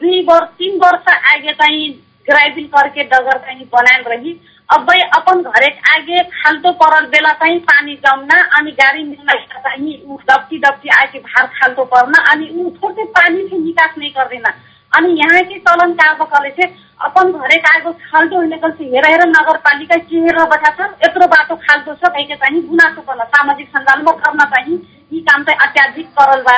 दुई 0.00 0.22
वर्ष 0.28 0.48
तिन 0.58 0.78
वर्ष 0.82 1.08
आगे 1.32 1.52
चाहिँ 1.60 1.88
ग्राइबिल 2.30 2.66
करके 2.74 3.04
डगर 3.12 3.38
चाहिँ 3.38 3.68
बनाएल 3.74 4.04
रही। 4.08 4.38
अब 4.70 4.90
अपन 5.16 5.40
घरे 5.42 5.68
आगे 5.92 6.18
खाल्टो 6.32 6.70
परल 6.80 7.06
बेला 7.12 7.32
चाहिँ 7.38 7.58
पानी 7.68 7.94
जम्न 8.04 8.40
अनि 8.58 8.70
गाडी 8.80 9.02
मिल्न 9.04 9.38
चाहिँ 9.54 9.94
ऊ 10.06 10.16
डप्टी 10.28 10.58
डप्टी 10.64 10.88
आके 10.96 11.18
भार 11.20 11.46
खाल्टो 11.54 11.84
पर्न 11.94 12.14
अनि 12.32 12.48
ऊ 12.54 12.70
थोड़े 12.76 13.04
पानी 13.16 13.46
से 13.48 13.58
निकास 13.58 13.94
नहीं 13.98 14.10
गर्दैन 14.18 14.44
अनि 14.92 15.10
यहाँ 15.18 15.40
के 15.48 15.58
चलन 15.66 15.92
का 15.98 16.12
बकले 16.20 16.50
चाहिँ 16.50 16.78
अपन 17.08 17.32
घरे 17.32 17.56
आगो 17.72 17.92
खाल्टो 18.04 18.36
हुने 18.36 18.56
कल 18.62 18.72
हेर 18.80 19.06
हेर 19.06 19.26
नगरपालिका 19.28 19.96
के 19.96 20.16
हेरेर 20.18 20.70
छ 20.78 20.88
यत्रो 21.04 21.26
बाटो 21.34 21.56
खाल्टो 21.66 21.94
छ 21.94 22.12
कहिले 22.14 22.36
चाहिँ 22.36 22.62
गुनासो 22.68 23.00
पर्न 23.10 23.24
सामाजिक 23.34 23.68
सञ्जालमा 23.76 24.12
गर्न 24.22 24.44
चाहिँ 24.54 24.78
यी 25.12 25.20
काम 25.28 25.44
चाहिँ 25.44 25.68
अत्याधिक 25.68 26.08
करल 26.18 26.42
बा। 26.48 26.56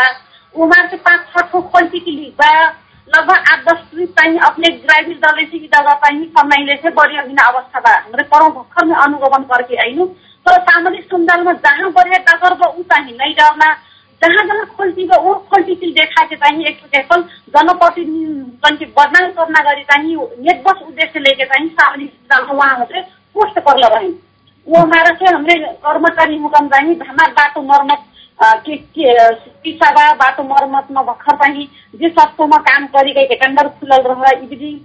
उमार 0.54 0.88
से 0.90 0.96
पाँच 1.04 1.20
छ 1.32 1.44
ठो 1.52 1.60
खोल्टी 1.72 2.30
बा। 2.40 2.52
लगभग 3.14 3.50
आठ 3.52 3.64
दस 3.68 3.80
चाहिँ 4.18 4.38
अपने 4.48 4.68
ग्रामीण 4.84 5.16
दल 5.24 5.44
की 5.52 5.58
जगह 5.74 5.92
चाहिँ 6.04 6.24
समयले 6.38 6.74
चाहिँ 6.82 6.94
बढी 6.96 7.16
अघिन 7.22 7.36
अवस्था 7.46 7.80
बा 7.86 7.94
हमरे 8.04 8.22
परौँ 8.32 8.50
भर्खर 8.54 8.84
में 8.86 8.94
अनुगमन 8.96 9.42
करके 9.52 9.76
आइनु। 9.84 10.06
तर 10.46 10.58
सामाजिक 10.68 11.04
सञ्जालमा 11.12 11.52
जहाँ 11.66 11.90
बढ़िया 11.98 12.18
डगर 12.28 12.54
बा 12.60 12.68
ऊ 12.78 12.82
चाहिँ 12.92 13.16
नै 13.18 13.32
डरना 13.40 13.68
जहाँ 14.22 14.44
जहाँ 14.46 14.64
खोल्टी 14.76 15.04
बा 15.06 15.16
वो 15.26 15.34
खोल्टी 15.50 15.74
की 15.82 15.92
देखा 15.92 16.24
के 16.26 16.36
चाहिँ 16.42 16.64
एक 16.72 16.80
केवल 16.94 17.22
जनप्रतिनिधि 17.56 18.84
बदनाम 18.98 19.30
करना 19.38 19.60
गरी 19.70 19.82
चाहिँ 19.90 20.16
नेटबस 20.46 20.82
उद्देश्य 20.88 21.20
लेके 21.26 21.44
चाहिँ 21.52 21.68
सामाजिक 21.68 22.10
सञ्जालमा 22.10 22.52
उहाँ 22.64 22.84
चाहिँ 22.92 23.04
पोस्ट 23.34 23.58
कर 23.68 23.86
रहे 23.88 24.08
वो 24.66 24.78
हमारा 24.80 25.14
से 25.20 25.34
हमरे 25.34 25.58
कर्मचारी 25.86 26.36
हुकम 26.38 26.68
चाहिँ 26.74 26.98
हमार 27.08 27.30
बाटो 27.38 27.62
मर्मत 27.72 28.04
के 28.44 29.12
पिसाबा 29.62 30.12
बाटो 30.20 30.42
मर्मतमा 30.44 31.02
भर्खर 31.02 31.36
पनि 31.42 31.68
जे 32.00 32.08
सस्तोमा 32.18 32.56
काम 32.68 32.86
गरिरहेको 32.96 33.34
टेन्डर 33.42 33.68
खुलल 33.78 34.02
रह 34.06 34.22
इभिनिङ 34.42 34.78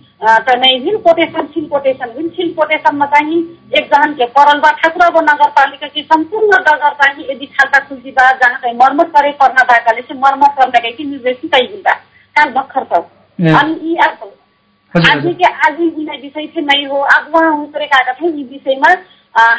चाहिँ 0.48 0.78
हिल 0.86 0.98
कोटेसन 1.08 1.46
सिल 1.54 1.66
कोटेसन 1.74 2.14
हिल 2.18 2.30
सिल 2.38 2.54
कोटेसनमा 2.60 3.06
चाहिँ 3.14 3.42
बा 4.64 4.72
ठाकुराबो 4.82 5.22
नगरपालिका 5.22 5.88
की 5.88 6.02
सम्पूर्ण 6.14 6.62
डगर 6.70 6.94
चाहिँ 7.02 7.28
यदि 7.32 7.46
खाल्टा 7.58 7.80
खुल्टी 7.88 8.12
बा 8.20 8.32
जहाँ 8.32 8.60
चाहिँ 8.62 8.76
मर्मत 8.78 9.12
करे 9.18 9.32
पर्न 9.42 9.64
बाकाले 9.74 10.02
चाहिँ 10.02 10.22
मर्मत 10.22 10.60
गर्ने 10.60 10.80
काही 10.80 11.10
निर्देशित 11.10 11.56
हुँदा 11.56 11.94
काल 12.36 12.52
भर्खर 12.58 12.84
छ 12.94 13.04
अनि 13.58 13.80
यी 13.84 13.96
आज 14.08 14.18
के 14.96 15.48
आज 15.68 15.80
ही 15.80 15.88
विषय 16.22 16.46
से 16.54 16.62
नहीं 16.62 16.86
हो। 16.88 16.98
अब 17.16 17.32
वहाँ 17.34 17.52
उतरेका 17.64 18.02
थे 18.14 18.28
यी 18.28 18.44
विषयमा 18.52 18.92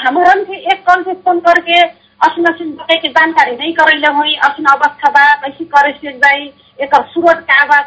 हमारा 0.07 0.32
एक 0.72 0.82
कल 0.88 1.03
से 1.05 1.12
फोन 1.24 1.40
करके 1.49 1.82
असिन 2.20 2.44
असिन 2.50 2.70
के 2.90 3.08
जानकारी 3.08 3.56
नहीं 3.56 3.72
करैले 3.74 4.12
हुई 4.14 4.34
असिन 4.46 4.64
अवस्था 4.72 5.10
बा 5.16 5.24
कैसे 5.42 5.64
करे 5.74 5.92
से 6.00 6.34
एक 6.84 6.94
स्रोत 7.12 7.40
का। 7.50 7.64
बा 7.66 7.80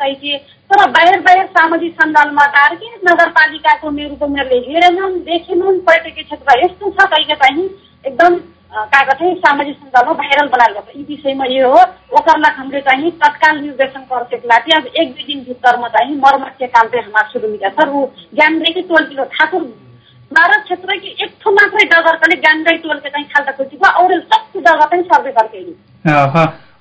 तर 0.72 0.90
बाहिर 0.92 1.20
बाहिर 1.22 1.46
सामाजिक 1.56 1.94
सञ्जालमा 2.02 2.46
तार 2.56 2.76
के? 2.76 2.88
नगरपालिकाको 3.08 3.90
मेरो 3.92 4.28
मेरोले 4.28 4.58
हेरेनन् 4.68 5.20
देखेनन् 5.28 5.80
पर्यटकीय 5.88 6.24
क्षेत्र 6.24 6.58
यस्तो 6.64 6.90
छ 6.92 7.08
कहिले 7.12 7.36
चाहिँ 7.44 7.66
एकदम 8.06 8.36
कागज 8.94 9.22
सामाजिक 9.44 9.76
सञ्जालमा 9.78 10.14
भाइरल 10.22 10.48
बनाएर 10.48 10.74
गर्छ 10.74 10.96
यी 10.96 11.04
विषयमा 11.10 11.46
यो 11.52 11.70
हो। 11.72 11.82
ओकरमा 12.20 12.50
हामीले 12.58 12.82
चाहिँ 12.88 13.12
तत्काल 13.24 13.60
निर्देशन 13.60 14.08
कर 14.12 14.42
लागि 14.52 14.72
अब 14.78 14.86
एक 14.96 15.14
दुई 15.14 15.24
दिन 15.28 15.44
भित्रमा 15.46 15.88
चाहिँ 15.96 16.16
मर्मत 16.26 16.56
के 16.60 16.68
काम 16.76 16.88
चाहिँ 16.88 17.06
हाम्रो 17.06 17.30
सुरु 17.32 17.56
सर 17.70 17.90
ऊ 17.90 18.06
ज्ञानदेखि 18.36 18.82
टोल 18.92 19.04
किलो 19.12 19.24
ठाकुर 19.36 19.64
बाह्र 20.32 20.60
क्षेत्र 20.62 20.98
कि 20.98 21.16
एक 21.24 21.32
ठो 21.44 21.52
मात्रै 21.52 21.86
डगर 21.92 22.16
कले 22.20 22.36
ज्ञानदै 22.42 22.76
टोल 22.84 22.98
के 22.98 23.10
चाहिँ 23.10 23.26
खाल्टा 23.30 23.52
खुल्टी 23.54 23.78
भयो 23.78 24.04
और 24.04 24.20
सब 24.24 24.60
डगर 24.60 24.86
चाहिँ 24.86 25.04
सर्वे 25.06 25.32
करके 25.38 25.64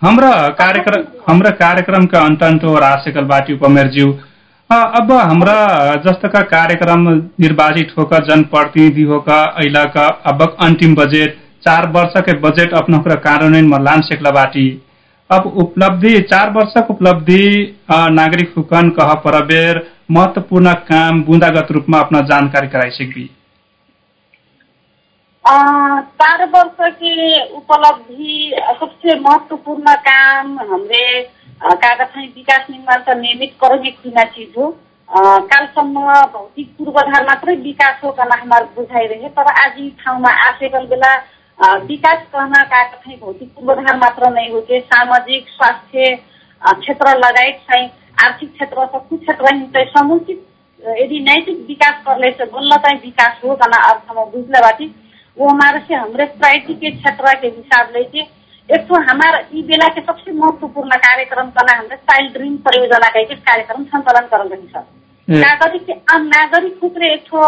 हाम्रो 0.03 0.29
कार्यक्रम 0.59 1.03
हाम्रो 1.29 1.51
कार्यक्रम 1.59 2.07
का 2.13 2.21
अंत 2.25 2.43
अंत 2.45 2.65
हो 2.65 2.75
राशेकल 2.81 3.25
बाटी 3.33 3.55
उपमेरज्यू 3.55 4.13
अब 4.71 5.11
हाम्रा 5.13 5.55
जस्ता 6.05 6.43
कार्यक्रम 6.53 7.09
निर्वाचित 7.41 7.95
होकर 7.99 8.25
जनप्रतिनिधि 8.27 9.03
होकर 9.11 9.41
अहिला 9.41 9.85
का 9.97 10.07
अब 10.33 10.43
अंतिम 10.63 10.95
बजेट 10.95 11.39
चार 11.67 11.89
वर्ष 11.97 12.15
के 12.29 12.37
बजेट 12.41 12.75
अपना 12.75 12.99
कार्यान्वयन 13.07 13.67
में 13.71 13.79
लान 13.81 14.01
सेकला 14.03 14.31
बाटी। 14.37 14.69
अब 15.31 15.47
उपलब्धि 15.63 16.15
चार 16.31 16.51
वर्षक 16.53 16.91
उपलब्धि 16.91 17.43
नागरिक 18.13 18.55
हुकन 18.57 18.89
कह 18.93 19.13
परबेर 19.25 19.83
महत्वपूर्ण 20.11 20.73
काम 20.87 21.23
बुंदागत 21.25 21.69
रूप 21.73 21.87
में 21.91 21.99
अपना 21.99 22.21
जानकारी 22.31 22.69
कराई 22.69 22.91
सकती 22.93 23.29
चार 25.45 26.45
वर्ष 26.47 26.93
की 26.93 27.13
उपलब्धि 27.57 28.55
सबसे 28.81 29.19
महत्वपूर्ण 29.21 29.95
काम 30.07 30.59
हमरे 30.71 31.23
कागज 31.63 32.17
विकास 32.17 32.67
निर्माण 32.71 33.03
त 33.03 33.17
नियमित 33.17 33.55
कर्मी 33.63 33.91
खुना 33.93 34.25
चीज 34.27 34.53
हो। 34.59 34.69
कालसम्म 35.09 36.13
भौतिक 36.33 36.69
पूर्वाधार 36.79 37.25
मात्रै 37.27 37.55
विकास 37.57 38.01
हो 38.05 38.11
कना 38.13 38.37
हाम्रो 38.37 38.69
बुझाइरहे 38.77 39.29
तर 39.31 39.51
आज 39.55 39.81
ठाउँमा 40.05 40.31
आसेकल 40.47 40.87
बेला 40.87 41.15
विकास 41.89 42.23
गर्न 42.35 42.63
कागज 42.69 43.19
भौतिक 43.21 43.55
पूर्वाधार 43.57 43.97
मात्र 43.97 44.31
नै 44.31 44.49
हो 44.53 44.61
कि 44.69 44.81
सामाजिक 44.87 45.49
स्वास्थ्य 45.57 46.15
क्षेत्र 46.63 47.19
लगायत 47.19 47.61
चाहिँ 47.67 47.91
आर्थिक 48.25 48.53
क्षेत्र 48.55 48.87
सबै 48.87 49.17
क्षेत्र 49.17 49.59
चाहिँ 49.69 49.91
समुचित 49.99 50.47
यदि 51.01 51.19
नैतिक 51.25 51.67
विकास 51.69 52.05
से 52.07 52.45
बल्ल 52.47 52.77
चाहिँ 52.79 53.01
विकास 53.05 53.41
हो 53.45 53.55
कना 53.57 53.87
अर्थमा 53.91 54.25
बाटी 54.61 54.95
वो 55.41 55.49
हमारे 55.49 55.79
से 55.89 55.95
हमरे 55.95 56.25
प्रायोरिटी 56.41 56.75
के 56.85 56.91
क्षेत्र 56.97 57.35
के 57.41 57.47
हिसाब 57.57 57.93
से 57.97 58.23
एक 58.69 58.87
तो 58.89 59.01
हमारा 59.11 59.39
बेला 59.69 59.87
के 59.95 60.01
सबसे 60.01 60.33
महत्वपूर्ण 60.33 60.97
कार्यक्रम 61.07 61.49
कला 61.59 61.77
हमरे 61.79 61.97
चाइल्ड 62.11 62.33
ड्रीम 62.37 62.57
परियोजना 62.67 63.09
का 63.15 63.21
एक 63.21 63.33
कार्यक्रम 63.49 63.85
संचालन 63.95 64.27
कर 64.35 64.47
रही 64.47 64.69
है 64.77 64.85
नागरिक 65.29 65.85
के 65.87 65.95
नागरिक 66.27 66.79
रूप 66.83 66.97
एक 67.13 67.25
ठो 67.31 67.41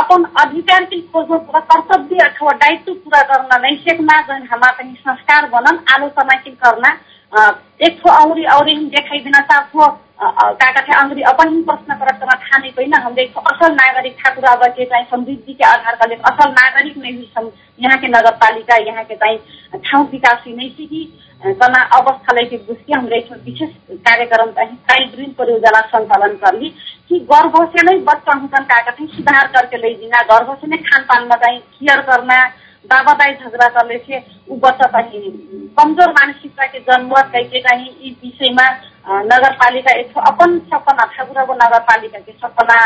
अपन 0.00 0.24
अधिकार 0.42 0.84
के 0.92 1.00
खोज्नु 1.14 1.38
पूरा 1.46 1.60
कर्तव्य 1.72 2.18
अथवा 2.26 2.52
दायित्व 2.64 2.92
पूरा 3.04 3.22
गर्न 3.32 3.60
नैसेकमा 3.64 4.20
जुन 4.28 4.46
हमारा 4.52 4.88
संस्कार 5.08 5.48
बनन 5.54 5.78
आलोचना 5.94 6.36
के 6.44 6.50
करना 6.64 6.92
एक 7.32 8.00
ठो 8.02 8.10
औरी 8.12 8.44
औरी 8.52 8.74
देखाइदिन 8.90 9.32
चाहतो 9.32 9.86
काका 10.20 10.80
थे 10.82 10.94
अंग्री 10.94 11.22
अपन 11.30 11.54
ही 11.54 11.62
प्रश्न 11.62 11.94
करत 11.98 12.18
करा 12.20 12.34
ठाने 12.42 12.70
पहिना 12.76 12.98
हमरे 13.04 13.22
एक 13.22 13.36
असल 13.40 13.72
नागरिक 13.74 14.16
ठाकुर 14.20 14.44
अब 14.50 14.64
के 14.76 14.84
चाहिँ 14.84 15.06
समृद्धि 15.10 15.52
के 15.52 15.64
आधार 15.64 15.94
असल 16.12 16.50
नागरिक 16.52 16.96
नै 16.98 17.10
हुई 17.10 17.50
यहाँ 17.80 17.98
के 17.98 18.08
नगर 18.08 18.30
पालिका 18.42 18.76
यहाँ 18.86 19.04
के 19.04 19.14
चाहिँ 19.16 19.38
ठाउँ 19.80 20.08
विकास 20.12 20.44
नै 20.48 20.68
सिकी। 20.70 21.04
कना 21.42 21.80
अवस्थालाई 21.96 22.46
के 22.46 22.56
बुझके 22.66 22.92
हमरे 22.92 23.18
एक 23.18 23.32
विशेष 23.44 23.70
कार्यक्रम 24.08 24.50
चाहिँ 24.56 24.76
चाइल्ड 24.90 25.14
ड्रीम 25.14 25.30
परियोजना 25.38 25.80
सञ्चालन 25.92 26.34
करली 26.42 26.68
कि 27.08 27.18
गर्भ 27.30 27.56
से 27.72 27.82
नै 27.82 27.96
बच्चा 28.10 28.38
हुकन 28.40 28.64
काका 28.72 28.90
चाहिँ 28.90 29.08
सुधार 29.14 29.46
करके 29.54 29.76
लैदिना 29.86 30.22
गर्भ 30.32 30.52
से 30.60 30.66
नै 30.66 30.76
खानपानमा 30.90 31.36
चाहिँ 31.44 31.60
केयर 31.60 32.00
करना 32.10 32.36
बाबा 32.84 33.12
दाई 33.20 33.32
झगडा 33.34 33.68
करले 33.76 34.18
ऊ 34.50 34.56
बच्चा 34.62 34.86
चाहिँ 34.92 35.30
कमजोर 35.78 36.10
मानसिकता 36.12 36.66
के 36.66 36.78
जन्मत 36.88 37.30
कैसे 37.32 37.60
चाहिँ 37.66 37.88
यी 38.02 38.10
विषयमा 38.22 38.66
नगरपालिका 39.32 39.92
एक 40.00 40.18
अपन 40.30 40.58
सपना 40.72 41.04
ठाकुरको 41.16 41.54
नगरपालिका 41.62 42.18
के 42.18 42.32
सपना 42.32 42.78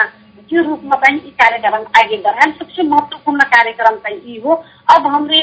त्यो 0.51 0.63
रूपमा 0.63 0.97
चाहिँ 1.05 1.19
यी 1.25 1.31
कार्यक्रम 1.41 1.85
आगे 2.01 2.17
बढ़ाएं। 2.27 2.51
सबसे 2.53 2.83
महत्वपूर्ण 2.89 3.45
कार्यक्रम 3.55 3.97
चाहिँ 4.05 4.21
यी 4.27 4.41
हो। 4.45 4.55
अब 4.95 5.07
हमरे 5.15 5.41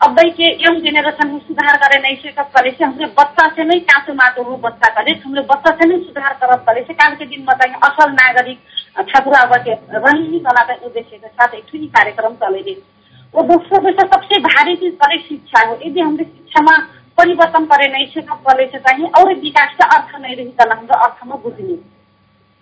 अब 0.00 0.18
के 0.36 0.48
यंग 0.64 0.80
जेनरेशन 0.84 1.28
में 1.32 1.38
सुधार 1.48 1.76
करे 1.82 2.00
नहीं 2.02 2.16
से 2.22 2.30
कब 2.38 2.50
करे 2.56 2.70
बच्चा 3.18 3.48
से 3.56 3.64
नहीं 3.64 3.80
काँचो 3.90 4.14
माटो 4.14 4.42
हो 4.50 4.56
बच्चा 4.64 4.88
करे 4.94 5.12
हमरे 5.24 5.42
बच्चा 5.52 5.74
से 5.76 5.88
नहीं 5.88 6.04
सुधार 6.06 6.32
करब 6.40 6.64
करे 6.68 6.82
से 6.88 6.94
काल 6.94 7.14
के 7.22 7.26
चाहिँ 7.26 7.74
असल 7.90 8.10
नागरिक 8.22 8.58
ठाकुर 9.12 9.34
अब 9.38 9.54
के 9.68 9.74
रही 9.98 10.40
कला 10.48 10.64
के 10.74 11.16
साथ 11.16 11.54
एक 11.54 11.72
कार्यक्रम 11.96 12.34
चले 12.44 12.62
वो 13.34 13.42
दोस्रो 13.42 13.90
सबसे 14.00 14.38
भारी 14.40 14.74
चीज 14.76 14.92
करे 15.02 15.18
शिक्षा 15.18 15.66
हो 15.68 15.78
यदि 15.84 16.00
हमरे 16.00 16.24
शिक्षामा 16.24 16.76
परिवर्तन 17.18 17.64
करे 17.72 18.04
कब 18.20 18.38
करे 18.48 18.66
से 18.72 18.78
चाहिए 18.78 19.06
और 19.18 19.34
विकास 19.40 19.74
का 19.80 19.86
अर्थ 19.96 20.20
नहीं 20.20 20.36
रही 20.36 20.50
कला 20.60 20.74
हाम्रो 20.74 20.98
अर्थमा 21.06 21.36
बुझ्ने। 21.44 21.74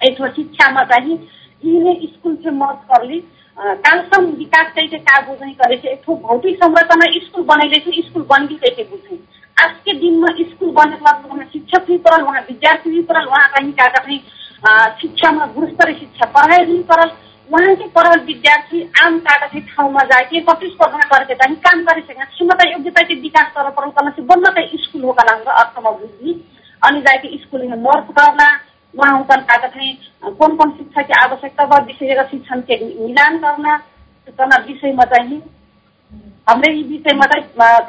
एक 0.01 0.23
शिक्षामा 0.37 0.83
चाहिँ 0.93 1.19
यिने 1.63 1.95
स्कुल 2.07 2.37
चाहिँ 2.37 2.57
मर्ज 2.59 2.79
करली 2.93 3.19
कालसम्म 3.57 4.31
विकास 4.37 4.73
कैसे 4.77 4.99
का 5.01 5.21
बुझे 5.27 5.51
करे 5.61 5.77
से 5.83 5.89
एक 5.93 6.11
भौतिक 6.23 6.57
संरचना 6.65 7.07
स्कुल 7.27 7.45
बनैले 7.51 7.79
चाहिँ 7.81 8.03
स्कुल 8.03 8.23
बन्दी 8.31 8.55
कैसे 8.63 8.85
बुझे 8.91 9.19
आज 9.57 9.75
के 9.85 9.93
दिन 9.99 10.19
में 10.23 10.45
स्कुल 10.45 10.71
बने 10.79 10.97
वहाँ 11.03 11.45
शिक्षक 11.53 11.87
भी 11.89 11.99
परल 12.07 12.23
वहाँ 12.23 12.41
विद्यार्थी 12.49 12.91
भी 12.91 13.03
परल 13.11 13.27
वहाँ 13.31 13.49
कहीं 13.57 13.73
का 13.81 14.89
शिक्षामा 15.01 15.47
गुणस्तरीय 15.55 15.99
शिक्षा 15.99 16.31
पढ़ाई 16.37 16.65
भी 16.67 16.83
परल 16.91 17.11
के 17.51 17.87
पढ़ल 17.89 18.21
विद्यार्थी 18.25 18.83
आम 19.03 19.19
कागज 19.21 19.63
ठाउँमा 19.69 20.03
जाके 20.11 20.41
प्रतिस्पर्धा 20.41 20.99
करके 21.09 21.35
चाहिँ 21.35 21.57
काम 21.65 21.83
गरिसकेका 21.85 22.25
क्षमता 22.25 22.69
योग्यता 22.71 23.03
के 23.03 23.15
विकास 23.21 23.53
परल 23.57 23.91
कला 23.91 24.11
से 24.11 24.23
बन्न 24.23 24.53
चाहिँ 24.55 24.79
स्कुल 24.83 25.03
हो 25.03 25.13
कला 25.13 25.33
अर्थमा 25.53 25.91
बुझ्ने 25.91 26.33
अनि 26.83 27.01
जाके 27.01 27.37
स्कुल 27.39 27.67
मर्फ 27.79 28.11
करना 28.19 28.49
वहाँ 28.95 29.19
उनका 29.19 29.37
कागज 29.49 29.77
है 29.77 29.93
कौन 30.31 30.57
कौन 30.57 30.71
शिक्षा 30.79 31.03
की 31.03 31.13
आवश्यकता 31.23 31.65
व 31.65 31.81
विषय 31.87 32.27
शिक्षण 32.31 32.61
के 32.71 32.77
मिलान 32.85 33.39
करना 33.39 33.77
करना 34.29 34.57
विषय 34.67 34.93
में 34.93 35.05
चाहिए 35.05 35.43
हमने 36.49 36.73
ये 36.73 36.83
विषय 36.83 37.17
में 37.17 37.29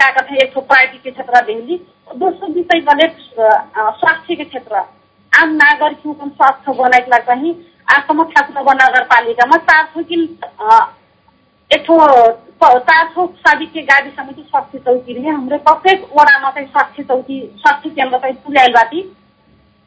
कागज 0.02 0.30
है 0.32 0.38
एक 0.44 0.58
प्रायोरिटी 0.58 0.98
के 1.04 1.12
क्षेत्र 1.12 1.42
देली 1.46 1.78
दोस्रो 2.18 2.48
विषय 2.54 2.80
गले 2.90 3.08
स्वास्थ्य 3.36 4.36
के 4.36 4.44
क्षेत्र। 4.44 4.84
आम 5.34 5.54
नागरिक 5.56 6.02
स्वास्थ्य 6.08 6.74
बनाए 6.80 7.06
ला 7.10 7.18
चाहिँ 7.30 7.54
आसम्म 7.88 8.24
ठाकुर 8.32 8.74
नगरपालिकामा 8.76 9.58
चार 9.70 10.04
कि 10.04 10.22
एक 11.72 11.88
चार 12.90 13.08
सौ 13.16 13.26
साबिके 13.40 13.82
गाडी 13.84 14.10
समिति 14.12 14.42
स्वास्थ्य 14.42 14.80
चौकी 14.80 15.14
रहे 15.14 15.30
हाम्रो 15.30 15.58
प्रत्येक 15.66 16.08
वडामा 16.18 16.50
चाहिँ 16.52 16.68
स्वास्थ्य 16.68 17.04
चौकी 17.04 17.40
स्वास्थ्य 17.62 17.90
केन्द्र 17.90 18.18
चाहिँ 18.20 18.36
पुर्याइलबाटी 18.46 19.02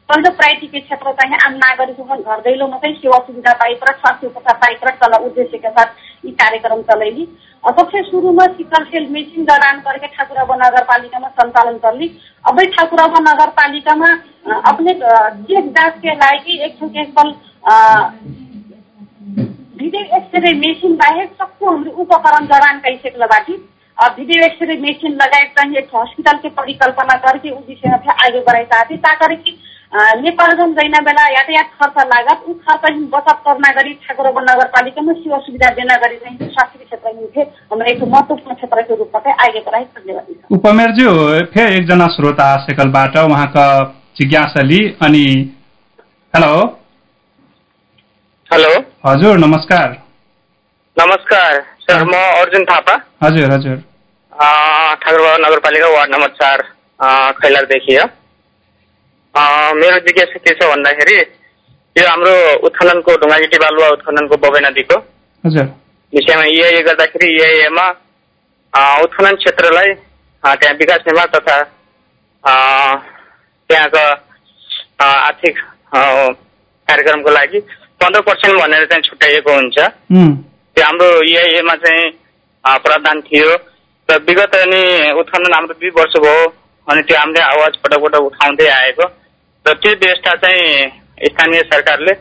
पहिलो 0.09 0.29
प्रायोरिटी 0.35 0.67
के 0.67 0.79
क्षेत्र 0.79 1.11
चाहिँ 1.13 1.37
आम 1.45 1.53
नागरिक 1.63 1.97
घर 2.01 2.39
दैलोमा 2.41 2.77
चाहिँ 2.77 2.95
सेवा 2.97 3.17
सुविधा 3.27 3.53
पाइपर 3.63 3.93
स्वास्थ्य 3.95 4.27
उपचार 4.27 4.57
पाइपर 4.61 4.89
चल 5.01 5.17
उद्देश्यका 5.19 5.69
साथ 5.79 6.25
यी 6.25 6.31
कार्यक्रम 6.43 6.81
चलैली 6.91 7.27
सबसे 7.63 8.01
शुरू 8.03 8.31
में 8.31 8.45
सिकल 8.57 8.83
सेल 8.91 9.07
मेसिन 9.11 9.45
जड़ान 9.45 9.79
करके 9.87 10.07
ठाकुराबा 10.07 10.55
नगर 10.55 10.83
पालिका 10.91 11.19
में 11.19 11.27
संचालन 11.29 11.77
करली 11.85 12.07
अब 12.45 12.61
ठाकुराबा 12.77 13.19
नगर 13.21 13.49
पालिका 13.57 13.95
में 13.95 14.09
अपने 14.09 14.93
चेक 14.93 15.69
जांच 15.77 15.99
के 16.05 16.15
लायक 16.15 16.47
एक 16.61 16.77
ठो 16.79 16.89
भिडियो 19.77 20.01
एक्सरे 20.17 20.53
मेसिन 20.57 20.95
बाहेक 20.97 21.31
सबको 21.39 21.69
हाम्रो 21.69 21.91
उपकरण 22.03 22.45
जड़ान 22.47 22.79
कैसे 22.79 23.09
बाटी 23.25 23.55
और 23.97 24.09
वीडियो 24.17 24.45
एक्सरे 24.45 24.77
मेसिन 24.81 25.13
लगायत 25.21 25.53
चाहिँ 25.57 25.75
एक 25.77 25.89
परिकल्पना 26.59 27.15
करके 27.25 27.49
उस 27.51 27.65
विषय 27.69 27.89
में 27.89 28.13
आगे 28.25 28.39
बढ़ाई 28.39 28.63
चाहती 28.65 28.97
ताकि 29.05 29.35
कि 29.35 29.57
नेपालगञ्ज 30.21 30.75
जैना 30.77 30.99
बेला 31.01 31.27
यातायात 31.33 31.69
खर्च 31.81 31.97
लागत 32.07 32.43
ऊ 32.49 32.53
खर्च 32.63 32.97
बचत 33.13 33.37
करना 33.45 33.71
गरी 33.73 33.93
ठाकुरबा 34.07 34.41
नगरपालिकामा 34.41 35.13
सेवा 35.13 35.37
सुविधा 35.45 35.69
देना 35.75 35.95
गरी 36.05 36.17
चाहिँ 36.17 36.37
स्वास्थ्य 36.39 36.85
क्षेत्र 36.85 37.41
हाम्रो 37.71 37.91
एक 37.91 38.03
महत्वपूर्ण 38.03 38.55
क्षेत्र 38.55 38.81
के 38.81 38.95
रूपमा 38.95 39.19
चाहिँ 39.19 39.37
आगे 39.47 39.59
बढ़ाई 39.69 39.83
धन्यवाद 39.83 40.57
उपमेयरज्यू 40.59 41.13
फेरि 41.53 41.75
एकजना 41.77 42.07
श्रोता 42.17 42.49
सेकलबाट 42.65 43.17
उहाँका 43.17 43.67
जिज्ञासा 44.17 44.61
लि 44.63 44.81
अनि 45.01 45.25
हेलो। 46.33 46.53
हेलो 48.51 48.67
हजुर 49.05 49.37
नमस्कार। 49.37 49.89
नमस्कार 50.97 51.55
सर 51.79 52.03
म 52.03 52.13
अर्जुन 52.41 52.63
थापा। 52.65 52.93
हजुर 53.23 53.51
हजुर। 53.51 53.75
ठाकुरबाबा 54.33 55.37
नगरपालिका 55.37 55.87
वार्ड 55.93 56.11
नम्बर 56.13 56.29
चार 56.37 56.61
खैलारदेखि 57.41 57.95
हो 57.95 58.05
मेरो 59.79 59.97
जिज्ञासा 60.05 60.39
के 60.45 60.53
छ 60.53 60.69
भन्दाखेरि 60.69 61.17
यो 61.95 62.05
हाम्रो 62.07 62.35
उत्खननको 62.67 63.15
ढुङ्गागिटी 63.23 63.57
बालुवा 63.63 63.89
उत्खननको 63.95 64.37
बबे 64.45 64.59
नदीको 64.67 64.97
हजुर। 65.43 65.65
विषयमा 66.13 66.45
इआइए 66.51 66.81
गर्दाखेरि 66.89 67.27
इआइएमा 67.35 67.87
उत्खनन 69.03 69.35
क्षेत्रलाई 69.41 69.93
त्यहाँ 70.43 70.75
विकास 70.83 71.01
निर्माण 71.09 71.27
तथा 71.35 71.57
त्यहाँको 73.69 74.05
आर्थिक 75.09 75.59
कार्यक्रमको 75.93 77.35
लागि 77.39 77.61
पन्ध्र 78.01 78.21
पर्सेन्ट 78.21 78.61
भनेर 78.61 78.85
चाहिँ 78.85 79.03
छुट्याइएको 79.03 79.53
हुन्छ। 79.53 79.77
त्यो 80.75 80.83
हाम्रो 80.85 81.07
इआइएमा 81.29 81.75
चाहिँ 81.83 82.11
प्रावधान 82.83 83.21
थियो। 83.27 83.49
र 84.09 84.17
विगत 84.27 84.55
अनि 84.55 84.81
उत्खनन 85.19 85.53
हाम्रो 85.53 85.73
दुई 85.81 85.89
वर्ष 85.97 86.13
भयो 86.23 86.43
अनि 86.87 87.01
त्यो 87.07 87.17
हामीले 87.17 87.41
आवाज 87.43 87.73
पटक 87.83 87.99
पटक 88.03 88.21
उठाउँदै 88.29 88.67
आएको। 88.67 89.05
र 89.65 89.73
त्यो 89.81 89.91
व्यवस्था 90.03 90.33
चाहिँ 90.43 91.27
स्थानीय 91.27 91.61
सरकारले 91.73 92.13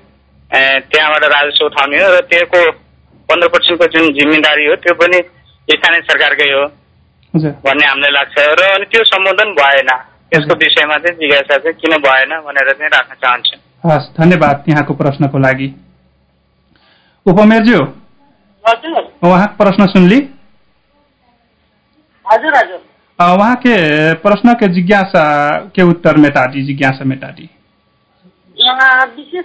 त्यहाँबाट 0.50 1.24
राजस्व 1.34 1.64
उठाउने 1.66 2.02
हो। 2.02 2.08
र 2.16 2.20
त्यसको 2.30 2.60
पन्ध्र 3.28 3.48
पर्सेन्टको 3.54 3.86
जुन 3.94 4.12
जिम्मेदारी 4.18 4.66
हो 4.66 4.74
त्यो 4.82 4.94
पनि 4.94 5.18
स्थानीय 5.68 6.00
सरकारकै 6.08 6.50
हो 6.52 6.64
भन्ने 7.34 7.86
हामीलाई 7.86 8.12
लाग्छ। 8.18 8.34
र 8.38 8.62
अनि 8.74 8.84
त्यो 8.90 9.04
सम्बोधन 9.04 9.52
भएन। 9.60 9.90
त्यसको 10.30 10.54
विषयमा 10.58 10.96
चाहिँ 10.98 11.18
जिज्ञासा 11.18 11.56
चाहिँ 11.58 11.76
किन 11.80 11.96
भएन 12.02 12.32
भनेर 12.46 12.72
चाहिँ 12.72 12.90
राख्न 12.90 13.14
चाहन्छु। 13.22 13.56
हस् 13.90 14.08
धन्यवाद 14.18 14.64
यहाँको 14.68 14.94
प्रश्नको 14.94 15.38
लागि। 15.38 15.74
उपमेयरज्यू 17.26 17.82
हजुर। 18.64 19.02
उहाँको 19.24 19.56
प्रश्न 19.56 19.86
सुनली? 19.86 20.20
वहाँ 23.18 23.54
के 23.56 23.74
प्रश्न 24.22 24.52
के 24.54 24.68
जिज्ञासा 24.68 25.24
के 25.74 25.82
उत्तर 25.82 26.16
में 26.16 26.30
टाटी 26.30 26.62
जिज्ञासा 26.62 27.04
में 27.04 27.18
टाटी 27.18 27.48
विशेष 29.16 29.44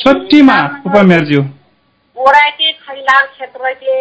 छोटीमा 0.00 0.56
उपमेयरज्यू 0.86 1.40
वडा 2.16 2.48
के 2.50 2.72
खैलाल 2.72 3.26
क्षेत्र 3.26 3.72
के 3.74 3.96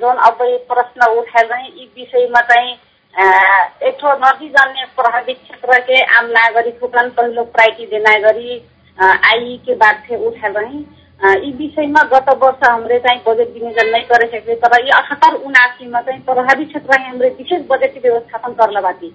जुन 0.00 0.16
अब 0.28 0.38
प्रश्न 0.70 1.10
उठाएर 1.12 1.52
यी 1.60 1.84
विषयमा 1.96 2.40
चाहिँ 2.40 2.74
एक 3.14 3.96
ठो 4.00 4.12
नदी 4.18 4.48
जाने 4.48 4.84
प्रभावित 4.96 5.38
क्षेत्र 5.38 6.02
आम 6.16 6.26
नागरिक 6.28 6.78
को 6.80 6.86
पहिलो 6.88 7.42
प्रायोरिटी 7.46 7.86
देना 7.88 8.18
गरी 8.20 8.60
आई 8.98 9.56
के 9.66 9.74
बात 9.76 10.02
थे 10.04 10.16
उठाएर 10.26 10.56
यी 11.34 11.50
विषयमा 11.54 12.02
गत 12.12 12.30
वर्ष 12.42 12.64
हाम्रो 12.64 12.98
चाहिँ 12.98 13.20
बजेट 13.26 13.50
विनियोजन 13.50 13.90
नै 13.92 14.00
गरिसकेको 14.08 14.54
तर 14.64 14.86
यो 14.86 14.96
अठहत्तर 14.96 15.34
उनासीमा 15.42 16.00
चाहिँ 16.00 16.22
प्रभावित 16.22 16.68
क्षेत्र 16.68 17.00
हाम्रो 17.00 17.28
विशेष 17.36 17.66
बजेट 17.68 18.00
व्यवस्थापन 18.02 18.56
गर्नबाटी 18.60 19.12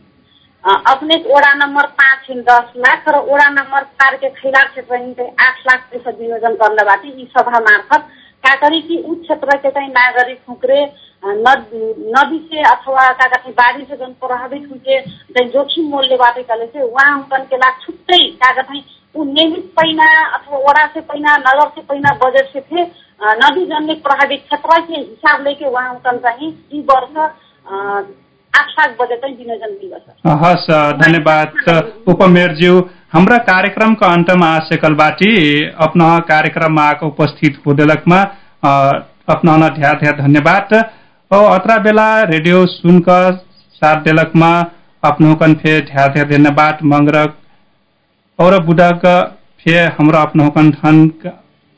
अपने 0.64 1.16
वडा 1.26 1.54
नम्बर 1.56 1.86
पाँच 1.98 2.32
दस 2.48 2.72
लाख 2.78 3.10
र 3.10 3.26
वडा 3.26 3.50
नम्बर 3.52 3.84
चार 3.98 4.16
के 4.18 4.30
खैला 4.38 4.64
क्षेत्र 4.68 5.28
आठ 5.41 5.68
लाख 5.68 5.89
पैसा 5.91 6.10
विनियोजन 6.12 6.62
गर्नबाटी 6.62 7.18
यी 7.18 7.26
सभा 7.34 7.60
मार्फत 7.62 8.08
काकरी 8.43 8.82
की 8.84 9.02
उस 9.04 9.20
क्षेत्र 9.20 9.58
के 9.58 9.72
चाहिँ 9.72 9.89
नागरिक 9.91 10.41
फुक्रे 10.48 10.86
नदी 11.24 12.38
से 12.49 12.61
अथवा 12.63 13.07
का 13.11 13.28
कहते 13.28 13.51
बाढ़ी 13.53 13.84
से 13.86 13.95
जन 13.97 14.11
प्रभावित 14.22 14.68
हुए 14.72 14.99
चाहिँ 14.99 15.49
जोखिम 15.51 15.89
मूल्य 15.91 16.15
बाटेकाले 16.18 16.65
चाहिँ 16.68 16.88
उहाँ 16.88 17.15
हुकन 17.18 17.43
के 17.49 17.57
लाग 17.57 17.80
छुट्टै 17.86 18.20
का 18.43 18.51
कहते 18.51 18.84
ऊ 19.15 19.24
नियमित 19.26 19.72
पहिना 19.78 20.05
अथवा 20.28 20.57
वडा 20.59 20.86
से 20.93 21.01
पहिना 21.03 21.36
नगर 21.39 21.70
से 21.76 21.82
पहिना 21.84 22.13
बजेट 22.24 22.49
से 22.53 22.61
थे 22.61 22.84
नदी 23.41 23.65
जन्य 23.68 23.93
प्रभावित 24.05 24.43
क्षेत्र 24.43 24.80
के 24.82 24.99
हिसाब 24.99 25.43
लेके 25.47 25.65
उहाँ 25.68 25.89
हुकन 25.89 26.18
चाहिँ 26.26 26.49
यी 26.74 26.82
वर्ष 26.89 27.18
आठ 28.53 28.70
लाख 28.80 28.95
बजेट 29.01 29.22
चाहिँ 29.22 29.36
विनियोजन 29.38 29.74
दिवस 29.80 30.43
हस् 30.43 30.68
धन्यवाद 31.01 32.05
उपमेयरज्यू 32.09 32.80
हाम्रा 33.13 33.38
कार्यक्रमको 33.49 34.05
अन्तमा 34.07 34.57
सेकलबाटी 34.65 35.34
अपना 35.86 36.07
कार्यक्रममा 36.30 36.88
आएको 36.88 37.07
उपस्थित 37.07 37.59
हुदेलकमा 37.65 38.22
अपनाउन 39.30 39.68
ढ्या 39.76 39.91
ढ्या 40.01 40.11
धन्यवाद 40.18 40.74
अत्र 41.32 41.78
बेला 41.84 42.08
रेडियो 42.24 42.66
सुनक 42.68 43.10
साथ 43.82 44.04
देलकमा 44.04 44.52
आफ्नो 45.04 45.34
कन 45.36 45.54
फे 45.56 45.74
ढ्या 45.84 46.06
ढ्या 46.14 46.24
धन्यवाद 46.26 46.80
मंगरक 46.86 47.34
और 48.40 48.58
बुडक 48.66 49.06
फे 49.66 49.74
हाम्रो 49.98 50.18
आफ्नो 50.18 50.50
कन 50.52 50.72
ठन 50.74 51.02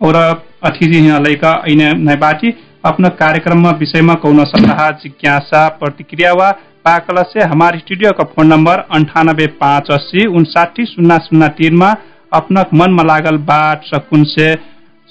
और 0.01 0.15
अतिथि 0.15 1.01
लैका 1.25 1.53
ऐने 1.71 1.91
नैबाटी 2.01 2.53
अपना 2.85 3.09
कार्यक्रममा 3.17 3.71
विषयमा 3.79 4.13
कौन 4.21 4.43
सल्लाह 4.45 4.89
जिज्ञासा 5.01 5.67
प्रतिक्रिया 5.81 6.33
वा 6.35 6.51
पाकल 6.85 7.23
से 7.33 7.49
हमारे 7.49 7.79
स्टूडियो 7.79 8.11
का 8.13 8.23
फोन 8.29 8.47
नंबर 8.47 8.85
अंठानब्बे 8.93 9.47
पाँच 9.59 9.91
अस्सी 9.91 10.27
उनसाठी 10.35 10.85
शून्य 10.85 11.17
शून्य 11.23 11.47
तीनमा 11.57 11.93
अपना 12.33 12.65
मन 12.75 12.93
में 12.93 13.03
लागल 13.05 13.37
बात 13.51 13.93
सकुन 13.93 14.23
से 14.29 14.51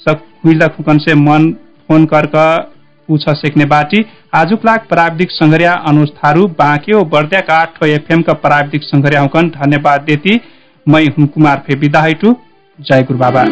हुकन 0.06 0.98
से 1.00 1.14
मन 1.20 1.52
फोन 1.88 2.04
कर 2.06 2.26
पूछ 3.08 3.24
सेक्ने 3.30 3.64
बाटी 3.64 4.04
आजुक 4.34 4.64
लाग 4.66 4.80
प्राविधिक 4.88 5.30
संघरिया 5.30 5.72
अनुज 5.88 6.08
थारू 6.16 6.46
बाँके 6.58 6.92
ओ 6.92 7.02
बर्दिया 7.06 7.40
का 7.40 7.54
आठ 7.54 7.82
एफएम 7.84 8.22
का 8.22 8.32
प्राविधिक 8.42 8.82
संघरिया 8.82 9.20
हुकन। 9.20 9.48
धन्यवाद 9.48 10.02
देती। 10.02 10.40
मैं 10.86 11.04
हुम 11.08 11.26
कुमार 11.26 11.62
फे 11.66 11.74
विदा 11.78 12.06
जय 12.78 13.02
गुरु 13.02 13.18
बाबा 13.18 13.42